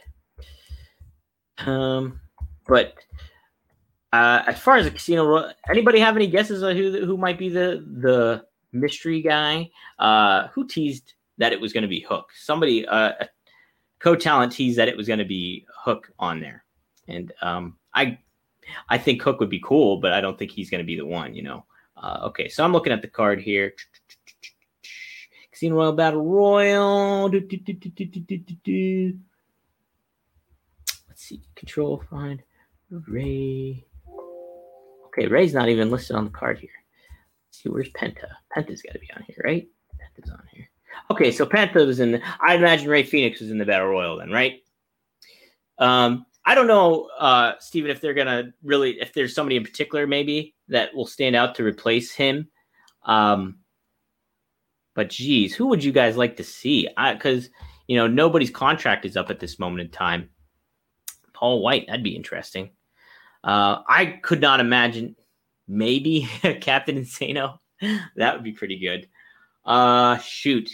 Um 1.58 2.20
but 2.66 2.94
uh, 4.12 4.42
as 4.46 4.58
far 4.58 4.76
as 4.76 4.84
the 4.84 4.90
casino, 4.90 5.50
anybody 5.68 6.00
have 6.00 6.16
any 6.16 6.26
guesses 6.26 6.62
on 6.62 6.76
who 6.76 7.04
who 7.04 7.16
might 7.16 7.38
be 7.38 7.48
the 7.48 7.84
the 8.00 8.44
mystery 8.72 9.22
guy? 9.22 9.70
Uh, 9.98 10.48
who 10.48 10.66
teased 10.66 11.14
that 11.38 11.52
it 11.52 11.60
was 11.60 11.72
going 11.72 11.82
to 11.82 11.88
be 11.88 12.00
Hook? 12.00 12.30
Somebody, 12.34 12.86
uh, 12.86 13.12
co-talent 14.00 14.52
teased 14.52 14.78
that 14.78 14.88
it 14.88 14.96
was 14.96 15.06
going 15.06 15.18
to 15.18 15.24
be 15.24 15.64
Hook 15.84 16.12
on 16.18 16.40
there, 16.40 16.64
and 17.06 17.32
um, 17.42 17.76
I 17.94 18.18
I 18.88 18.98
think 18.98 19.22
Hook 19.22 19.38
would 19.40 19.50
be 19.50 19.62
cool, 19.64 19.98
but 19.98 20.12
I 20.12 20.20
don't 20.20 20.38
think 20.38 20.50
he's 20.50 20.70
going 20.70 20.80
to 20.80 20.86
be 20.86 20.96
the 20.96 21.06
one. 21.06 21.34
You 21.34 21.42
know. 21.42 21.64
Uh, 21.96 22.20
okay, 22.24 22.48
so 22.48 22.64
I'm 22.64 22.72
looking 22.72 22.92
at 22.92 23.02
the 23.02 23.08
card 23.08 23.40
here. 23.40 23.74
Casino 25.60 25.76
Royale 25.76 25.92
Battle 25.92 26.24
Royal. 26.24 27.28
Do, 27.28 27.38
do, 27.38 27.58
do, 27.58 29.18
Let's 31.06 31.22
see. 31.22 31.42
Control 31.54 32.02
find 32.08 32.42
Rey. 32.88 33.84
Okay, 35.08 35.26
Rey's 35.26 35.52
not 35.52 35.68
even 35.68 35.90
listed 35.90 36.16
on 36.16 36.24
the 36.24 36.30
card 36.30 36.58
here. 36.58 36.70
Let's 37.46 37.62
see, 37.62 37.68
where's 37.68 37.90
Penta? 37.90 38.28
Penta's 38.56 38.80
got 38.80 38.92
to 38.92 38.98
be 39.00 39.10
on 39.14 39.22
here, 39.26 39.36
right? 39.44 39.68
Penta's 40.00 40.30
on 40.30 40.42
here. 40.50 40.66
Okay, 41.10 41.30
so 41.30 41.44
Penta 41.44 41.86
was 41.86 42.00
in. 42.00 42.12
The, 42.12 42.22
I 42.40 42.54
imagine 42.54 42.88
Rey 42.88 43.02
Fenix 43.02 43.40
was 43.40 43.50
in 43.50 43.58
the 43.58 43.66
Battle 43.66 43.88
Royal 43.88 44.16
then, 44.16 44.30
right? 44.30 44.62
Um, 45.76 46.24
I 46.42 46.54
don't 46.54 46.68
know, 46.68 47.10
uh, 47.18 47.52
Steven, 47.58 47.90
if 47.90 48.00
they're 48.00 48.14
gonna 48.14 48.54
really, 48.62 48.98
if 48.98 49.12
there's 49.12 49.34
somebody 49.34 49.56
in 49.56 49.64
particular 49.64 50.06
maybe 50.06 50.54
that 50.68 50.94
will 50.94 51.06
stand 51.06 51.36
out 51.36 51.54
to 51.56 51.64
replace 51.64 52.14
him. 52.14 52.48
Um, 53.04 53.58
but 54.94 55.10
geez, 55.10 55.54
who 55.54 55.66
would 55.68 55.84
you 55.84 55.92
guys 55.92 56.16
like 56.16 56.36
to 56.36 56.44
see? 56.44 56.88
Because 57.12 57.50
you 57.86 57.96
know 57.96 58.06
nobody's 58.06 58.50
contract 58.50 59.04
is 59.04 59.16
up 59.16 59.30
at 59.30 59.40
this 59.40 59.58
moment 59.58 59.82
in 59.82 59.90
time. 59.90 60.30
Paul 61.32 61.62
White, 61.62 61.86
that'd 61.86 62.04
be 62.04 62.16
interesting. 62.16 62.70
Uh, 63.42 63.78
I 63.88 64.18
could 64.22 64.40
not 64.40 64.60
imagine 64.60 65.16
maybe 65.66 66.28
Captain 66.60 66.96
Insano. 66.96 67.58
that 68.16 68.34
would 68.34 68.44
be 68.44 68.52
pretty 68.52 68.78
good. 68.78 69.08
Uh, 69.64 70.18
shoot, 70.18 70.68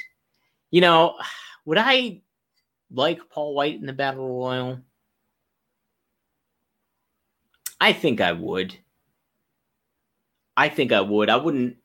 you 0.71 0.81
know, 0.81 1.17
would 1.65 1.79
I 1.79 2.23
like 2.91 3.21
Paul 3.31 3.55
White 3.55 3.79
in 3.79 3.87
the 3.87 3.93
Battle 3.93 4.29
Royal? 4.29 4.81
I 7.81 7.93
think 7.93 8.21
I 8.21 8.33
would. 8.33 8.75
I 10.57 10.69
think 10.69 10.93
I 10.93 11.01
would. 11.03 11.29
I 11.29 11.37
wouldn't 11.37 11.77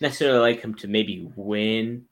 necessarily 0.00 0.38
like 0.38 0.60
him 0.60 0.74
to 0.76 0.88
maybe 0.88 1.30
win, 1.36 2.04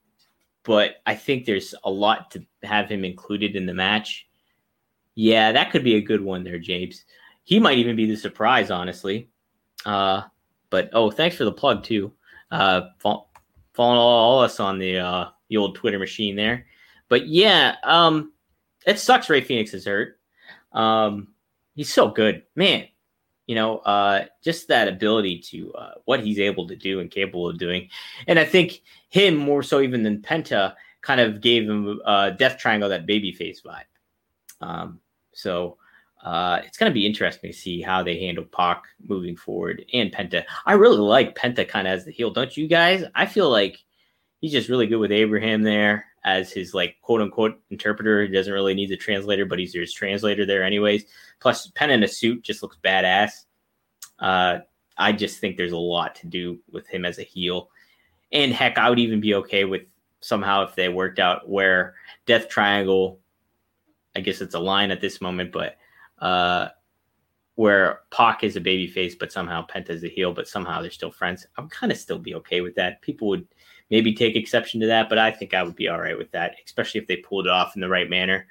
but 0.64 0.96
I 1.06 1.14
think 1.14 1.44
there's 1.44 1.74
a 1.84 1.90
lot 1.90 2.30
to 2.32 2.44
have 2.62 2.88
him 2.88 3.04
included 3.04 3.56
in 3.56 3.66
the 3.66 3.74
match. 3.74 4.26
Yeah, 5.14 5.52
that 5.52 5.70
could 5.70 5.84
be 5.84 5.96
a 5.96 6.02
good 6.02 6.20
one 6.20 6.44
there, 6.44 6.58
James. 6.58 7.04
He 7.44 7.60
might 7.60 7.78
even 7.78 7.96
be 7.96 8.06
the 8.06 8.16
surprise, 8.16 8.70
honestly. 8.70 9.30
Uh, 9.84 10.22
but 10.70 10.90
oh, 10.92 11.10
thanks 11.10 11.36
for 11.36 11.44
the 11.44 11.52
plug 11.52 11.84
too. 11.84 12.12
Uh, 12.50 12.82
following 12.98 13.26
all, 13.78 13.98
all 13.98 14.40
us 14.40 14.60
on 14.60 14.78
the 14.78 14.98
uh, 14.98 15.28
the 15.48 15.56
old 15.56 15.76
Twitter 15.76 15.98
machine 15.98 16.36
there. 16.36 16.66
But 17.08 17.28
yeah, 17.28 17.76
um, 17.84 18.32
it 18.84 18.98
sucks. 18.98 19.30
Rey 19.30 19.40
Fenix 19.40 19.72
is 19.74 19.86
hurt. 19.86 20.18
Um, 20.72 21.28
he's 21.74 21.92
so 21.92 22.08
good, 22.08 22.42
man 22.56 22.88
you 23.46 23.54
know, 23.54 23.78
uh, 23.78 24.26
just 24.42 24.68
that 24.68 24.88
ability 24.88 25.38
to 25.38 25.72
uh, 25.74 25.94
what 26.04 26.20
he's 26.20 26.38
able 26.38 26.66
to 26.68 26.76
do 26.76 27.00
and 27.00 27.10
capable 27.10 27.48
of 27.48 27.58
doing. 27.58 27.88
And 28.26 28.38
I 28.38 28.44
think 28.44 28.82
him 29.08 29.36
more 29.36 29.62
so 29.62 29.80
even 29.80 30.02
than 30.02 30.22
Penta 30.22 30.74
kind 31.00 31.20
of 31.20 31.40
gave 31.40 31.68
him 31.68 32.00
uh, 32.04 32.30
Death 32.30 32.58
Triangle 32.58 32.88
that 32.88 33.06
babyface 33.06 33.58
vibe. 33.64 33.84
Um, 34.60 35.00
so 35.32 35.78
uh, 36.24 36.60
it's 36.64 36.76
going 36.76 36.90
to 36.90 36.94
be 36.94 37.06
interesting 37.06 37.52
to 37.52 37.56
see 37.56 37.80
how 37.80 38.02
they 38.02 38.18
handle 38.18 38.44
Pac 38.44 38.82
moving 39.06 39.36
forward 39.36 39.84
and 39.92 40.12
Penta. 40.12 40.44
I 40.64 40.72
really 40.72 40.98
like 40.98 41.36
Penta 41.36 41.68
kind 41.68 41.86
of 41.86 41.92
as 41.92 42.04
the 42.04 42.10
heel, 42.10 42.30
don't 42.30 42.56
you 42.56 42.66
guys? 42.66 43.04
I 43.14 43.26
feel 43.26 43.48
like 43.48 43.78
he's 44.46 44.52
just 44.52 44.68
really 44.68 44.86
good 44.86 44.98
with 44.98 45.10
Abraham 45.10 45.62
there 45.64 46.06
as 46.22 46.52
his 46.52 46.72
like 46.72 46.94
quote 47.02 47.20
unquote 47.20 47.60
interpreter. 47.70 48.22
He 48.22 48.28
doesn't 48.28 48.52
really 48.52 48.74
need 48.74 48.90
the 48.90 48.96
translator, 48.96 49.44
but 49.44 49.58
he's 49.58 49.74
his 49.74 49.92
translator 49.92 50.46
there 50.46 50.62
anyways. 50.62 51.04
Plus, 51.40 51.66
Pen 51.74 51.90
in 51.90 52.04
a 52.04 52.08
suit 52.08 52.44
just 52.44 52.62
looks 52.62 52.78
badass. 52.84 53.46
Uh, 54.20 54.58
I 54.96 55.10
just 55.10 55.40
think 55.40 55.56
there's 55.56 55.72
a 55.72 55.76
lot 55.76 56.14
to 56.16 56.28
do 56.28 56.60
with 56.70 56.86
him 56.86 57.04
as 57.04 57.18
a 57.18 57.24
heel. 57.24 57.70
And 58.30 58.52
heck, 58.52 58.78
I 58.78 58.88
would 58.88 59.00
even 59.00 59.20
be 59.20 59.34
okay 59.34 59.64
with 59.64 59.82
somehow 60.20 60.62
if 60.62 60.76
they 60.76 60.88
worked 60.88 61.18
out 61.18 61.48
where 61.48 61.96
Death 62.24 62.48
Triangle, 62.48 63.18
I 64.14 64.20
guess 64.20 64.40
it's 64.40 64.54
a 64.54 64.60
line 64.60 64.92
at 64.92 65.00
this 65.00 65.20
moment, 65.20 65.50
but 65.50 65.76
uh, 66.20 66.68
where 67.56 68.02
Pac 68.12 68.44
is 68.44 68.54
a 68.54 68.60
baby 68.60 68.86
face, 68.86 69.16
but 69.16 69.32
somehow 69.32 69.66
Penta 69.66 69.90
is 69.90 70.04
a 70.04 70.08
heel, 70.08 70.32
but 70.32 70.46
somehow 70.46 70.80
they're 70.80 70.90
still 70.92 71.10
friends. 71.10 71.48
I'm 71.56 71.68
kind 71.68 71.90
of 71.90 71.98
still 71.98 72.20
be 72.20 72.36
okay 72.36 72.60
with 72.60 72.76
that. 72.76 73.02
People 73.02 73.26
would 73.26 73.48
maybe 73.90 74.14
take 74.14 74.36
exception 74.36 74.80
to 74.80 74.86
that, 74.86 75.08
but 75.08 75.18
I 75.18 75.30
think 75.30 75.54
I 75.54 75.62
would 75.62 75.76
be 75.76 75.88
all 75.88 76.00
right 76.00 76.18
with 76.18 76.30
that, 76.32 76.56
especially 76.64 77.00
if 77.00 77.06
they 77.06 77.16
pulled 77.16 77.46
it 77.46 77.52
off 77.52 77.74
in 77.74 77.80
the 77.80 77.88
right 77.88 78.10
manner. 78.10 78.46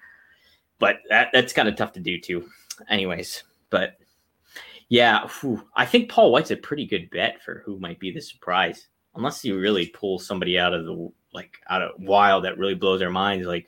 But 0.79 0.97
that, 1.09 1.29
that's 1.33 1.53
kind 1.53 1.67
of 1.67 1.75
tough 1.75 1.93
to 1.93 1.99
do 1.99 2.19
too 2.19 2.49
anyways. 2.89 3.43
But 3.69 3.97
yeah, 4.89 5.27
whew, 5.39 5.67
I 5.75 5.85
think 5.85 6.09
Paul 6.09 6.31
White's 6.31 6.51
a 6.51 6.57
pretty 6.57 6.85
good 6.85 7.09
bet 7.09 7.41
for 7.43 7.61
who 7.65 7.79
might 7.79 7.99
be 7.99 8.11
the 8.11 8.21
surprise, 8.21 8.87
unless 9.15 9.43
you 9.43 9.59
really 9.59 9.87
pull 9.87 10.19
somebody 10.19 10.59
out 10.59 10.73
of 10.73 10.85
the 10.85 11.11
like 11.33 11.57
out 11.69 11.81
of 11.81 11.91
wild 11.99 12.45
that 12.45 12.57
really 12.57 12.75
blows 12.75 13.01
our 13.01 13.09
minds. 13.09 13.47
Like, 13.47 13.67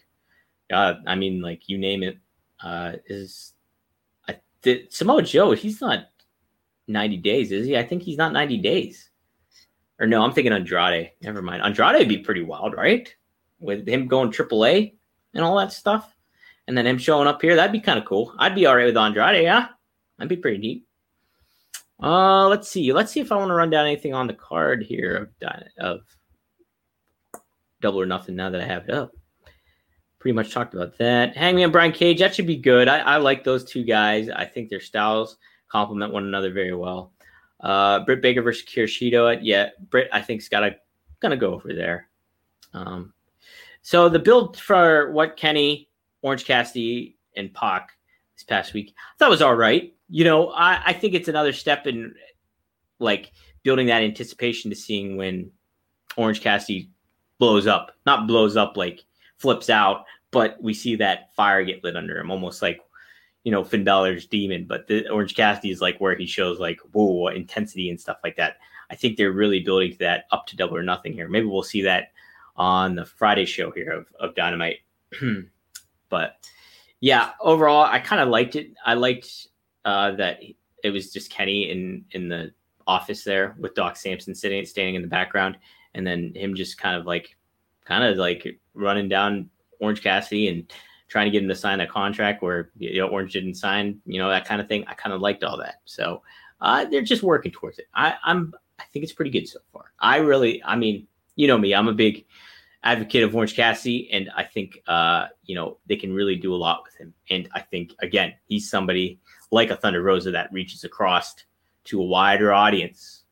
God, 0.70 1.03
I 1.07 1.15
mean, 1.15 1.41
like 1.41 1.68
you 1.68 1.78
name 1.78 2.03
it. 2.03 2.18
Uh, 2.63 2.93
is 3.05 3.53
I 4.28 4.38
did 4.61 4.91
Samoa 4.91 5.24
Joe? 5.24 5.51
He's 5.51 5.82
not 5.82 6.07
ninety 6.88 7.18
days, 7.18 7.51
is 7.51 7.65
he? 7.65 7.78
I 7.78 7.84
think 7.84 8.03
he's 8.03 8.18
not 8.18 8.34
ninety 8.34 8.57
days. 8.57 9.09
Or 10.00 10.08
no, 10.08 10.24
I'm 10.24 10.34
thinking 10.34 10.54
Andrade. 10.54 11.12
Never 11.22 11.41
mind. 11.41 11.64
Andrade 11.64 12.00
would 12.00 12.08
be 12.08 12.20
pretty 12.20 12.43
wild, 12.43 12.76
right? 12.76 13.14
With 13.60 13.88
him 13.88 14.08
going 14.08 14.32
AAA 14.32 14.93
and 15.34 15.43
all 15.43 15.58
that 15.58 15.74
stuff 15.74 16.14
and 16.68 16.78
then 16.78 16.86
him 16.86 16.98
showing 16.98 17.28
up 17.28 17.41
here, 17.41 17.56
that'd 17.56 17.72
be 17.72 17.80
kind 17.80 17.98
of 17.98 18.06
cool. 18.06 18.34
I'd 18.38 18.56
be 18.56 18.66
all 18.66 18.76
right 18.76 18.86
with 18.86 18.98
Andrade, 18.98 19.43
yeah. 19.43 19.70
That'd 20.18 20.30
be 20.30 20.38
pretty 20.38 20.58
neat. 20.58 20.84
Uh, 22.02 22.48
let's 22.48 22.70
see. 22.70 22.91
Let's 22.93 23.12
see 23.12 23.22
if 23.22 23.32
I 23.32 23.38
want 23.38 23.50
to 23.50 23.56
run 23.56 23.70
down 23.70 23.86
anything 23.86 24.14
on 24.14 24.28
the 24.28 24.34
card 24.34 24.84
here 24.84 25.32
of 25.41 25.52
of 25.80 26.02
double 27.82 28.02
or 28.02 28.06
nothing. 28.06 28.36
Now 28.36 28.50
that 28.50 28.62
I 28.62 28.66
have 28.66 28.88
it 28.88 28.93
up, 28.93 29.12
pretty 30.20 30.36
much 30.36 30.52
talked 30.52 30.74
about 30.74 30.98
that. 30.98 31.36
Hangman 31.36 31.72
Brian 31.72 31.91
Cage, 31.91 32.20
that 32.20 32.36
should 32.36 32.45
be 32.45 32.58
good. 32.58 32.88
I, 32.88 33.00
I 33.00 33.18
like 33.18 33.43
those 33.43 33.64
two 33.64 33.84
guys. 33.84 34.30
I 34.30 34.45
think 34.45 34.70
their 34.70 34.80
styles 34.80 35.38
complement 35.70 36.14
one 36.14 36.26
another 36.26 36.52
very 36.52 36.76
well. 36.76 37.14
Uh, 37.60 38.01
Britt 38.01 38.22
Baker 38.22 38.41
versus 38.41 38.68
Hikaru 38.68 38.86
Shida. 38.86 39.39
Yeah, 39.41 39.70
Britt 39.89 40.10
I 40.12 40.22
think's 40.22 40.49
got 40.49 40.62
to 40.62 40.76
gonna 41.20 41.38
go 41.38 41.53
over 41.53 41.74
there. 41.74 42.10
Um, 42.74 43.14
so 43.82 44.10
the 44.10 44.20
build 44.20 44.60
for 44.60 45.12
what 45.12 45.38
Kenny 45.38 45.89
Orange 46.22 46.45
Cassidy 46.45 47.18
and 47.36 47.53
Pac 47.53 47.91
this 48.36 48.43
past 48.43 48.74
week. 48.74 48.93
I 48.97 49.18
thought 49.18 49.30
was 49.30 49.41
all 49.41 49.55
right. 49.55 49.93
You 50.10 50.24
know, 50.24 50.49
I, 50.49 50.82
I 50.88 50.93
think 50.93 51.14
it's 51.14 51.28
another 51.28 51.53
step 51.53 51.88
in 51.88 52.14
like 52.99 53.32
building 53.64 53.88
that 53.88 54.03
anticipation 54.03 54.70
to 54.70 54.76
seeing 54.76 55.18
when 55.18 55.51
Orange 56.16 56.41
Cassidy 56.41 56.89
blows 57.38 57.68
up. 57.68 57.91
Not 58.05 58.28
blows 58.28 58.58
up 58.58 58.78
like 58.78 59.03
flips 59.38 59.70
out, 59.70 60.05
but 60.32 60.62
we 60.62 60.74
see 60.74 60.95
that 60.95 61.34
fire 61.36 61.64
get 61.64 61.84
lit 61.84 61.95
under 61.95 62.18
him, 62.18 62.32
almost 62.32 62.62
like 62.62 62.80
you 63.48 63.52
know 63.52 63.64
Finn 63.64 63.86
Balor's 63.86 64.26
demon. 64.26 64.66
But 64.66 64.88
the 64.88 65.08
Orange 65.08 65.34
Cassidy 65.34 65.72
is 65.72 65.80
like 65.80 66.02
where 66.02 66.18
he 66.18 66.26
shows 66.26 66.60
like 66.60 66.82
whoa 66.91 67.28
intensity 67.28 67.89
and 67.89 67.98
stuff 67.98 68.18
like 68.22 68.36
that. 68.36 68.58
I 68.91 68.95
think 68.95 69.16
they're 69.16 69.32
really 69.32 69.62
building 69.62 69.93
to 69.93 69.98
that 70.00 70.26
up 70.32 70.48
to 70.48 70.58
double 70.58 70.76
or 70.76 70.84
nothing 70.84 71.14
here. 71.14 71.30
Maybe 71.30 71.45
we'll 71.45 71.64
see 71.64 71.82
that 71.84 72.12
on 72.58 72.95
the 72.95 73.06
Friday 73.06 73.45
show 73.45 73.72
here 73.72 73.89
of, 73.91 74.08
of 74.20 74.36
Dynamite. 74.36 74.80
But 76.10 76.38
yeah, 77.02 77.32
overall, 77.41 77.84
I 77.84 78.00
kind 78.00 78.22
of 78.22 78.30
liked 78.30 78.56
it. 78.56 78.72
I 78.86 78.93
liked 78.93 79.48
uh, 79.84 80.12
that 80.12 80.39
it 80.82 80.89
was 80.89 81.12
just 81.12 81.30
Kenny 81.30 81.70
in 81.70 82.06
in 82.12 82.30
the 82.30 82.54
office 82.86 83.26
there 83.26 83.58
with 83.60 83.76
Doc 83.76 83.98
Sampson 83.98 84.34
sitting 84.34 84.66
standing 84.66 84.95
in 84.95 85.02
the 85.02 85.08
background, 85.10 85.58
and 85.95 86.08
then 86.08 86.34
him 86.34 86.56
just 86.56 86.78
kind 86.78 86.95
of 86.95 87.06
like 87.06 87.36
kind 87.84 88.06
of 88.06 88.16
like 88.16 88.58
running 88.74 89.10
down 89.10 89.50
Orange 89.82 90.02
Cassidy 90.02 90.48
and 90.48 90.72
trying 91.08 91.26
to 91.26 91.32
get 91.32 91.41
him 91.41 91.49
to 91.49 91.55
sign 91.55 91.80
a 91.80 91.88
contract 91.88 92.41
where 92.41 92.72
you 92.78 92.99
know 92.99 93.08
Orange 93.08 93.34
didn't 93.34 93.55
sign, 93.55 93.99
you 94.05 94.20
know 94.20 94.30
that 94.30 94.45
kind 94.45 94.62
of 94.62 94.68
thing. 94.68 94.86
I 94.88 94.93
kind 94.93 95.14
of 95.14 95.22
liked 95.22 95.43
all 95.43 95.58
that. 95.58 95.76
So 95.86 96.22
uh, 96.62 96.86
they're 96.86 97.01
just 97.01 97.24
working 97.24 97.51
towards 97.51 97.80
it. 97.80 97.88
I, 97.93 98.16
I'm 98.24 98.53
I 98.80 98.84
think 98.91 99.03
it's 99.03 99.14
pretty 99.14 99.32
good 99.32 99.47
so 99.47 99.60
far. 99.74 99.91
I 99.99 100.18
really, 100.18 100.64
I 100.64 100.76
mean, 100.76 101.08
you 101.36 101.47
know 101.47 101.58
me, 101.58 101.74
I'm 101.74 101.88
a 101.88 101.93
big 101.93 102.26
advocate 102.84 103.24
of 103.24 103.36
Orange 103.36 103.55
Cassidy, 103.55 104.10
and 104.12 104.30
I 104.36 104.43
think 104.43 104.82
uh, 104.88 105.28
you 105.45 105.55
know 105.55 105.78
they 105.88 105.95
can 105.95 106.14
really 106.14 106.36
do 106.36 106.53
a 106.53 106.58
lot 106.58 106.84
with 106.84 106.95
him. 106.95 107.14
And 107.30 107.49
I 107.53 107.62
think 107.62 107.93
again, 107.99 108.34
he's 108.47 108.70
somebody 108.70 109.20
like 109.51 109.70
a 109.70 109.76
Thunder 109.76 110.01
Rosa 110.01 110.32
that 110.32 110.51
reaches 110.51 110.84
across 110.84 111.36
to 111.86 112.01
a 112.01 112.05
wider 112.05 112.51
audience. 112.53 113.24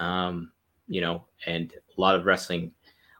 Um, 0.00 0.52
you 0.88 1.00
know, 1.00 1.26
and 1.46 1.72
a 1.72 2.00
lot 2.00 2.16
of 2.16 2.26
wrestling 2.26 2.72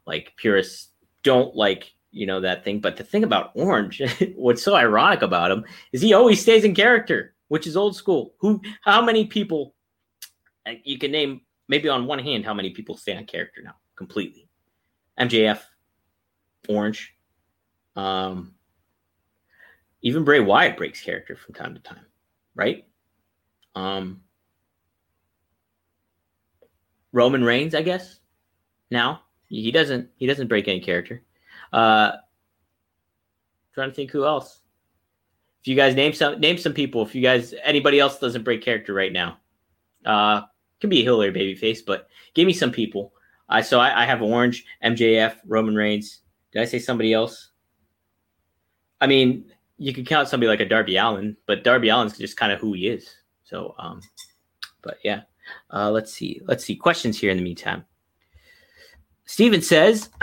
like 0.07 0.32
purists 0.36 0.88
don't 1.22 1.55
like 1.55 1.95
you 2.12 2.26
know 2.26 2.40
that 2.40 2.62
thing. 2.62 2.80
But 2.80 2.96
the 2.96 3.04
thing 3.04 3.24
about 3.24 3.50
Orange, 3.54 4.00
what's 4.36 4.62
so 4.62 4.76
ironic 4.76 5.22
about 5.22 5.50
him 5.50 5.64
is 5.92 6.00
he 6.00 6.14
always 6.14 6.40
stays 6.40 6.64
in 6.64 6.74
character 6.74 7.34
which 7.52 7.66
is 7.66 7.76
old 7.76 7.94
school. 7.94 8.32
Who? 8.38 8.62
How 8.80 9.02
many 9.02 9.26
people? 9.26 9.74
You 10.84 10.96
can 10.96 11.12
name 11.12 11.42
maybe 11.68 11.86
on 11.86 12.06
one 12.06 12.18
hand 12.18 12.46
how 12.46 12.54
many 12.54 12.70
people 12.70 12.96
stay 12.96 13.14
on 13.14 13.26
character 13.26 13.60
now 13.62 13.74
completely. 13.94 14.48
MJF, 15.20 15.60
Orange, 16.66 17.14
um, 17.94 18.54
even 20.00 20.24
Bray 20.24 20.40
Wyatt 20.40 20.78
breaks 20.78 21.02
character 21.02 21.36
from 21.36 21.52
time 21.52 21.74
to 21.74 21.80
time, 21.82 22.06
right? 22.54 22.86
Um, 23.74 24.22
Roman 27.12 27.44
Reigns, 27.44 27.74
I 27.74 27.82
guess. 27.82 28.18
Now 28.90 29.24
he 29.48 29.70
doesn't. 29.70 30.08
He 30.16 30.26
doesn't 30.26 30.48
break 30.48 30.68
any 30.68 30.80
character. 30.80 31.22
Uh, 31.73 32.12
trying 33.75 33.91
to 33.91 33.95
think 33.95 34.11
who 34.11 34.25
else. 34.25 34.61
If 35.61 35.68
you 35.68 35.77
guys 35.77 35.95
name 35.95 36.12
some 36.12 36.41
name 36.41 36.59
some 36.59 36.75
people, 36.75 37.03
if 37.03 37.14
you 37.14 37.23
guys 37.23 37.55
anybody 37.64 38.01
else 38.01 38.18
doesn't 38.18 38.43
break 38.43 38.62
character 38.62 38.93
right 38.93 39.12
now, 39.12 39.39
uh, 40.05 40.43
can 40.81 40.91
be 40.91 41.01
a 41.01 41.05
Hillary 41.05 41.33
babyface, 41.33 41.79
but 41.87 42.09
give 42.35 42.47
me 42.47 42.53
some 42.53 42.73
people. 42.73 43.12
I 43.49 43.62
so 43.62 43.79
I, 43.79 44.03
I 44.03 44.05
have 44.05 44.23
Orange, 44.23 44.64
MJF, 44.85 45.37
Roman 45.47 45.77
Reigns. 45.77 46.20
Did 46.53 46.62
I 46.62 46.64
say 46.64 46.79
somebody 46.79 47.12
else? 47.12 47.51
I 49.01 49.07
mean, 49.07 49.53
you 49.79 49.93
could 49.93 50.07
count 50.07 50.29
somebody 50.29 50.49
like 50.49 50.61
a 50.61 50.68
Darby 50.68 50.97
Allin, 50.97 51.37
but 51.47 51.64
Darby 51.64 51.91
Allin's 51.91 52.18
just 52.18 52.37
kind 52.37 52.53
of 52.53 52.61
who 52.61 52.73
he 52.73 52.89
is. 52.89 53.14
So, 53.45 53.75
um, 53.79 54.01
but 54.83 54.99
yeah, 55.03 55.23
uh, 55.73 55.91
let's 55.91 56.12
see. 56.12 56.41
Let's 56.47 56.64
see 56.64 56.77
questions 56.77 57.18
here 57.18 57.31
in 57.31 57.37
the 57.37 57.43
meantime. 57.43 57.85
Steven 59.25 59.62
says, 59.62 60.11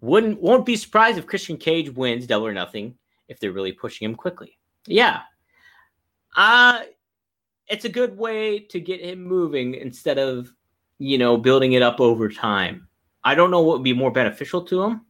"Wouldn't 0.00 0.40
won't 0.40 0.66
be 0.66 0.76
surprised 0.76 1.18
if 1.18 1.26
Christian 1.26 1.56
Cage 1.56 1.90
wins 1.90 2.26
Double 2.26 2.46
or 2.46 2.52
Nothing 2.52 2.96
if 3.28 3.40
they're 3.40 3.52
really 3.52 3.72
pushing 3.72 4.08
him 4.08 4.14
quickly." 4.14 4.58
Yeah, 4.86 5.22
uh 6.36 6.82
it's 7.68 7.84
a 7.84 7.88
good 7.88 8.16
way 8.16 8.60
to 8.60 8.80
get 8.80 9.00
him 9.00 9.24
moving 9.24 9.74
instead 9.74 10.18
of 10.18 10.52
you 10.98 11.18
know 11.18 11.36
building 11.36 11.72
it 11.72 11.82
up 11.82 12.00
over 12.00 12.28
time. 12.28 12.88
I 13.24 13.34
don't 13.34 13.50
know 13.50 13.60
what 13.62 13.78
would 13.78 13.84
be 13.84 13.92
more 13.92 14.12
beneficial 14.12 14.62
to 14.62 14.82
him. 14.84 15.00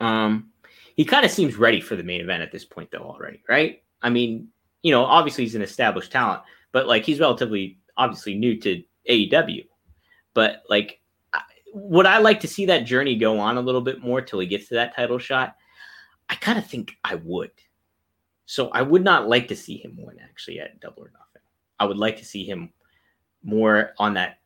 Um, 0.00 0.50
he 0.96 1.04
kind 1.04 1.24
of 1.24 1.30
seems 1.30 1.56
ready 1.56 1.80
for 1.80 1.96
the 1.96 2.02
main 2.02 2.20
event 2.20 2.42
at 2.42 2.52
this 2.52 2.64
point, 2.64 2.90
though. 2.90 2.98
Already, 2.98 3.42
right? 3.48 3.82
I 4.02 4.10
mean, 4.10 4.48
you 4.82 4.90
know, 4.90 5.04
obviously 5.04 5.44
he's 5.44 5.54
an 5.54 5.62
established 5.62 6.12
talent, 6.12 6.42
but 6.72 6.86
like 6.86 7.04
he's 7.04 7.20
relatively 7.20 7.78
obviously 7.96 8.34
new 8.34 8.60
to 8.60 8.82
AEW. 9.08 9.66
But 10.34 10.62
like, 10.68 11.00
would 11.74 12.06
I 12.06 12.18
like 12.18 12.38
to 12.40 12.48
see 12.48 12.66
that 12.66 12.86
journey 12.86 13.16
go 13.16 13.40
on 13.40 13.56
a 13.56 13.60
little 13.60 13.80
bit 13.80 14.00
more 14.00 14.20
till 14.20 14.38
he 14.38 14.46
gets 14.46 14.68
to 14.68 14.74
that 14.74 14.94
title 14.94 15.18
shot? 15.18 15.56
I 16.28 16.36
kind 16.36 16.56
of 16.56 16.66
think 16.66 16.96
I 17.02 17.16
would. 17.16 17.50
So 18.46 18.68
I 18.68 18.82
would 18.82 19.02
not 19.02 19.28
like 19.28 19.48
to 19.48 19.56
see 19.56 19.78
him 19.78 19.96
win 19.98 20.20
actually 20.22 20.60
at 20.60 20.78
Double 20.80 21.02
or 21.02 21.10
Nothing. 21.12 21.42
I 21.80 21.86
would 21.86 21.96
like 21.96 22.16
to 22.18 22.24
see 22.24 22.44
him 22.44 22.72
more 23.42 23.92
on 23.98 24.14
that 24.14 24.38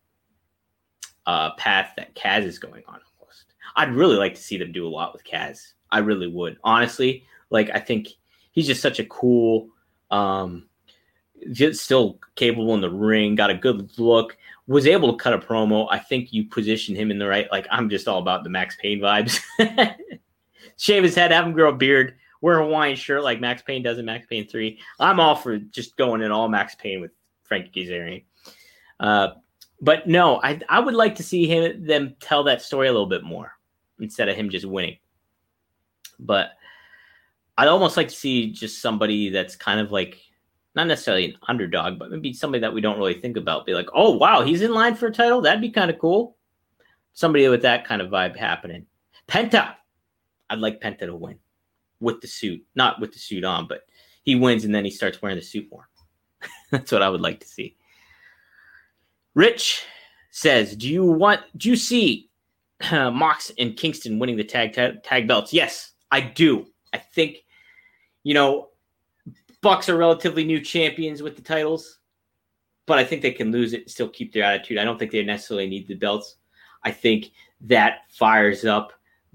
uh, 1.26 1.52
path 1.56 1.92
that 1.96 2.14
Kaz 2.14 2.44
is 2.44 2.58
going 2.58 2.82
on. 2.88 3.00
Almost, 3.20 3.44
I'd 3.76 3.94
really 3.94 4.16
like 4.16 4.34
to 4.34 4.42
see 4.42 4.56
them 4.56 4.72
do 4.72 4.86
a 4.86 4.88
lot 4.88 5.12
with 5.12 5.24
Kaz. 5.24 5.72
I 5.90 5.98
really 5.98 6.28
would, 6.28 6.56
honestly. 6.64 7.24
Like 7.50 7.70
I 7.74 7.78
think 7.78 8.08
he's 8.52 8.66
just 8.66 8.80
such 8.80 9.00
a 9.00 9.04
cool, 9.04 9.68
um, 10.10 10.67
just 11.53 11.82
still 11.82 12.18
capable 12.36 12.74
in 12.74 12.80
the 12.80 12.91
ring. 12.91 13.34
Got 13.34 13.51
a 13.51 13.55
good 13.55 13.99
look. 13.99 14.36
Was 14.66 14.86
able 14.86 15.12
to 15.12 15.22
cut 15.22 15.32
a 15.32 15.39
promo. 15.39 15.89
I 15.91 15.99
think 15.99 16.32
you 16.32 16.45
position 16.45 16.95
him 16.95 17.11
in 17.11 17.18
the 17.18 17.26
right. 17.26 17.51
Like 17.51 17.66
I'm 17.70 17.89
just 17.89 18.09
all 18.09 18.18
about 18.18 18.45
the 18.45 18.51
Max 18.51 18.76
Payne 18.76 19.01
vibes. 19.01 19.41
Shave 20.76 21.03
his 21.03 21.14
head, 21.14 21.32
have 21.32 21.47
him 21.47 21.53
grow 21.53 21.70
a 21.70 21.74
beard, 21.74 22.16
wear 22.41 22.61
a 22.61 22.64
Hawaiian 22.64 22.97
shirt 22.97 23.22
like 23.22 23.41
Max 23.41 23.62
Payne 23.62 23.82
does 23.82 23.99
in 23.99 24.05
Max 24.05 24.26
Payne 24.26 24.47
3. 24.47 24.78
I'm 25.01 25.18
all 25.18 25.34
for 25.34 25.59
just 25.59 25.97
going 25.97 26.22
in 26.22 26.30
all 26.30 26.49
Max 26.49 26.74
Payne 26.76 27.01
with 27.01 27.11
Frank 27.43 27.72
Kazarian. 27.72 28.24
Uh, 29.01 29.30
but 29.80 30.07
no, 30.07 30.41
I 30.43 30.61
I 30.68 30.80
would 30.80 30.95
like 30.95 31.14
to 31.16 31.22
see 31.22 31.47
him 31.47 31.86
them 31.86 32.16
tell 32.20 32.45
that 32.45 32.62
story 32.62 32.89
a 32.89 32.93
little 32.93 33.07
bit 33.07 33.22
more 33.22 33.53
instead 34.01 34.28
of 34.28 34.36
him 34.36 34.51
just 34.51 34.66
winning. 34.66 34.99
But 36.18 36.51
I'd 37.57 37.68
almost 37.68 37.97
like 37.97 38.09
to 38.09 38.14
see 38.14 38.53
just 38.53 38.80
somebody 38.82 39.30
that's 39.30 39.57
kind 39.57 39.80
of 39.80 39.91
like 39.93 40.20
not 40.78 40.86
necessarily 40.86 41.24
an 41.24 41.34
underdog, 41.48 41.98
but 41.98 42.08
maybe 42.08 42.32
somebody 42.32 42.60
that 42.60 42.72
we 42.72 42.80
don't 42.80 42.98
really 42.98 43.20
think 43.20 43.36
about. 43.36 43.66
Be 43.66 43.74
like, 43.74 43.88
oh 43.94 44.16
wow, 44.16 44.42
he's 44.42 44.62
in 44.62 44.72
line 44.72 44.94
for 44.94 45.08
a 45.08 45.12
title. 45.12 45.40
That'd 45.40 45.60
be 45.60 45.70
kind 45.70 45.90
of 45.90 45.98
cool. 45.98 46.36
Somebody 47.14 47.48
with 47.48 47.62
that 47.62 47.84
kind 47.84 48.00
of 48.00 48.10
vibe 48.10 48.36
happening. 48.36 48.86
Penta, 49.26 49.74
I'd 50.48 50.60
like 50.60 50.80
Penta 50.80 51.00
to 51.00 51.16
win 51.16 51.40
with 51.98 52.20
the 52.20 52.28
suit, 52.28 52.64
not 52.76 53.00
with 53.00 53.12
the 53.12 53.18
suit 53.18 53.42
on, 53.42 53.66
but 53.66 53.80
he 54.22 54.36
wins 54.36 54.64
and 54.64 54.72
then 54.72 54.84
he 54.84 54.90
starts 54.92 55.20
wearing 55.20 55.36
the 55.36 55.42
suit 55.42 55.66
more. 55.68 55.88
That's 56.70 56.92
what 56.92 57.02
I 57.02 57.08
would 57.08 57.20
like 57.20 57.40
to 57.40 57.48
see. 57.48 57.76
Rich 59.34 59.84
says, 60.30 60.76
"Do 60.76 60.88
you 60.88 61.04
want? 61.04 61.40
Do 61.56 61.70
you 61.70 61.76
see 61.76 62.30
uh, 62.88 63.10
Mox 63.12 63.50
and 63.58 63.76
Kingston 63.76 64.20
winning 64.20 64.36
the 64.36 64.44
tag 64.44 64.74
tag, 64.74 65.02
tag 65.02 65.26
belts? 65.26 65.52
Yes, 65.52 65.90
I 66.12 66.20
do. 66.20 66.66
I 66.92 66.98
think, 66.98 67.38
you 68.22 68.34
know, 68.34 68.68
Bucks 69.61 69.88
are 69.88 69.96
relatively 69.96 70.44
new 70.44 70.61
champions 70.61 71.22
with 71.22 71.36
the 71.36 71.42
titles, 71.42 71.98
but 72.86 72.98
I 72.98 73.04
think 73.04 73.22
they 73.22 73.32
can 73.32 73.50
lose 73.50 73.72
it 73.72 73.82
and 73.82 73.90
still 73.90 74.09
keep 74.09 74.32
their 74.32 74.44
attitude. 74.44 74.78
I 74.78 74.84
don't 74.84 74.98
think 74.98 75.11
they 75.11 75.22
necessarily 75.22 75.68
need 75.68 75.88
the 75.88 75.94
belts. 75.94 76.36
I 76.84 76.90
think 76.90 77.32
that 77.62 78.02
fires 78.09 78.64
up 78.64 78.92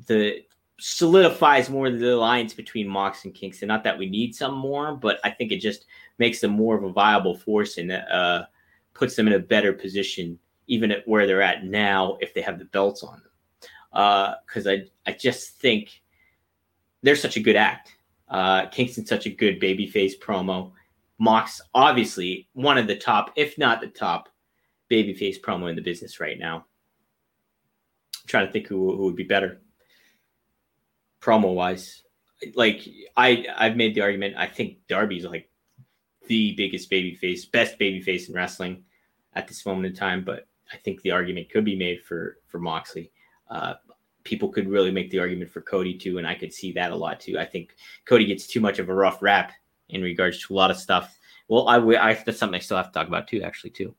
the 0.07 0.43
solidifies 0.79 1.69
more 1.69 1.89
the 1.89 2.13
alliance 2.13 2.53
between 2.53 2.87
Mox 2.87 3.25
and 3.25 3.33
Kingston. 3.33 3.67
Not 3.67 3.83
that 3.83 3.97
we 3.97 4.09
need 4.09 4.35
some 4.35 4.53
more, 4.53 4.95
but 4.95 5.19
I 5.23 5.29
think 5.29 5.51
it 5.51 5.59
just 5.59 5.85
makes 6.17 6.41
them 6.41 6.51
more 6.51 6.75
of 6.75 6.83
a 6.83 6.91
viable 6.91 7.37
force 7.37 7.77
and 7.77 7.91
uh, 7.91 8.45
puts 8.93 9.15
them 9.15 9.27
in 9.27 9.33
a 9.33 9.39
better 9.39 9.73
position, 9.73 10.39
even 10.67 10.91
at 10.91 11.07
where 11.07 11.27
they're 11.27 11.41
at 11.41 11.65
now, 11.65 12.17
if 12.21 12.33
they 12.33 12.41
have 12.41 12.59
the 12.59 12.65
belts 12.65 13.03
on 13.03 13.21
them. 13.21 14.37
Because 14.45 14.67
I, 14.67 14.83
I 15.05 15.11
just 15.13 15.59
think 15.59 16.01
they're 17.01 17.15
such 17.15 17.37
a 17.37 17.41
good 17.41 17.55
act. 17.55 17.95
Uh, 18.33 18.65
Kingston's 18.65 19.07
such 19.07 19.27
a 19.27 19.29
good 19.29 19.61
babyface 19.61 20.13
promo. 20.19 20.71
Mox, 21.19 21.61
obviously, 21.75 22.49
one 22.53 22.79
of 22.79 22.87
the 22.87 22.95
top, 22.95 23.31
if 23.35 23.59
not 23.59 23.79
the 23.79 23.87
top, 23.87 24.27
babyface 24.89 25.39
promo 25.39 25.69
in 25.69 25.75
the 25.75 25.81
business 25.81 26.19
right 26.19 26.39
now. 26.39 26.65
I'm 28.15 28.27
trying 28.27 28.47
to 28.47 28.51
think 28.51 28.67
who, 28.67 28.97
who 28.97 29.03
would 29.03 29.15
be 29.15 29.23
better 29.23 29.61
promo 31.21 31.53
wise. 31.53 32.01
Like 32.55 32.87
I, 33.15 33.45
I've 33.55 33.77
made 33.77 33.93
the 33.93 34.01
argument. 34.01 34.35
I 34.35 34.47
think 34.47 34.79
Darby's 34.89 35.25
like 35.25 35.49
the 36.27 36.55
biggest 36.55 36.89
babyface, 36.89 37.49
best 37.51 37.77
babyface 37.79 38.29
in 38.29 38.33
wrestling 38.33 38.83
at 39.35 39.47
this 39.47 39.63
moment 39.65 39.85
in 39.85 39.95
time. 39.95 40.23
But 40.23 40.47
I 40.71 40.77
think 40.77 41.01
the 41.01 41.11
argument 41.11 41.51
could 41.51 41.65
be 41.65 41.75
made 41.75 42.01
for 42.01 42.39
for 42.47 42.57
Moxley. 42.57 43.11
Uh, 43.47 43.75
people 44.23 44.49
could 44.49 44.69
really 44.69 44.91
make 44.91 45.09
the 45.11 45.19
argument 45.19 45.51
for 45.51 45.61
Cody 45.61 45.93
too, 45.97 46.17
and 46.17 46.27
I 46.27 46.35
could 46.35 46.53
see 46.53 46.71
that 46.73 46.91
a 46.91 46.95
lot 46.95 47.19
too. 47.19 47.37
I 47.37 47.45
think 47.45 47.75
Cody 48.05 48.25
gets 48.25 48.47
too 48.47 48.61
much 48.61 48.79
of 48.79 48.89
a 48.89 48.93
rough 48.93 49.21
rap 49.21 49.51
in 49.89 50.01
regards 50.01 50.41
to 50.41 50.53
a 50.53 50.55
lot 50.55 50.71
of 50.71 50.77
stuff. 50.77 51.17
Well, 51.47 51.67
I, 51.67 51.77
I 51.77 52.13
that's 52.13 52.37
something 52.37 52.55
I 52.55 52.59
still 52.59 52.77
have 52.77 52.87
to 52.87 52.93
talk 52.93 53.07
about 53.07 53.27
too, 53.27 53.41
actually 53.43 53.71
too. 53.71 53.93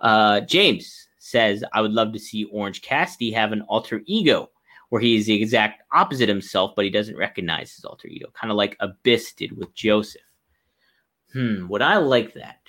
Uh, 0.00 0.40
James 0.40 1.08
says 1.18 1.64
I 1.72 1.80
would 1.80 1.92
love 1.92 2.12
to 2.12 2.18
see 2.18 2.44
Orange 2.44 2.82
Cassidy 2.82 3.32
have 3.32 3.52
an 3.52 3.62
alter 3.62 4.02
ego 4.06 4.50
where 4.90 5.00
he 5.00 5.16
is 5.16 5.26
the 5.26 5.42
exact 5.42 5.82
opposite 5.92 6.28
himself, 6.28 6.74
but 6.76 6.84
he 6.84 6.90
doesn't 6.90 7.16
recognize 7.16 7.74
his 7.74 7.84
alter 7.84 8.06
ego, 8.08 8.28
kind 8.32 8.52
of 8.52 8.56
like 8.56 8.76
Abyss 8.78 9.32
did 9.32 9.56
with 9.56 9.74
Joseph. 9.74 10.22
Hmm, 11.32 11.66
would 11.68 11.82
I 11.82 11.96
like 11.96 12.34
that? 12.34 12.60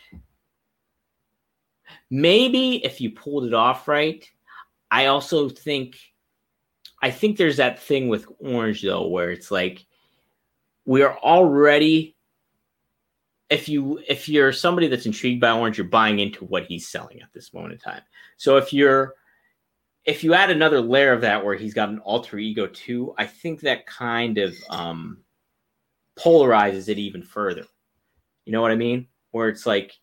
Maybe 2.10 2.84
if 2.84 3.00
you 3.00 3.12
pulled 3.12 3.46
it 3.46 3.54
off 3.54 3.88
right. 3.88 4.28
I 4.90 5.08
also 5.08 5.50
think 5.50 5.98
I 7.02 7.12
think 7.12 7.38
there's 7.38 7.58
that 7.58 7.80
thing 7.80 8.08
with 8.08 8.28
Orange 8.40 8.82
though, 8.82 9.08
where 9.08 9.32
it's 9.32 9.52
like 9.52 9.86
we're 10.86 11.14
already 11.14 12.16
if 13.50 13.70
you 13.70 14.02
if 14.08 14.28
you're 14.28 14.52
somebody 14.52 14.88
that's 14.88 15.06
intrigued 15.06 15.42
by 15.42 15.52
Orange, 15.52 15.78
you're 15.78 15.88
buying 15.88 16.20
into 16.20 16.46
what 16.46 16.66
he's 16.66 16.88
selling 16.88 17.22
at 17.22 17.32
this 17.34 17.54
moment 17.54 17.74
in 17.74 17.80
time. 17.80 18.02
So 18.38 18.58
if 18.58 18.74
you're 18.74 19.16
if 20.06 20.24
you 20.24 20.34
add 20.34 20.50
another 20.50 20.82
layer 20.82 21.14
of 21.14 21.22
that 21.22 21.44
where 21.44 21.56
he's 21.56 21.74
got 21.74 21.90
an 21.90 22.00
alter 22.00 22.38
ego 22.38 22.68
too, 22.68 23.14
I 23.18 23.26
think 23.26 23.62
that 23.62 23.86
kind 23.86 24.38
of 24.38 24.56
um 24.70 25.20
polarizes 26.18 26.90
it 26.90 26.98
even 26.98 27.22
further. 27.22 27.66
You 28.46 28.54
know 28.54 28.62
what 28.62 28.72
I 28.72 28.76
mean? 28.76 29.08
Where 29.32 29.50
it's 29.50 29.66
like 29.66 29.94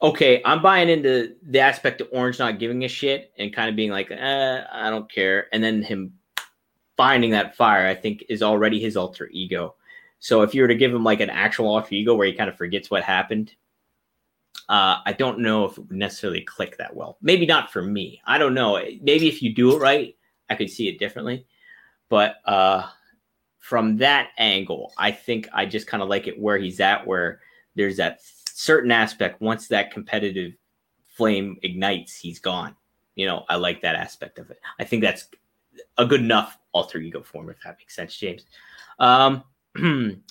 okay, 0.00 0.40
I'm 0.44 0.62
buying 0.62 0.88
into 0.88 1.34
the 1.42 1.60
aspect 1.60 2.00
of 2.00 2.08
Orange 2.12 2.38
not 2.38 2.58
giving 2.58 2.84
a 2.84 2.88
shit 2.88 3.32
and 3.38 3.54
kind 3.54 3.68
of 3.68 3.76
being 3.76 3.90
like, 3.90 4.10
eh, 4.10 4.64
I 4.70 4.90
don't 4.90 5.10
care. 5.10 5.46
And 5.52 5.62
then 5.62 5.82
him 5.82 6.14
finding 6.96 7.30
that 7.30 7.56
fire, 7.56 7.86
I 7.86 7.94
think, 7.94 8.24
is 8.28 8.42
already 8.42 8.80
his 8.80 8.96
alter 8.96 9.28
ego. 9.32 9.74
So 10.20 10.42
if 10.42 10.54
you 10.54 10.62
were 10.62 10.68
to 10.68 10.74
give 10.74 10.94
him 10.94 11.04
like 11.04 11.20
an 11.20 11.30
actual 11.30 11.68
alter 11.68 11.94
ego 11.94 12.14
where 12.14 12.26
he 12.26 12.32
kind 12.32 12.50
of 12.50 12.56
forgets 12.56 12.90
what 12.90 13.02
happened, 13.02 13.54
uh, 14.68 14.98
I 15.04 15.14
don't 15.14 15.40
know 15.40 15.64
if 15.64 15.78
it 15.78 15.88
would 15.88 15.92
necessarily 15.92 16.42
click 16.42 16.76
that 16.76 16.94
well. 16.94 17.16
Maybe 17.22 17.46
not 17.46 17.72
for 17.72 17.82
me. 17.82 18.20
I 18.26 18.38
don't 18.38 18.54
know. 18.54 18.76
Maybe 19.00 19.28
if 19.28 19.42
you 19.42 19.54
do 19.54 19.74
it 19.74 19.80
right, 19.80 20.14
I 20.50 20.54
could 20.54 20.70
see 20.70 20.88
it 20.88 20.98
differently. 20.98 21.46
But 22.08 22.36
uh, 22.44 22.86
from 23.58 23.96
that 23.98 24.30
angle, 24.38 24.92
I 24.98 25.10
think 25.10 25.48
I 25.52 25.66
just 25.66 25.86
kind 25.86 26.02
of 26.02 26.08
like 26.08 26.26
it 26.26 26.38
where 26.38 26.58
he's 26.58 26.80
at, 26.80 27.06
where 27.06 27.40
there's 27.76 27.96
that 27.96 28.20
certain 28.58 28.90
aspect. 28.90 29.40
Once 29.40 29.68
that 29.68 29.92
competitive 29.92 30.52
flame 31.06 31.56
ignites, 31.62 32.16
he's 32.16 32.40
gone. 32.40 32.74
You 33.14 33.26
know, 33.26 33.44
I 33.48 33.54
like 33.54 33.80
that 33.82 33.94
aspect 33.94 34.38
of 34.40 34.50
it. 34.50 34.58
I 34.80 34.84
think 34.84 35.02
that's 35.02 35.28
a 35.96 36.04
good 36.04 36.20
enough 36.20 36.58
alter 36.72 36.98
ego 36.98 37.22
form, 37.22 37.50
if 37.50 37.56
that 37.62 37.76
makes 37.78 37.94
sense, 37.94 38.16
James. 38.16 38.46
Um, 38.98 39.44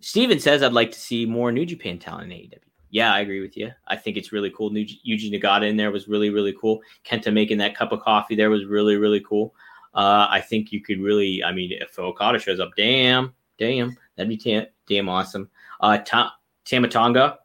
Steven 0.00 0.40
says, 0.40 0.62
I'd 0.62 0.72
like 0.72 0.90
to 0.90 0.98
see 0.98 1.24
more 1.24 1.52
New 1.52 1.64
Japan 1.64 1.98
talent 1.98 2.32
in 2.32 2.38
AEW. 2.38 2.58
Yeah, 2.90 3.12
I 3.12 3.20
agree 3.20 3.40
with 3.40 3.56
you. 3.56 3.70
I 3.86 3.94
think 3.94 4.16
it's 4.16 4.32
really 4.32 4.50
cool. 4.50 4.70
New, 4.70 4.84
Yuji 4.84 5.30
Nagata 5.30 5.68
in 5.68 5.76
there 5.76 5.92
was 5.92 6.08
really, 6.08 6.30
really 6.30 6.56
cool. 6.60 6.80
Kenta 7.04 7.32
making 7.32 7.58
that 7.58 7.76
cup 7.76 7.92
of 7.92 8.00
coffee 8.00 8.34
there 8.34 8.50
was 8.50 8.64
really, 8.64 8.96
really 8.96 9.20
cool. 9.20 9.54
Uh, 9.94 10.26
I 10.28 10.40
think 10.40 10.72
you 10.72 10.80
could 10.80 11.00
really, 11.00 11.44
I 11.44 11.52
mean, 11.52 11.70
if 11.72 11.96
Okada 11.98 12.40
shows 12.40 12.58
up, 12.58 12.70
damn, 12.76 13.34
damn, 13.56 13.96
that'd 14.16 14.28
be 14.28 14.66
damn 14.88 15.08
awesome. 15.08 15.48
Uh, 15.80 15.98
Ta- 15.98 16.34
Tama 16.64 16.88
Tonga, 16.88 17.38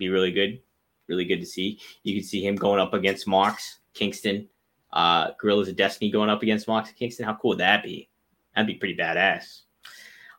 be 0.00 0.08
really 0.08 0.32
good, 0.32 0.60
really 1.06 1.24
good 1.24 1.40
to 1.40 1.46
see. 1.46 1.80
You 2.02 2.16
can 2.16 2.26
see 2.26 2.44
him 2.44 2.56
going 2.56 2.80
up 2.80 2.94
against 2.94 3.28
Mox, 3.28 3.78
Kingston, 3.94 4.48
uh, 4.92 5.30
Guerrillas 5.38 5.68
of 5.68 5.76
Destiny 5.76 6.10
going 6.10 6.30
up 6.30 6.42
against 6.42 6.66
Mox 6.66 6.90
Kingston. 6.90 7.26
How 7.26 7.34
cool 7.34 7.50
would 7.50 7.58
that 7.58 7.84
be? 7.84 8.08
That'd 8.56 8.66
be 8.66 8.74
pretty 8.74 8.96
badass. 8.96 9.60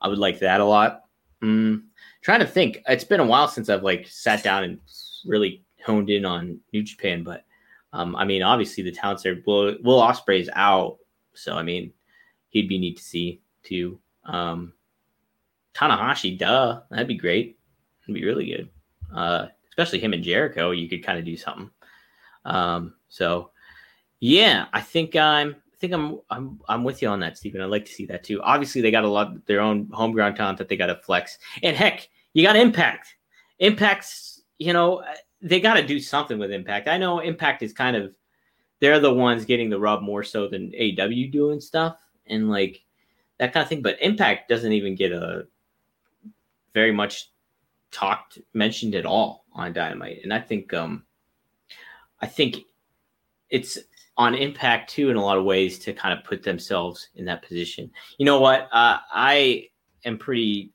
I 0.02 0.10
would 0.10 0.18
like 0.18 0.40
that 0.40 0.60
a 0.60 0.66
lot. 0.66 1.04
Mm, 1.42 1.84
trying 2.22 2.42
to 2.42 2.48
think. 2.48 2.80
It's 2.88 3.04
been 3.04 3.22
a 3.22 3.26
while 3.26 3.48
since 3.48 3.70
I've 3.70 3.84
like 3.84 4.08
sat 4.08 4.44
down 4.44 4.64
and 4.64 4.80
really 5.26 5.64
honed 5.86 6.10
in 6.10 6.26
on 6.26 6.60
New 6.74 6.84
Japan, 6.84 7.24
but 7.24 7.46
um, 7.94 8.16
I 8.16 8.26
mean, 8.26 8.42
obviously 8.42 8.84
the 8.84 8.92
talents 8.92 9.24
there. 9.24 9.42
Will, 9.46 9.78
Will 9.84 10.02
Ospreay's 10.02 10.50
out, 10.54 10.98
so 11.34 11.56
I 11.56 11.64
mean, 11.64 11.94
he'd 12.50 12.70
be 12.70 12.80
neat 12.80 12.98
to 12.98 13.04
see 13.04 13.42
too. 13.64 14.00
Um, 14.26 14.74
Tanahashi, 15.74 16.38
duh, 16.38 16.82
that'd 16.90 17.08
be 17.08 17.16
great. 17.16 17.58
It'd 18.04 18.16
be 18.16 18.26
really 18.26 18.48
good. 18.48 18.70
Uh, 19.14 19.48
especially 19.70 20.00
him 20.00 20.14
and 20.14 20.24
Jericho. 20.24 20.72
You 20.72 20.88
could 20.88 21.04
kind 21.04 21.20
of 21.20 21.26
do 21.26 21.38
something. 21.38 21.70
Um, 22.46 22.96
so 23.10 23.52
yeah, 24.20 24.66
I 24.74 24.82
think 24.82 25.16
I'm 25.16 25.56
I 25.74 25.78
think 25.78 25.94
I'm 25.94 26.20
I'm 26.30 26.60
I'm 26.68 26.84
with 26.84 27.02
you 27.02 27.08
on 27.08 27.20
that, 27.22 27.38
Stephen. 27.38 27.62
I'd 27.62 27.66
like 27.66 27.86
to 27.86 27.92
see 27.92 28.06
that 28.08 28.24
too. 28.24 28.42
Obviously, 28.42 28.82
they 28.82 28.92
got 28.92 29.04
a 29.04 29.10
lot 29.10 29.46
their 29.46 29.62
own 29.62 29.90
homegrown 29.92 30.36
talent 30.36 30.58
that 30.60 30.70
they 30.70 30.78
got 30.78 30.88
to 30.88 30.96
flex. 30.96 31.40
And 31.64 31.76
heck, 31.76 32.08
you 32.34 32.44
got 32.44 32.56
Impact. 32.56 33.16
Impact's, 33.60 34.42
you 34.58 34.74
know, 34.74 35.04
they 35.42 35.60
got 35.60 35.76
to 35.76 35.86
do 35.86 36.00
something 36.00 36.40
with 36.40 36.52
Impact. 36.52 36.88
I 36.88 36.98
know 36.98 37.20
Impact 37.20 37.64
is 37.64 37.74
kind 37.74 37.96
of 37.96 38.16
they're 38.80 39.00
the 39.00 39.14
ones 39.14 39.46
getting 39.46 39.70
the 39.70 39.80
rub 39.80 40.02
more 40.02 40.24
so 40.24 40.48
than 40.48 40.74
AW 40.80 41.32
doing 41.32 41.62
stuff 41.62 41.98
and 42.28 42.50
like 42.50 42.84
that 43.38 43.54
kind 43.54 43.64
of 43.64 43.70
thing. 43.70 43.82
But 43.82 44.02
Impact 44.02 44.50
doesn't 44.50 44.72
even 44.72 44.96
get 44.96 45.12
a 45.12 45.48
very 46.74 46.92
much 46.92 47.32
talked 47.92 48.40
mentioned 48.54 48.96
at 48.96 49.06
all 49.06 49.46
on 49.54 49.74
Dynamite, 49.74 50.20
and 50.24 50.34
I 50.34 50.40
think 50.40 50.74
um 50.74 51.04
I 52.22 52.28
think 52.28 52.58
it's 53.50 53.78
on 54.18 54.36
impact 54.36 54.90
too 54.90 55.10
in 55.10 55.16
a 55.16 55.24
lot 55.24 55.38
of 55.38 55.46
ways 55.46 55.80
to 55.80 55.94
kind 55.94 56.18
of 56.18 56.24
put 56.24 56.44
themselves 56.44 57.10
in 57.16 57.26
that 57.26 57.42
position. 57.42 57.92
You 58.18 58.26
know 58.26 58.40
what? 58.40 58.70
Uh, 58.72 58.98
I 59.12 59.68
am 60.06 60.18
pretty. 60.18 60.72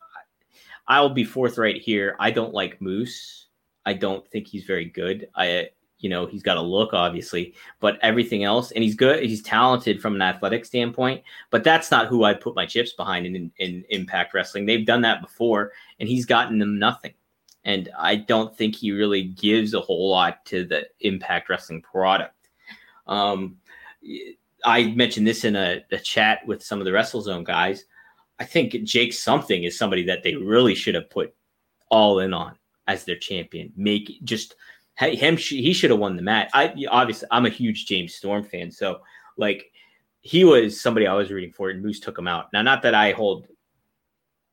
I 0.89 1.01
will 1.01 1.11
be 1.11 1.25
forthright 1.25 1.83
here. 1.83 2.17
I 2.21 2.31
don't 2.31 2.55
like 2.55 2.81
Moose. 2.81 3.47
I 3.85 3.93
don't 3.93 4.27
think 4.29 4.47
he's 4.47 4.65
very 4.65 4.85
good. 4.87 5.29
I, 5.35 5.71
you 5.99 6.11
know, 6.11 6.27
he's 6.27 6.43
got 6.43 6.57
a 6.57 6.63
look 6.63 6.93
obviously, 6.93 7.55
but 7.81 7.99
everything 8.03 8.45
else, 8.45 8.71
and 8.73 8.85
he's 8.85 8.95
good. 8.95 9.23
He's 9.23 9.43
talented 9.43 10.01
from 10.01 10.15
an 10.15 10.23
athletic 10.23 10.65
standpoint, 10.65 11.23
but 11.51 11.65
that's 11.65 11.91
not 11.91 12.09
who 12.09 12.25
I 12.25 12.35
put 12.35 12.55
my 12.55 12.67
chips 12.67 12.93
behind 12.93 13.27
in, 13.27 13.35
in, 13.37 13.53
in 13.59 13.85
Impact 13.91 14.35
Wrestling. 14.35 14.67
They've 14.67 14.87
done 14.87 15.03
that 15.03 15.23
before, 15.23 15.73
and 15.99 16.09
he's 16.09 16.27
gotten 16.27 16.59
them 16.59 16.79
nothing. 16.79 17.15
And 17.65 17.89
I 17.99 18.17
don't 18.17 18.57
think 18.57 18.77
he 18.77 18.93
really 18.93 19.25
gives 19.25 19.75
a 19.75 19.81
whole 19.81 20.11
lot 20.11 20.45
to 20.47 20.65
the 20.65 20.87
Impact 21.01 21.49
Wrestling 21.49 21.83
product. 21.83 22.49
Um, 23.07 23.57
I 24.65 24.89
mentioned 24.89 25.27
this 25.27 25.45
in 25.45 25.57
a, 25.57 25.83
a, 25.91 25.99
chat 25.99 26.47
with 26.47 26.63
some 26.63 26.81
of 26.81 26.85
the 26.85 26.91
WrestleZone 26.91 27.45
guys. 27.45 27.85
I 28.39 28.45
think 28.45 28.73
Jake 28.85 29.13
something 29.13 29.65
is 29.65 29.79
somebody 29.79 30.05
that 30.05 30.23
they 30.23 30.35
really 30.35 30.75
should 30.75 30.95
have 30.95 31.11
put 31.11 31.35
all 31.89 32.19
in 32.21 32.35
on 32.35 32.57
as 32.87 33.05
their 33.05 33.17
champion. 33.17 33.73
Make 33.77 34.21
just 34.25 34.55
him. 34.97 35.37
He 35.37 35.73
should 35.73 35.91
have 35.91 35.99
won 35.99 36.17
the 36.17 36.23
match. 36.23 36.51
I 36.55 36.75
obviously 36.91 37.29
I'm 37.31 37.47
a 37.47 37.51
huge 37.51 37.87
James 37.87 38.15
Storm 38.15 38.43
fan, 38.43 38.71
so 38.71 39.01
like 39.37 39.71
he 40.27 40.45
was 40.45 40.81
somebody 40.81 41.07
I 41.07 41.15
was 41.15 41.31
rooting 41.31 41.53
for, 41.53 41.71
and 41.71 41.83
Moose 41.83 42.01
took 42.01 42.19
him 42.19 42.27
out. 42.27 42.53
Now, 42.53 42.63
not 42.63 42.83
that 42.83 42.95
I 42.95 43.13
hold. 43.13 43.47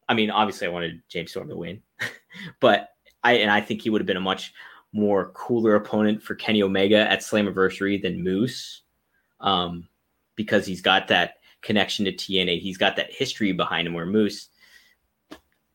I 0.07 0.13
mean, 0.13 0.29
obviously, 0.29 0.67
I 0.67 0.71
wanted 0.71 1.01
James 1.09 1.31
Storm 1.31 1.49
to 1.49 1.55
win, 1.55 1.81
but 2.59 2.89
I 3.23 3.33
and 3.33 3.49
I 3.49 3.61
think 3.61 3.81
he 3.81 3.89
would 3.89 4.01
have 4.01 4.05
been 4.05 4.17
a 4.17 4.21
much 4.21 4.53
more 4.91 5.31
cooler 5.31 5.75
opponent 5.75 6.21
for 6.21 6.35
Kenny 6.35 6.61
Omega 6.61 7.09
at 7.09 7.21
Slammiversary 7.21 8.01
than 8.01 8.23
Moose, 8.23 8.81
um, 9.39 9.87
because 10.35 10.65
he's 10.65 10.81
got 10.81 11.07
that 11.07 11.35
connection 11.61 12.05
to 12.05 12.11
TNA. 12.11 12.59
He's 12.59 12.77
got 12.77 12.95
that 12.97 13.11
history 13.11 13.53
behind 13.53 13.87
him. 13.87 13.93
Where 13.93 14.05
Moose, 14.05 14.49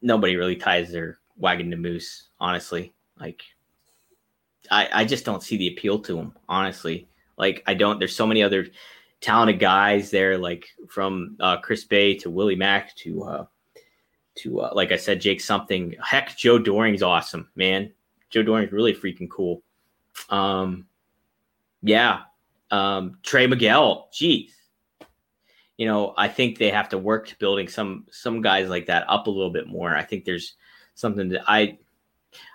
nobody 0.03 0.37
really 0.37 0.57
ties 0.57 0.93
their 0.93 1.19
wagon 1.37 1.71
to 1.71 1.77
Moose. 1.77 2.29
Honestly, 2.39 2.93
like 3.19 3.43
I, 4.71 4.89
I 4.93 5.05
just 5.05 5.25
don't 5.25 5.43
see 5.43 5.57
the 5.57 5.69
appeal 5.69 5.99
to 6.01 6.19
him. 6.19 6.33
Honestly, 6.49 7.09
like 7.37 7.63
I 7.67 7.75
don't. 7.75 7.99
There's 7.99 8.17
so 8.17 8.27
many 8.27 8.43
other 8.43 8.67
talented 9.21 9.59
guys 9.59 10.11
there, 10.11 10.39
like 10.39 10.67
from 10.89 11.37
uh, 11.41 11.59
Chris 11.59 11.85
Bey 11.85 12.15
to 12.19 12.31
Willie 12.31 12.57
Mack 12.57 12.95
to 12.97 13.25
uh, 13.25 13.47
to 14.37 14.61
uh, 14.61 14.71
like 14.75 14.93
I 14.93 14.97
said, 14.97 15.21
Jake 15.21 15.41
something. 15.41 15.95
Heck, 16.03 16.37
Joe 16.37 16.59
Doering's 16.59 17.03
awesome, 17.03 17.49
man. 17.57 17.93
Joe 18.31 18.43
Doering's 18.43 18.73
really 18.73 18.95
freaking 18.95 19.31
cool. 19.31 19.63
Um, 20.31 20.87
yeah. 21.83 22.21
Um, 22.71 23.19
Trey 23.23 23.47
Miguel, 23.47 24.09
geez. 24.13 24.55
You 25.77 25.87
know, 25.87 26.13
I 26.17 26.29
think 26.29 26.59
they 26.59 26.71
have 26.71 26.89
to 26.91 26.99
work 26.99 27.29
to 27.29 27.39
building 27.39 27.69
some 27.69 28.07
some 28.11 28.43
guys 28.43 28.69
like 28.69 28.87
that 28.87 29.09
up 29.09 29.27
a 29.27 29.31
little 29.31 29.53
bit 29.53 29.69
more. 29.69 29.95
I 29.97 30.03
think 30.03 30.25
there's 30.25 30.55
something 30.95 31.29
that 31.31 31.43
I 31.47 31.79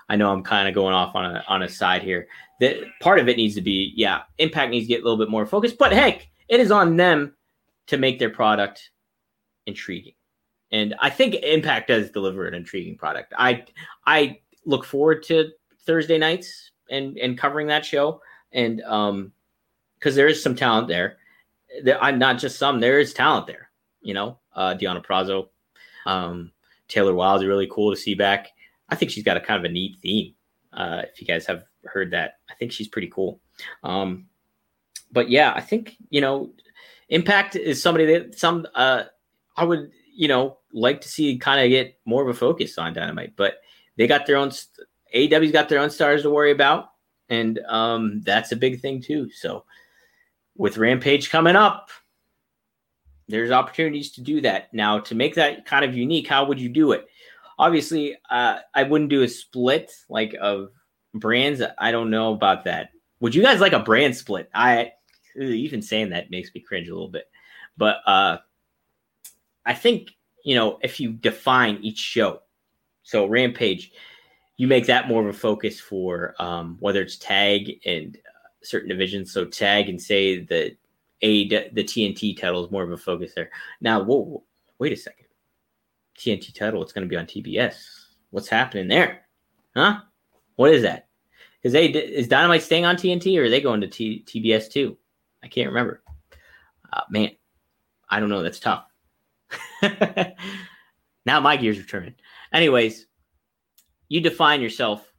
I 0.10 0.16
know 0.16 0.32
I'm 0.32 0.44
kind 0.44 0.68
of 0.68 0.76
going 0.76 0.94
off 0.94 1.16
on 1.16 1.26
a 1.26 1.44
on 1.48 1.64
a 1.64 1.70
side 1.70 2.04
here. 2.04 2.28
That 2.60 2.78
part 3.02 3.20
of 3.20 3.28
it 3.28 3.38
needs 3.38 3.56
to 3.56 3.62
be, 3.62 3.94
yeah, 3.96 4.22
impact 4.38 4.72
needs 4.72 4.86
to 4.86 4.94
get 4.94 5.02
a 5.02 5.04
little 5.04 5.18
bit 5.18 5.30
more 5.30 5.46
focused. 5.46 5.78
But 5.78 5.92
heck, 5.92 6.28
it 6.50 6.60
is 6.60 6.72
on 6.72 6.98
them 6.98 7.36
to 7.88 7.98
make 7.98 8.20
their 8.20 8.30
product 8.30 8.92
intriguing. 9.66 10.14
And 10.74 10.96
I 11.00 11.10
think 11.12 11.36
Impact 11.36 11.88
does 11.88 12.10
deliver 12.10 12.48
an 12.48 12.56
intriguing 12.56 12.98
product. 12.98 13.34
I 13.38 13.66
I 14.08 14.40
look 14.66 14.84
forward 14.84 15.22
to 15.24 15.52
Thursday 15.86 16.18
nights 16.18 16.72
and 16.90 17.18
and 17.20 17.38
covering 17.38 17.68
that 17.68 17.86
show, 17.86 18.22
and 18.52 18.82
um, 18.82 19.32
because 20.00 20.16
there 20.16 20.28
is 20.28 20.42
some 20.42 20.56
talent 20.56 20.88
there. 20.88 21.18
There, 21.84 22.04
I'm 22.04 22.18
not 22.18 22.40
just 22.40 22.58
some. 22.58 22.80
There 22.80 23.00
is 23.00 23.14
talent 23.14 23.46
there. 23.46 23.70
You 24.02 24.16
know, 24.16 24.40
uh, 24.56 24.74
Deonna 24.74 25.06
Purrazzo, 25.06 25.50
um, 26.08 26.52
Taylor 26.88 27.14
Wilde 27.14 27.44
is 27.44 27.48
really 27.48 27.70
cool 27.72 27.94
to 27.94 28.00
see 28.00 28.16
back. 28.16 28.48
I 28.94 28.96
think 28.96 29.10
she's 29.10 29.24
got 29.24 29.38
a 29.38 29.42
kind 29.42 29.58
of 29.58 29.70
a 29.70 29.74
neat 29.74 29.98
theme. 30.04 30.36
Uh, 30.72 31.02
if 31.12 31.20
you 31.20 31.26
guys 31.26 31.48
have 31.48 31.64
heard 31.86 32.12
that, 32.12 32.36
I 32.48 32.54
think 32.54 32.72
she's 32.72 32.88
pretty 32.88 33.08
cool. 33.08 33.42
Um, 33.84 34.28
but 35.12 35.32
yeah, 35.32 35.52
I 35.56 35.62
think 35.62 35.96
you 36.10 36.22
know, 36.22 36.52
Impact 37.10 37.56
is 37.56 37.82
somebody 37.82 38.06
that 38.06 38.38
some 38.38 38.68
uh, 38.76 39.06
I 39.58 39.64
would 39.64 39.92
you 40.16 40.28
know 40.28 40.60
like 40.74 41.02
to 41.02 41.10
see 41.10 41.40
kind 41.40 41.60
of 41.60 41.70
get 41.70 41.98
more 42.06 42.22
of 42.22 42.28
a 42.28 42.38
focus 42.38 42.78
on 42.78 42.94
Dynamite, 42.94 43.36
but 43.36 43.62
they 43.98 44.06
got 44.06 44.28
their 44.28 44.38
own 44.38 44.52
AEW's 45.16 45.52
got 45.52 45.70
their 45.70 45.80
own 45.80 45.90
stars 45.90 46.22
to 46.22 46.30
worry 46.30 46.52
about, 46.52 46.90
and 47.30 47.60
um, 47.68 48.22
that's 48.22 48.52
a 48.52 48.56
big 48.56 48.80
thing 48.80 49.02
too. 49.02 49.32
So 49.32 49.66
with 50.56 50.78
Rampage 50.78 51.32
coming 51.32 51.56
up, 51.56 51.90
there's 53.28 53.50
opportunities 53.50 54.12
to 54.12 54.22
do 54.22 54.40
that. 54.42 54.72
Now, 54.72 55.00
to 55.00 55.16
make 55.16 55.34
that 55.34 55.66
kind 55.66 55.84
of 55.84 55.96
unique, 55.96 56.28
how 56.28 56.46
would 56.46 56.62
you 56.62 56.70
do 56.70 56.92
it? 56.92 57.08
Obviously, 57.64 58.18
uh, 58.30 58.58
I 58.76 58.84
wouldn't 58.84 59.10
do 59.10 59.22
a 59.24 59.30
split 59.30 59.90
like 60.10 60.36
of 60.42 60.72
brands. 61.14 61.62
I 61.80 61.94
don't 61.94 62.10
know 62.10 62.34
about 62.34 62.66
that. 62.66 62.90
Would 63.22 63.34
you 63.34 63.42
guys 63.42 63.62
like 63.62 63.72
a 63.72 63.80
brand 63.80 64.18
split? 64.18 64.50
I 64.54 64.92
even 65.38 65.82
saying 65.82 66.10
that 66.10 66.30
makes 66.30 66.54
me 66.54 66.60
cringe 66.60 66.90
a 66.90 66.94
little 66.94 67.08
bit, 67.08 67.30
but 67.78 68.00
uh, 68.06 68.40
I 69.66 69.76
think 69.76 70.10
you 70.44 70.56
know 70.56 70.78
if 70.84 71.00
you 71.00 71.14
define 71.14 71.80
each 71.82 72.00
show. 72.00 72.42
So 73.04 73.28
Rampage, 73.28 73.94
you 74.58 74.68
make 74.68 74.86
that 74.88 75.08
more 75.08 75.22
of 75.22 75.34
a 75.34 75.38
focus 75.38 75.80
for 75.80 76.36
um, 76.40 76.76
whether 76.82 77.02
it's 77.02 77.16
tag 77.16 77.80
and 77.86 78.18
uh, 78.18 78.50
certain 78.62 78.90
divisions. 78.90 79.32
So 79.32 79.46
tag 79.46 79.88
and 79.88 80.02
say 80.02 80.44
the 80.44 80.76
a 81.22 81.48
the 81.48 81.86
TNT 81.86 82.38
title 82.38 82.66
is 82.66 82.72
more 82.72 82.84
of 82.84 82.92
a 82.92 82.98
focus 82.98 83.32
there. 83.34 83.52
Now, 83.80 84.04
whoa, 84.04 84.44
wait 84.80 84.92
a 84.92 84.98
second. 84.98 85.28
TNT 86.18 86.54
title, 86.54 86.82
it's 86.82 86.94
going 86.94 87.08
to 87.08 87.10
be 87.10 87.18
on 87.18 87.26
TBS. 87.26 87.76
What's 88.30 88.48
happening 88.48 88.88
there? 88.88 89.22
Huh? 89.76 90.02
What 90.56 90.72
is 90.72 90.84
that? 90.84 91.08
Is 91.64 91.74
they 91.74 91.88
is 91.88 92.28
Dynamite 92.28 92.62
staying 92.62 92.86
on 92.86 92.96
TNT 92.96 93.38
or 93.40 93.46
are 93.46 93.50
they 93.50 93.62
going 93.62 93.82
to 93.82 93.88
T, 93.88 94.24
TBS 94.28 94.70
too? 94.70 94.98
I 95.44 95.48
can't 95.48 95.70
remember. 95.70 96.04
Uh, 96.92 97.02
man, 97.10 97.32
I 98.10 98.20
don't 98.20 98.30
know. 98.30 98.44
That's 98.44 98.60
tough. 98.60 98.86
now 101.26 101.40
my 101.40 101.58
gears 101.58 101.80
are 101.80 101.84
turning. 101.84 102.16
Anyways, 102.52 103.08
you 104.10 104.22
define 104.22 104.62
yourself, 104.62 105.12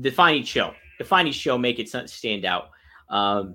define 0.00 0.36
each 0.36 0.48
show, 0.48 0.74
define 0.98 1.26
each 1.26 1.36
show, 1.36 1.56
make 1.56 1.78
it 1.78 1.88
stand 2.10 2.44
out, 2.44 2.70
um, 3.08 3.54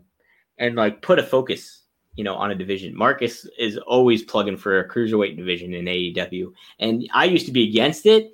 and 0.58 0.76
like 0.76 1.02
put 1.02 1.20
a 1.20 1.24
focus, 1.24 1.83
you 2.16 2.24
know, 2.24 2.36
on 2.36 2.52
a 2.52 2.56
division. 2.56 2.96
Marcus 2.96 3.48
is 3.58 3.78
always 3.78 4.24
plugging 4.24 4.58
for 4.58 4.80
a 4.80 4.88
cruiserweight 4.88 5.36
division 5.36 5.74
in 5.74 5.86
AEW, 5.86 6.54
and 6.80 7.10
I 7.14 7.26
used 7.26 7.46
to 7.48 7.52
be 7.52 7.68
against 7.68 8.06
it, 8.06 8.34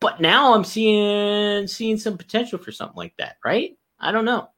but 0.00 0.20
now 0.20 0.54
I'm 0.54 0.64
seeing 0.64 1.66
seeing 1.66 1.98
some 1.98 2.18
potential 2.18 2.58
for 2.58 2.72
something 2.72 2.96
like 2.96 3.14
that. 3.18 3.36
Right? 3.44 3.76
I 4.00 4.12
don't 4.12 4.24
know, 4.24 4.48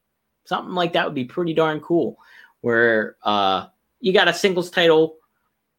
something 0.44 0.74
like 0.74 0.92
that 0.94 1.04
would 1.04 1.14
be 1.14 1.24
pretty 1.24 1.54
darn 1.54 1.80
cool, 1.80 2.18
where 2.60 3.16
uh, 3.22 3.66
you 4.00 4.12
got 4.12 4.28
a 4.28 4.34
singles 4.34 4.70
title 4.70 5.16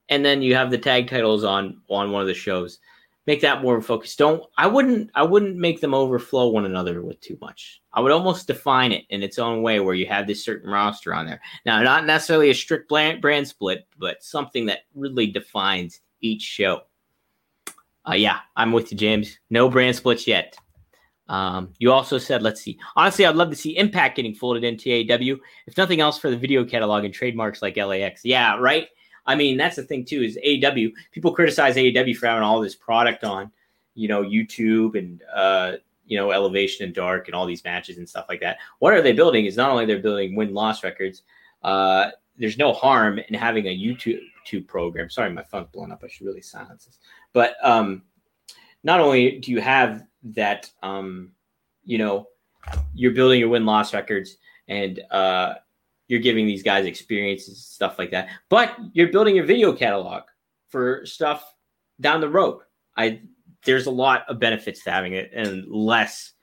and 0.09 0.23
then 0.23 0.41
you 0.41 0.55
have 0.55 0.71
the 0.71 0.77
tag 0.77 1.09
titles 1.09 1.43
on 1.43 1.81
on 1.89 2.11
one 2.11 2.21
of 2.21 2.27
the 2.27 2.33
shows 2.33 2.79
make 3.27 3.41
that 3.41 3.61
more 3.61 3.79
focused 3.81 4.17
don't 4.17 4.41
i 4.57 4.65
wouldn't 4.65 5.11
i 5.13 5.21
wouldn't 5.21 5.57
make 5.57 5.79
them 5.81 5.93
overflow 5.93 6.47
one 6.47 6.65
another 6.65 7.03
with 7.03 7.19
too 7.21 7.37
much. 7.41 7.81
I 7.93 7.99
would 7.99 8.11
almost 8.11 8.47
define 8.47 8.91
it 8.91 9.05
in 9.09 9.23
its 9.23 9.37
own 9.37 9.61
way 9.61 9.79
where 9.79 9.95
you 9.95 10.05
have 10.05 10.27
this 10.27 10.43
certain 10.43 10.69
roster 10.69 11.13
on 11.13 11.25
there. 11.25 11.41
Now 11.65 11.81
not 11.83 12.05
necessarily 12.05 12.49
a 12.49 12.55
strict 12.55 12.89
brand, 12.89 13.21
brand 13.21 13.47
split 13.47 13.87
but 13.99 14.23
something 14.23 14.65
that 14.67 14.79
really 14.95 15.27
defines 15.27 16.01
each 16.21 16.41
show. 16.41 16.81
Uh, 18.09 18.13
yeah 18.13 18.39
i'm 18.55 18.71
with 18.71 18.91
you 18.91 18.97
james. 18.97 19.37
No 19.49 19.69
brand 19.69 19.95
splits 19.95 20.25
yet. 20.25 20.57
Um, 21.29 21.73
you 21.79 21.91
also 21.91 22.17
said, 22.17 22.41
let's 22.41 22.61
see. 22.61 22.79
Honestly, 22.95 23.25
I'd 23.25 23.35
love 23.35 23.49
to 23.49 23.55
see 23.55 23.77
Impact 23.77 24.15
getting 24.15 24.33
folded 24.33 24.63
into 24.63 24.89
AEW, 24.89 25.37
if 25.67 25.75
nothing 25.77 25.99
else 25.99 26.17
for 26.17 26.29
the 26.29 26.37
video 26.37 26.63
catalog 26.63 27.03
and 27.03 27.13
trademarks 27.13 27.61
like 27.61 27.75
LAX. 27.75 28.21
Yeah, 28.23 28.57
right. 28.57 28.87
I 29.27 29.35
mean, 29.35 29.57
that's 29.57 29.75
the 29.75 29.83
thing 29.83 30.05
too 30.05 30.23
is 30.23 30.39
AEW. 30.45 30.93
People 31.11 31.33
criticize 31.33 31.75
AEW 31.75 32.15
for 32.15 32.27
having 32.27 32.43
all 32.43 32.61
this 32.61 32.75
product 32.75 33.23
on, 33.23 33.51
you 33.93 34.07
know, 34.07 34.23
YouTube 34.23 34.97
and 34.97 35.21
uh, 35.33 35.73
you 36.05 36.17
know, 36.17 36.31
Elevation 36.31 36.85
and 36.85 36.95
Dark 36.95 37.27
and 37.27 37.35
all 37.35 37.45
these 37.45 37.63
matches 37.63 37.97
and 37.97 38.07
stuff 38.07 38.25
like 38.29 38.39
that. 38.39 38.57
What 38.79 38.93
are 38.93 39.01
they 39.01 39.11
building? 39.11 39.45
Is 39.45 39.57
not 39.57 39.69
only 39.69 39.85
they're 39.85 39.99
building 39.99 40.35
win 40.35 40.53
loss 40.53 40.83
records. 40.83 41.23
Uh, 41.61 42.11
there's 42.37 42.57
no 42.57 42.71
harm 42.71 43.19
in 43.19 43.33
having 43.33 43.65
a 43.67 43.77
YouTube 43.77 44.67
program. 44.67 45.09
Sorry, 45.09 45.31
my 45.31 45.43
phone's 45.43 45.67
blown 45.71 45.91
up. 45.91 46.01
I 46.03 46.07
should 46.07 46.25
really 46.25 46.41
silence 46.41 46.85
this. 46.85 46.99
But 47.33 47.55
um, 47.61 48.03
not 48.83 49.01
only 49.01 49.39
do 49.39 49.51
you 49.51 49.59
have 49.59 50.03
that, 50.23 50.71
um, 50.81 51.31
you 51.83 51.97
know, 51.97 52.27
you're 52.93 53.11
building 53.11 53.39
your 53.39 53.49
win 53.49 53.65
loss 53.65 53.93
records 53.93 54.37
and 54.67 55.01
uh, 55.11 55.55
you're 56.07 56.19
giving 56.19 56.47
these 56.47 56.63
guys 56.63 56.85
experiences, 56.85 57.63
stuff 57.63 57.99
like 57.99 58.11
that. 58.11 58.29
But 58.49 58.75
you're 58.93 59.11
building 59.11 59.35
your 59.35 59.45
video 59.45 59.73
catalog 59.73 60.23
for 60.69 61.05
stuff 61.05 61.53
down 61.99 62.21
the 62.21 62.29
road. 62.29 62.61
I 62.95 63.21
there's 63.65 63.85
a 63.85 63.91
lot 63.91 64.23
of 64.29 64.39
benefits 64.39 64.83
to 64.83 64.91
having 64.91 65.13
it 65.13 65.31
and 65.33 65.67
less 65.67 66.33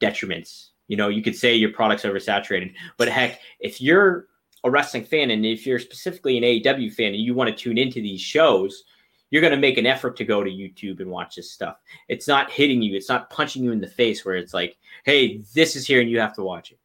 detriments. 0.00 0.68
You 0.88 0.96
know, 0.96 1.08
you 1.08 1.22
could 1.22 1.36
say 1.36 1.54
your 1.54 1.72
product's 1.72 2.04
oversaturated, 2.04 2.74
but 2.96 3.08
heck, 3.08 3.40
if 3.60 3.80
you're 3.80 4.26
a 4.64 4.70
wrestling 4.70 5.04
fan 5.04 5.30
and 5.30 5.46
if 5.46 5.66
you're 5.66 5.78
specifically 5.78 6.36
an 6.36 6.42
AEW 6.42 6.92
fan 6.92 7.08
and 7.14 7.22
you 7.22 7.34
want 7.34 7.48
to 7.48 7.56
tune 7.56 7.78
into 7.78 8.00
these 8.00 8.20
shows, 8.20 8.84
you're 9.30 9.40
going 9.40 9.52
to 9.52 9.58
make 9.58 9.78
an 9.78 9.86
effort 9.86 10.16
to 10.16 10.24
go 10.24 10.42
to 10.42 10.50
YouTube 10.50 11.00
and 11.00 11.10
watch 11.10 11.36
this 11.36 11.52
stuff. 11.52 11.76
It's 12.08 12.28
not 12.28 12.50
hitting 12.50 12.82
you, 12.82 12.96
it's 12.96 13.08
not 13.08 13.30
punching 13.30 13.62
you 13.62 13.72
in 13.72 13.80
the 13.80 13.86
face 13.86 14.24
where 14.24 14.36
it's 14.36 14.54
like, 14.54 14.76
hey, 15.04 15.42
this 15.54 15.76
is 15.76 15.86
here 15.86 16.00
and 16.00 16.10
you 16.10 16.18
have 16.18 16.34
to 16.34 16.42
watch 16.42 16.70
it 16.70 16.78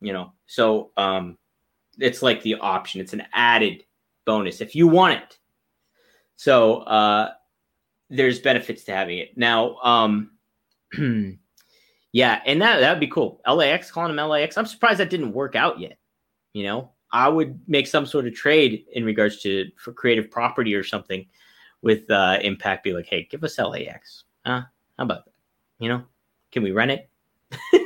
you 0.00 0.12
know? 0.12 0.32
So 0.46 0.90
um 0.96 1.38
it's 1.98 2.22
like 2.22 2.42
the 2.42 2.56
option. 2.56 3.00
It's 3.00 3.12
an 3.12 3.24
added 3.32 3.84
bonus 4.24 4.60
if 4.60 4.74
you 4.74 4.88
want 4.88 5.14
it. 5.14 5.38
So 6.36 6.78
uh 6.82 7.30
there's 8.08 8.38
benefits 8.38 8.84
to 8.84 8.92
having 8.92 9.18
it. 9.18 9.36
Now 9.36 9.76
um 9.76 10.30
yeah 12.12 12.40
and 12.46 12.62
that 12.62 12.80
that'd 12.80 13.00
be 13.00 13.08
cool. 13.08 13.40
Lax 13.46 13.90
calling 13.90 14.16
him 14.16 14.28
lax 14.28 14.56
i'm 14.56 14.66
surprised 14.66 15.00
that 15.00 15.10
didn't 15.10 15.32
work 15.32 15.54
out 15.54 15.80
yet 15.80 15.98
you 16.56 16.62
know? 16.62 16.90
I 17.12 17.28
would 17.28 17.60
make 17.68 17.86
some 17.86 18.06
sort 18.06 18.26
of 18.26 18.34
trade 18.34 18.86
in 18.92 19.04
regards 19.04 19.40
to 19.42 19.70
for 19.76 19.92
creative 19.92 20.30
property 20.30 20.74
or 20.74 20.82
something 20.82 21.26
with 21.82 22.10
uh 22.10 22.38
impact 22.40 22.82
be 22.82 22.92
like 22.92 23.06
hey 23.06 23.28
give 23.30 23.44
us 23.44 23.58
lax 23.58 24.24
huh? 24.44 24.62
How 24.96 25.04
about 25.04 25.26
that? 25.26 25.34
You 25.78 25.90
know? 25.90 26.04
Can 26.50 26.62
we 26.62 26.72
rent 26.72 26.90
it 26.90 27.10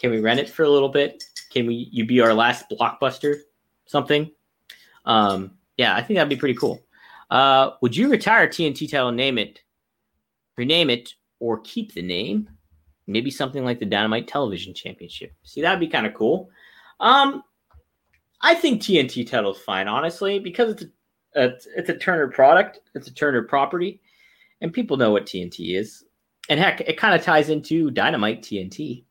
Can 0.00 0.10
we 0.10 0.20
rent 0.20 0.40
it 0.40 0.48
for 0.48 0.62
a 0.62 0.68
little 0.68 0.88
bit? 0.88 1.22
Can 1.52 1.66
we 1.66 1.88
you 1.92 2.06
be 2.06 2.20
our 2.20 2.32
last 2.32 2.64
blockbuster? 2.70 3.40
Something? 3.84 4.30
Um, 5.04 5.52
yeah, 5.76 5.94
I 5.94 6.02
think 6.02 6.16
that'd 6.16 6.30
be 6.30 6.36
pretty 6.36 6.58
cool. 6.58 6.82
Uh, 7.30 7.72
would 7.82 7.94
you 7.94 8.08
retire 8.08 8.48
TNT 8.48 8.90
title, 8.90 9.12
name 9.12 9.36
it, 9.36 9.60
rename 10.56 10.88
it, 10.88 11.14
or 11.38 11.60
keep 11.60 11.92
the 11.92 12.02
name? 12.02 12.48
Maybe 13.06 13.30
something 13.30 13.64
like 13.64 13.78
the 13.78 13.86
Dynamite 13.86 14.26
Television 14.26 14.72
Championship. 14.72 15.34
See, 15.42 15.60
that'd 15.60 15.80
be 15.80 15.88
kind 15.88 16.06
of 16.06 16.14
cool. 16.14 16.48
Um, 16.98 17.42
I 18.40 18.54
think 18.54 18.80
TNT 18.80 19.28
title 19.28 19.52
is 19.52 19.60
fine, 19.60 19.86
honestly, 19.86 20.38
because 20.38 20.72
it's 20.72 20.84
a, 21.36 21.52
it's 21.76 21.90
a 21.90 21.98
Turner 21.98 22.28
product, 22.28 22.80
it's 22.94 23.08
a 23.08 23.14
Turner 23.14 23.42
property, 23.42 24.00
and 24.60 24.72
people 24.72 24.96
know 24.96 25.10
what 25.10 25.26
TNT 25.26 25.76
is. 25.76 26.04
And 26.48 26.58
heck, 26.58 26.80
it 26.80 26.96
kind 26.96 27.14
of 27.14 27.22
ties 27.22 27.50
into 27.50 27.90
Dynamite 27.90 28.42
TNT 28.42 29.04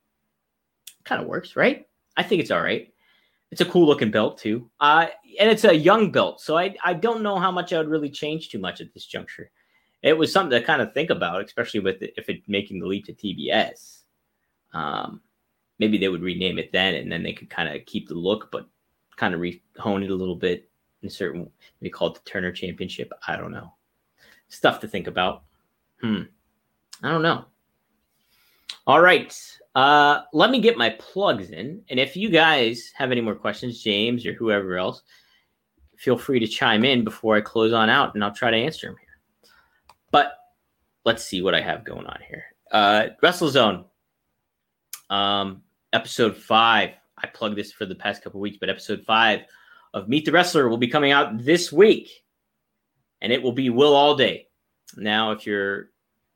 kind 1.10 1.22
of 1.22 1.28
works, 1.28 1.56
right? 1.56 1.88
I 2.16 2.24
think 2.24 2.42
it's 2.42 2.52
all 2.52 2.62
right. 2.62 2.94
It's 3.52 3.62
a 3.62 3.66
cool 3.66 3.88
looking 3.88 4.12
belt 4.12 4.38
too, 4.38 4.70
uh, 4.80 5.08
and 5.40 5.50
it's 5.50 5.64
a 5.64 5.76
young 5.76 6.12
belt, 6.12 6.40
so 6.40 6.56
I 6.56 6.76
I 6.84 6.94
don't 6.94 7.24
know 7.24 7.40
how 7.40 7.52
much 7.52 7.74
I 7.74 7.80
would 7.80 7.90
really 7.90 8.12
change 8.12 8.50
too 8.50 8.60
much 8.60 8.80
at 8.80 8.94
this 8.94 9.08
juncture. 9.08 9.50
It 10.04 10.14
was 10.14 10.32
something 10.32 10.58
to 10.60 10.66
kind 10.66 10.84
of 10.84 10.94
think 10.94 11.10
about, 11.10 11.44
especially 11.44 11.80
with 11.80 12.02
it, 12.04 12.14
if 12.16 12.30
it 12.30 12.44
making 12.48 12.80
the 12.80 12.86
leap 12.86 13.06
to 13.06 13.14
TBS. 13.14 14.04
Um, 14.72 15.22
maybe 15.80 15.98
they 15.98 16.10
would 16.10 16.22
rename 16.22 16.60
it 16.60 16.72
then, 16.72 16.94
and 16.94 17.12
then 17.12 17.24
they 17.24 17.34
could 17.34 17.50
kind 17.50 17.76
of 17.76 17.86
keep 17.88 18.08
the 18.08 18.14
look, 18.14 18.52
but 18.52 18.68
kind 19.16 19.34
of 19.34 19.42
re- 19.42 19.64
hone 19.78 20.04
it 20.04 20.12
a 20.12 20.16
little 20.16 20.36
bit 20.36 20.70
in 21.02 21.10
certain. 21.10 21.50
Maybe 21.82 21.90
call 21.90 22.10
it 22.10 22.14
the 22.14 22.30
Turner 22.30 22.52
Championship. 22.52 23.12
I 23.28 23.36
don't 23.36 23.52
know. 23.52 23.74
Stuff 24.50 24.80
to 24.82 24.88
think 24.88 25.08
about. 25.08 25.44
Hmm. 26.02 26.24
I 27.02 27.10
don't 27.12 27.24
know. 27.24 27.46
All 28.88 29.02
right. 29.02 29.36
Uh, 29.76 30.22
let 30.34 30.52
me 30.52 30.60
get 30.60 30.78
my 30.78 30.90
plugs 30.92 31.52
in. 31.52 31.82
And 31.90 32.00
if 32.00 32.18
you 32.18 32.30
guys 32.30 32.92
have 32.96 33.12
any 33.12 33.22
more 33.22 33.36
questions, 33.36 33.84
James 33.84 34.26
or 34.26 34.34
whoever 34.34 34.78
else, 34.78 35.04
feel 35.98 36.18
free 36.18 36.40
to 36.40 36.48
chime 36.48 36.84
in 36.84 37.04
before 37.04 37.36
I 37.36 37.42
close 37.42 37.74
on 37.74 37.90
out 37.90 38.16
and 38.16 38.24
I'll 38.24 38.34
try 38.34 38.52
to 38.52 38.58
answer 38.58 38.88
them 38.88 38.96
here. 39.00 39.52
But 40.12 40.34
let's 41.06 41.24
see 41.24 41.42
what 41.42 41.56
I 41.56 41.62
have 41.62 41.86
going 41.86 42.06
on 42.06 42.20
here. 42.28 42.46
Uh, 42.72 43.08
WrestleZone, 43.22 43.86
um, 45.10 45.62
episode 45.94 46.36
five. 46.36 46.92
I 47.18 47.28
plugged 47.28 47.58
this 47.58 47.72
for 47.72 47.86
the 47.86 47.96
past 47.96 48.24
couple 48.24 48.40
weeks, 48.40 48.58
but 48.60 48.70
episode 48.70 49.04
five 49.06 49.42
of 49.94 50.08
Meet 50.08 50.26
the 50.26 50.32
Wrestler 50.32 50.70
will 50.70 50.78
be 50.78 50.88
coming 50.88 51.12
out 51.12 51.44
this 51.44 51.72
week, 51.72 52.10
and 53.22 53.34
it 53.34 53.42
will 53.42 53.52
be 53.52 53.70
Will 53.70 53.94
Allday. 53.94 54.46
Now, 54.96 55.32
if 55.32 55.46
you're 55.46 55.90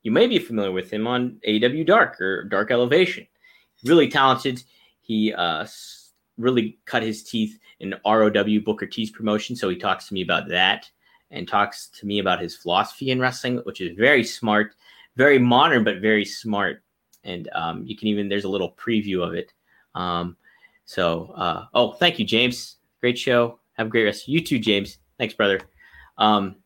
you 0.03 0.11
may 0.11 0.27
be 0.27 0.39
familiar 0.39 0.71
with 0.71 0.91
him 0.91 1.07
on 1.07 1.39
AW 1.47 1.83
Dark 1.85 2.19
or 2.21 2.43
Dark 2.43 2.71
Elevation. 2.71 3.25
Really 3.83 4.07
talented. 4.07 4.63
He 5.01 5.33
uh, 5.33 5.65
really 6.37 6.77
cut 6.85 7.03
his 7.03 7.23
teeth 7.23 7.57
in 7.79 7.95
ROW 8.05 8.59
Booker 8.63 8.85
T's 8.85 9.09
promotion. 9.09 9.55
So 9.55 9.69
he 9.69 9.75
talks 9.75 10.07
to 10.07 10.13
me 10.13 10.21
about 10.21 10.47
that 10.49 10.89
and 11.31 11.47
talks 11.47 11.87
to 11.87 12.05
me 12.05 12.19
about 12.19 12.41
his 12.41 12.55
philosophy 12.55 13.11
in 13.11 13.19
wrestling, 13.19 13.57
which 13.63 13.81
is 13.81 13.97
very 13.97 14.23
smart, 14.23 14.75
very 15.15 15.39
modern, 15.39 15.83
but 15.83 15.99
very 15.99 16.25
smart. 16.25 16.83
And 17.23 17.49
um, 17.53 17.83
you 17.85 17.97
can 17.97 18.07
even, 18.09 18.29
there's 18.29 18.43
a 18.43 18.49
little 18.49 18.73
preview 18.73 19.25
of 19.25 19.33
it. 19.33 19.53
Um, 19.95 20.37
so, 20.85 21.33
uh, 21.35 21.65
oh, 21.73 21.93
thank 21.93 22.19
you, 22.19 22.25
James. 22.25 22.77
Great 22.99 23.17
show. 23.17 23.59
Have 23.73 23.87
a 23.87 23.89
great 23.89 24.03
rest. 24.03 24.27
You 24.27 24.41
too, 24.41 24.59
James. 24.59 24.97
Thanks, 25.17 25.33
brother. 25.33 25.61
Um, 26.17 26.57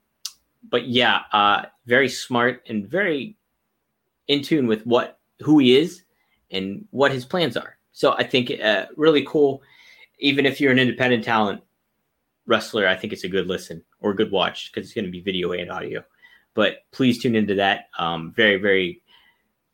but 0.70 0.88
yeah, 0.88 1.22
uh, 1.34 1.64
very 1.86 2.10
smart 2.10 2.64
and 2.68 2.88
very 2.88 3.38
in 4.28 4.42
tune 4.42 4.68
with 4.68 4.86
what 4.86 5.20
who 5.40 5.60
he 5.60 5.78
is 5.78 6.04
and 6.52 6.86
what 6.92 7.12
his 7.12 7.26
plans 7.26 7.58
are. 7.58 7.78
So 7.92 8.14
I 8.14 8.24
think 8.24 8.52
uh, 8.62 8.86
really 8.96 9.26
cool. 9.26 9.62
Even 10.20 10.46
if 10.46 10.60
you're 10.60 10.72
an 10.72 10.80
independent 10.80 11.24
talent 11.24 11.62
wrestler, 12.46 12.88
I 12.88 12.96
think 12.96 13.14
it's 13.14 13.24
a 13.24 13.30
good 13.30 13.48
listen 13.48 13.84
or 14.02 14.12
a 14.12 14.16
good 14.16 14.32
watch 14.32 14.72
because 14.72 14.88
it's 14.88 14.94
going 14.94 15.06
to 15.06 15.12
be 15.12 15.22
video 15.22 15.52
and 15.52 15.72
audio. 15.72 16.04
But 16.54 16.86
please 16.92 17.22
tune 17.22 17.36
into 17.36 17.56
that. 17.56 17.90
Um, 17.98 18.34
very 18.36 18.58
very 18.58 19.02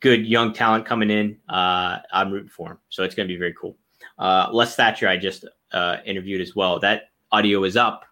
good 0.00 0.26
young 0.26 0.52
talent 0.52 0.84
coming 0.84 1.10
in. 1.10 1.38
Uh, 1.48 1.98
I'm 2.12 2.30
rooting 2.30 2.50
for 2.50 2.72
him, 2.72 2.78
so 2.90 3.04
it's 3.04 3.14
going 3.14 3.26
to 3.26 3.34
be 3.34 3.38
very 3.38 3.54
cool. 3.58 3.76
Uh, 4.18 4.48
Les 4.52 4.76
Thatcher, 4.76 5.08
I 5.08 5.16
just 5.16 5.46
uh, 5.72 5.96
interviewed 6.04 6.40
as 6.40 6.54
well. 6.54 6.78
That 6.78 7.10
audio 7.32 7.64
is 7.64 7.76
up 7.76 8.04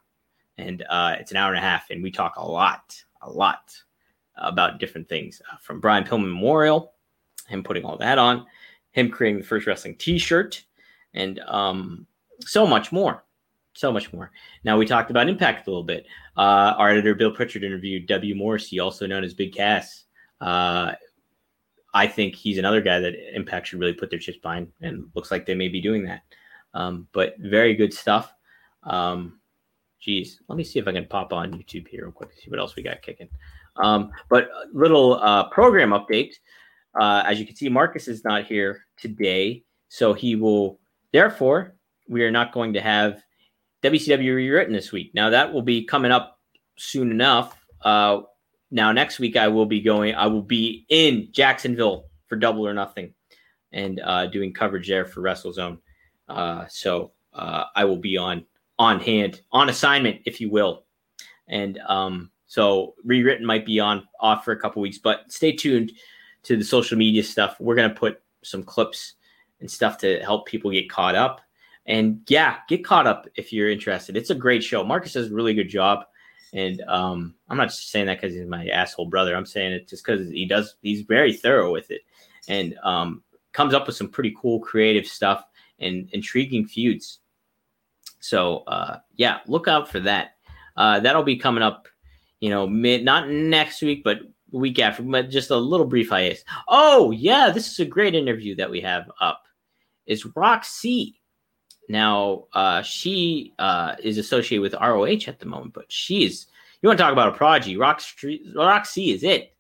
and 0.59 0.85
uh, 0.89 1.17
it's 1.19 1.31
an 1.31 1.37
hour 1.37 1.51
and 1.53 1.59
a 1.59 1.69
half, 1.69 1.91
and 1.91 2.03
we 2.03 2.11
talk 2.11 2.37
a 2.37 2.47
lot, 2.47 2.97
a 3.23 3.31
lot 3.31 3.75
about 4.37 4.79
different 4.79 5.09
things 5.09 5.41
uh, 5.53 5.57
from 5.59 5.81
Brian 5.81 6.05
Pillman 6.05 6.33
Memorial, 6.33 6.93
him 7.49 7.63
putting 7.63 7.85
all 7.85 7.97
that 7.99 8.19
on, 8.19 8.47
him 8.93 9.11
creating 9.11 9.41
the 9.41 9.47
first 9.47 9.67
wrestling 9.67 9.97
T-shirt, 9.97 10.65
and 11.15 11.41
um, 11.41 12.07
so 12.41 12.67
much 12.67 12.93
more. 12.93 13.25
so 13.75 13.91
much 13.91 14.13
more. 14.13 14.31
Now 14.65 14.77
we 14.77 14.87
talked 14.87 15.11
about 15.11 15.29
Impact 15.29 15.67
a 15.67 15.71
little 15.71 15.83
bit. 15.83 16.07
Uh, 16.37 16.75
our 16.77 16.91
editor 16.91 17.15
Bill 17.15 17.31
Pritchard 17.35 17.65
interviewed 17.65 18.07
W. 18.07 18.35
Morrissey, 18.35 18.81
also 18.81 19.07
known 19.07 19.25
as 19.25 19.35
Big 19.35 19.55
Cass. 19.55 20.05
Uh, 20.41 20.93
I 21.95 22.07
think 22.07 22.35
he's 22.35 22.59
another 22.59 22.81
guy 22.81 23.01
that 23.01 23.15
Impact 23.35 23.67
should 23.67 23.79
really 23.79 23.93
put 23.93 24.11
their 24.11 24.19
chips 24.19 24.39
behind, 24.39 24.73
and 24.81 25.11
looks 25.15 25.31
like 25.31 25.47
they 25.47 25.55
may 25.55 25.69
be 25.69 25.81
doing 25.81 26.05
that. 26.05 26.23
Um, 26.75 27.07
but 27.13 27.37
very 27.39 27.75
good 27.75 27.93
stuff. 27.93 28.33
Um, 28.83 29.41
geez, 30.03 30.41
let 30.49 30.57
me 30.57 30.65
see 30.65 30.79
if 30.79 30.89
I 30.89 30.93
can 30.93 31.07
pop 31.07 31.33
on 31.33 31.53
YouTube 31.53 31.87
here 31.89 32.05
real 32.05 32.13
quick, 32.13 32.31
see 32.33 32.51
what 32.51 32.59
else 32.59 32.77
we 32.77 32.83
got 32.83 33.03
kicking. 33.03 33.29
Um, 33.77 34.11
but 34.29 34.51
little 34.73 35.15
uh, 35.15 35.49
program 35.49 35.91
update. 35.91 36.35
Uh, 37.01 37.23
as 37.25 37.41
you 37.41 37.47
can 37.47 37.57
see, 37.57 37.69
Marcus 37.69 38.09
is 38.09 38.25
not 38.25 38.45
here 38.45 38.85
today, 38.99 39.65
so 39.89 40.13
he 40.13 40.37
will. 40.37 40.79
Therefore, 41.13 41.77
we 42.09 42.23
are 42.25 42.31
not 42.31 42.53
going 42.53 42.73
to 42.75 42.81
have 42.81 43.23
WCW 43.83 44.35
rewritten 44.35 44.73
this 44.73 44.93
week. 44.93 45.13
Now 45.15 45.31
that 45.31 45.53
will 45.53 45.63
be 45.63 45.85
coming 45.85 46.13
up 46.13 46.39
soon 46.77 47.11
enough. 47.11 47.59
Uh, 47.81 48.23
now 48.71 48.93
next 48.93 49.19
week 49.19 49.37
I 49.37 49.49
will 49.49 49.67
be 49.67 49.81
going. 49.81 50.15
I 50.15 50.27
will 50.27 50.43
be 50.43 50.85
in 50.89 51.29
Jacksonville 51.33 52.11
for 52.27 52.37
Double 52.37 52.67
or 52.67 52.75
Nothing, 52.75 53.15
and 53.73 54.01
uh, 54.05 54.27
doing 54.27 54.53
coverage 54.53 54.89
there 54.89 55.07
for 55.07 55.23
WrestleZone. 55.23 55.79
Uh, 56.29 56.67
so 56.69 57.13
uh, 57.33 57.65
I 57.75 57.85
will 57.85 57.97
be 57.97 58.17
on 58.17 58.45
on 58.79 59.01
hand, 59.01 59.41
on 59.53 59.69
assignment, 59.69 60.21
if 60.25 60.41
you 60.41 60.51
will. 60.51 60.85
And 61.49 61.79
um, 61.87 62.31
so 62.47 62.95
rewritten 63.05 63.47
might 63.47 63.67
be 63.67 63.81
on 63.81 64.07
off 64.21 64.45
for 64.45 64.53
a 64.53 64.59
couple 64.59 64.83
weeks, 64.83 64.99
but 64.99 65.31
stay 65.31 65.53
tuned 65.53 65.93
to 66.45 66.57
the 66.57 66.65
social 66.65 66.99
media 66.99 67.23
stuff. 67.23 67.57
We're 67.61 67.77
gonna 67.77 67.95
put 67.95 68.23
some 68.43 68.63
clips 68.63 69.15
and 69.61 69.71
stuff 69.71 69.99
to 69.99 70.21
help 70.21 70.47
people 70.47 70.71
get 70.71 70.91
caught 70.91 71.15
up. 71.15 71.41
And 71.87 72.21
yeah, 72.29 72.59
get 72.69 72.85
caught 72.85 73.07
up 73.07 73.27
if 73.35 73.53
you're 73.53 73.71
interested. 73.71 74.17
It's 74.17 74.31
a 74.31 74.35
great 74.35 74.63
show. 74.63 74.85
Marcus 74.85 75.15
does 75.15 75.31
a 75.31 75.35
really 75.35 75.55
good 75.55 75.69
job. 75.69 76.05
And 76.53 76.83
um, 76.83 77.35
I'm 77.49 77.57
not 77.57 77.69
just 77.69 77.91
saying 77.91 78.07
that 78.07 78.21
because 78.21 78.35
he's 78.35 78.47
my 78.47 78.67
asshole 78.69 79.07
brother. 79.07 79.35
I'm 79.35 79.47
saying 79.47 79.73
it 79.73 79.89
just 79.89 80.05
because 80.05 80.29
he 80.29 80.45
does. 80.45 80.77
He's 80.83 81.03
very 81.03 81.33
thorough 81.33 81.73
with 81.73 81.91
it, 81.91 82.03
and 82.47 82.77
um, 82.83 83.23
comes 83.53 83.73
up 83.73 83.87
with 83.87 83.97
some 83.97 84.09
pretty 84.09 84.35
cool, 84.39 84.61
creative 84.61 85.07
stuff 85.07 85.45
and 85.79 86.09
intriguing 86.13 86.67
feuds. 86.67 87.21
So 88.23 88.59
uh, 88.69 88.99
yeah, 89.17 89.41
look 89.47 89.67
out 89.67 89.89
for 89.89 89.99
that. 90.01 90.37
Uh, 90.77 91.01
that'll 91.01 91.25
be 91.25 91.37
coming 91.37 91.63
up, 91.63 91.89
you 92.41 92.51
know, 92.51 92.67
mid 92.67 93.05
not 93.05 93.29
next 93.29 93.83
week, 93.83 94.03
but 94.05 94.21
week 94.53 94.79
after. 94.79 95.03
But 95.03 95.29
just 95.29 95.51
a 95.51 95.57
little 95.57 95.87
brief 95.87 96.09
hiatus. 96.09 96.45
Oh 96.69 97.11
yeah, 97.11 97.51
this 97.51 97.71
is 97.71 97.81
a 97.81 97.85
great 97.85 98.15
interview 98.15 98.55
that 98.57 98.71
we 98.71 98.81
have 98.81 99.11
up. 99.21 99.43
Is 100.07 100.25
Roxy. 100.37 101.21
Now 101.89 102.45
uh, 102.53 102.83
she 102.83 103.55
uh, 103.59 103.97
is 104.01 104.19
associated 104.19 104.63
with 104.63 104.81
ROH 104.81 105.27
at 105.27 105.41
the 105.41 105.47
moment, 105.47 105.75
but 105.75 105.91
she's 105.91 106.47
you 106.81 106.89
want 106.89 106.99
to 106.99 107.03
talk 107.03 107.13
about 107.13 107.29
a 107.29 107.37
prodigy. 107.37 107.77
Roxy, 107.77 108.43
Roxy 108.55 109.11
is 109.11 109.25
it. 109.25 109.55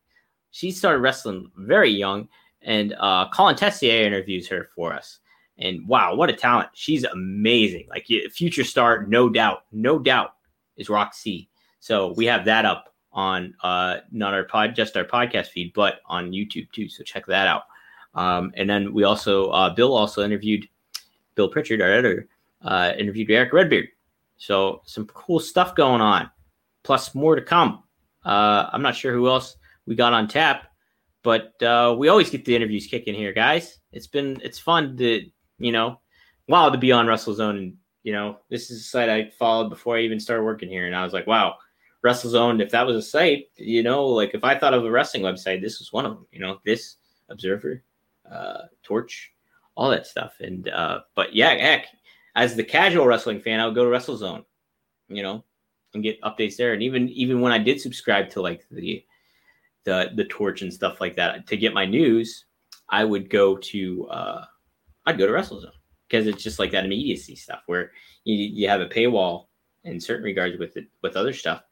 She 0.53 0.71
started 0.71 0.99
wrestling 0.99 1.51
very 1.57 1.91
young, 1.91 2.29
and 2.63 2.95
uh, 2.99 3.29
Colin 3.31 3.57
Tessier 3.57 4.07
interviews 4.07 4.47
her 4.49 4.69
for 4.75 4.93
us. 4.93 5.19
And 5.63 5.87
wow, 5.87 6.15
what 6.17 6.29
a 6.29 6.33
talent! 6.33 6.71
She's 6.75 7.05
amazing. 7.05 7.87
Like 7.89 8.07
future 8.33 8.65
star, 8.65 9.07
no 9.07 9.29
doubt, 9.29 9.65
no 9.71 9.99
doubt, 9.99 10.35
is 10.77 10.89
Roxy. 10.89 11.49
So 11.79 12.13
we 12.17 12.27
have 12.27 12.45
that 12.47 12.65
up 12.65 12.93
on 13.13 13.55
uh, 13.63 13.99
not 14.11 14.35
our 14.35 14.45
pod, 14.45 14.75
just 14.75 14.97
our 14.97 15.05
podcast 15.05 15.49
feed, 15.49 15.73
but 15.73 16.01
on 16.07 16.33
YouTube 16.33 16.71
too. 16.73 16.89
So 16.89 17.05
check 17.05 17.27
that 17.27 17.47
out. 17.47 17.63
Um, 18.15 18.53
and 18.57 18.69
then 18.69 18.93
we 18.93 19.05
also 19.05 19.51
uh, 19.51 19.73
Bill 19.73 19.95
also 19.95 20.25
interviewed 20.25 20.69
Bill 21.37 21.49
Pritchard, 21.49 21.81
our 21.81 21.91
editor, 21.91 22.29
uh, 22.63 22.93
interviewed 22.99 23.31
Eric 23.31 23.53
Redbeard. 23.53 23.89
So 24.39 24.83
some 24.85 25.07
cool 25.07 25.39
stuff 25.39 25.77
going 25.77 26.01
on, 26.01 26.29
plus 26.83 27.15
more 27.15 27.37
to 27.37 27.43
come. 27.43 27.85
Uh, 28.25 28.69
I'm 28.73 28.83
not 28.83 28.97
sure 28.97 29.13
who 29.13 29.29
else 29.29 29.57
we 29.87 29.95
got 29.95 30.13
on 30.13 30.27
tap, 30.27 30.65
but 31.23 31.61
uh, 31.63 31.95
we 31.97 32.09
always 32.09 32.31
get 32.31 32.45
the 32.45 32.57
interviews 32.57 32.89
kicking 32.89 33.15
here, 33.15 33.33
guys. 33.33 33.79
It's 33.93 34.09
been 34.09 34.41
it's 34.43 34.59
fun 34.59 34.97
to 34.97 35.25
you 35.63 35.73
know, 35.73 36.01
wow, 36.49 36.69
to 36.69 36.79
be 36.79 36.93
on 36.93 37.07
WrestleZone. 37.07 37.59
And, 37.59 37.77
you 38.03 38.13
know, 38.13 38.39
this 38.51 38.71
is 38.71 38.81
a 38.81 38.85
site 38.85 39.09
I 39.09 39.31
followed 39.39 39.69
before 39.71 39.97
I 39.97 40.01
even 40.01 40.21
started 40.21 40.43
working 40.43 40.69
here. 40.69 40.87
And 40.87 40.97
I 40.97 41.05
was 41.05 41.13
like, 41.13 41.27
wow, 41.27 41.57
WrestleZone, 42.05 42.61
if 42.61 42.71
that 42.73 42.87
was 42.87 42.97
a 42.97 43.03
site, 43.03 43.47
you 43.57 43.83
know, 43.83 44.07
like 44.07 44.35
if 44.35 44.43
I 44.43 44.59
thought 44.59 44.75
of 44.75 44.85
a 44.85 44.91
wrestling 44.91 45.23
website, 45.23 45.61
this 45.61 45.79
was 45.79 45.93
one 45.93 46.05
of 46.05 46.15
them, 46.15 46.27
you 46.33 46.41
know, 46.41 46.59
this 46.65 46.97
Observer, 47.29 47.83
uh, 48.31 48.63
Torch, 48.83 49.33
all 49.77 49.89
that 49.91 50.07
stuff. 50.07 50.35
And, 50.41 50.69
uh, 50.69 51.01
but 51.15 51.35
yeah, 51.35 51.55
heck, 51.55 51.87
as 52.35 52.57
the 52.57 52.65
casual 52.65 53.07
wrestling 53.07 53.41
fan, 53.41 53.61
I 53.61 53.67
would 53.67 53.77
go 53.77 53.85
to 53.85 53.97
WrestleZone, 53.97 54.45
you 55.09 55.23
know, 55.23 55.45
and 55.95 56.03
get 56.03 56.21
updates 56.23 56.57
there. 56.57 56.73
And 56.73 56.83
even, 56.83 57.09
even 57.11 57.41
when 57.41 57.53
I 57.53 57.59
did 57.59 57.81
subscribe 57.81 58.31
to 58.31 58.43
like 58.43 58.67
the, 58.71 59.05
the, 59.85 60.11
the 60.17 60.25
torch 60.25 60.63
and 60.63 60.75
stuff 60.75 61.01
like 61.01 61.15
that 61.17 61.47
to 61.47 61.57
get 61.57 61.73
my 61.73 61.87
news, 61.87 62.47
I 62.89 63.05
would 63.05 63.31
go 63.31 63.57
to, 63.57 64.09
uh, 64.09 64.45
I'd 65.07 65.19
go 65.19 65.27
to 65.27 65.33
WrestleZone 65.33 65.73
because 66.09 66.27
it's 66.27 66.43
just 66.43 66.59
like 66.59 66.71
that 66.73 66.85
immediacy 66.85 67.37
stuff 67.37 67.61
where 67.67 67.93
you, 68.25 68.35
you 68.35 68.69
have 68.69 68.81
a 68.81 68.87
paywall 68.87 69.47
in 69.85 70.01
certain 70.01 70.25
regards 70.25 70.59
with 70.59 70.77
it 70.77 70.87
with 71.03 71.17
other 71.17 71.33
stuff. 71.33 71.63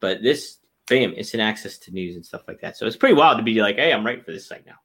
But 0.00 0.22
this 0.22 0.58
bam, 0.88 1.12
instant 1.14 1.42
access 1.42 1.78
to 1.78 1.92
news 1.92 2.16
and 2.16 2.24
stuff 2.24 2.42
like 2.48 2.60
that. 2.60 2.76
So 2.76 2.86
it's 2.86 2.96
pretty 2.96 3.14
wild 3.14 3.38
to 3.38 3.44
be 3.44 3.60
like, 3.60 3.76
hey, 3.76 3.92
I'm 3.92 4.04
right 4.04 4.24
for 4.24 4.32
this 4.32 4.46
site 4.46 4.66
now. 4.66 4.76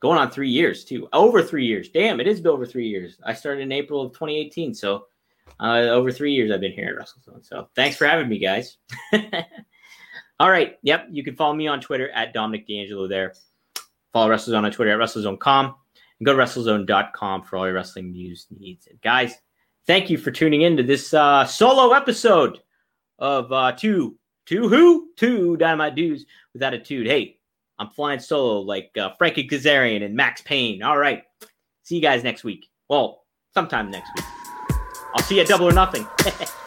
Going 0.00 0.18
on 0.18 0.30
three 0.30 0.50
years 0.50 0.84
too, 0.84 1.08
over 1.12 1.42
three 1.42 1.66
years. 1.66 1.88
Damn, 1.88 2.20
it 2.20 2.26
is 2.26 2.44
over 2.44 2.66
three 2.66 2.88
years. 2.88 3.18
I 3.24 3.32
started 3.32 3.62
in 3.62 3.72
April 3.72 4.02
of 4.02 4.12
2018, 4.12 4.74
so 4.74 5.06
uh, 5.60 5.88
over 5.90 6.10
three 6.10 6.32
years 6.32 6.50
I've 6.50 6.60
been 6.60 6.72
here 6.72 6.98
at 6.98 7.02
WrestleZone. 7.02 7.46
So 7.46 7.68
thanks 7.74 7.96
for 7.96 8.06
having 8.06 8.28
me, 8.28 8.38
guys. 8.38 8.76
All 10.40 10.50
right, 10.50 10.76
yep, 10.82 11.06
you 11.10 11.24
can 11.24 11.34
follow 11.34 11.54
me 11.54 11.66
on 11.66 11.80
Twitter 11.80 12.10
at 12.10 12.34
Dominic 12.34 12.66
D'Angelo 12.66 13.08
there. 13.08 13.32
Follow 14.12 14.30
WrestleZone 14.30 14.64
on 14.64 14.70
Twitter 14.70 15.00
at 15.00 15.08
WrestleZone.com 15.08 15.74
and 16.18 16.26
go 16.26 16.32
to 16.34 16.38
WrestleZone.com 16.38 17.42
for 17.42 17.56
all 17.56 17.66
your 17.66 17.74
wrestling 17.74 18.12
news 18.12 18.46
needs. 18.56 18.86
And 18.86 19.00
guys, 19.00 19.34
thank 19.86 20.10
you 20.10 20.18
for 20.18 20.30
tuning 20.30 20.62
in 20.62 20.76
to 20.76 20.82
this 20.82 21.12
uh, 21.14 21.44
solo 21.44 21.92
episode 21.92 22.60
of 23.18 23.52
uh, 23.52 23.72
two, 23.72 24.16
two 24.46 24.68
who, 24.68 25.10
two 25.16 25.56
Dynamite 25.56 25.94
Dudes 25.94 26.24
with 26.52 26.62
Attitude. 26.62 27.06
Hey, 27.06 27.38
I'm 27.78 27.90
flying 27.90 28.20
solo 28.20 28.60
like 28.60 28.96
uh, 28.96 29.10
Frankie 29.18 29.48
Kazarian 29.48 30.04
and 30.04 30.14
Max 30.14 30.40
Payne. 30.42 30.82
All 30.82 30.98
right, 30.98 31.24
see 31.82 31.96
you 31.96 32.02
guys 32.02 32.24
next 32.24 32.44
week. 32.44 32.68
Well, 32.88 33.24
sometime 33.52 33.90
next 33.90 34.10
week. 34.16 34.24
I'll 35.14 35.22
see 35.22 35.36
you 35.36 35.42
at 35.42 35.48
Double 35.48 35.68
or 35.68 35.72
Nothing. 35.72 36.06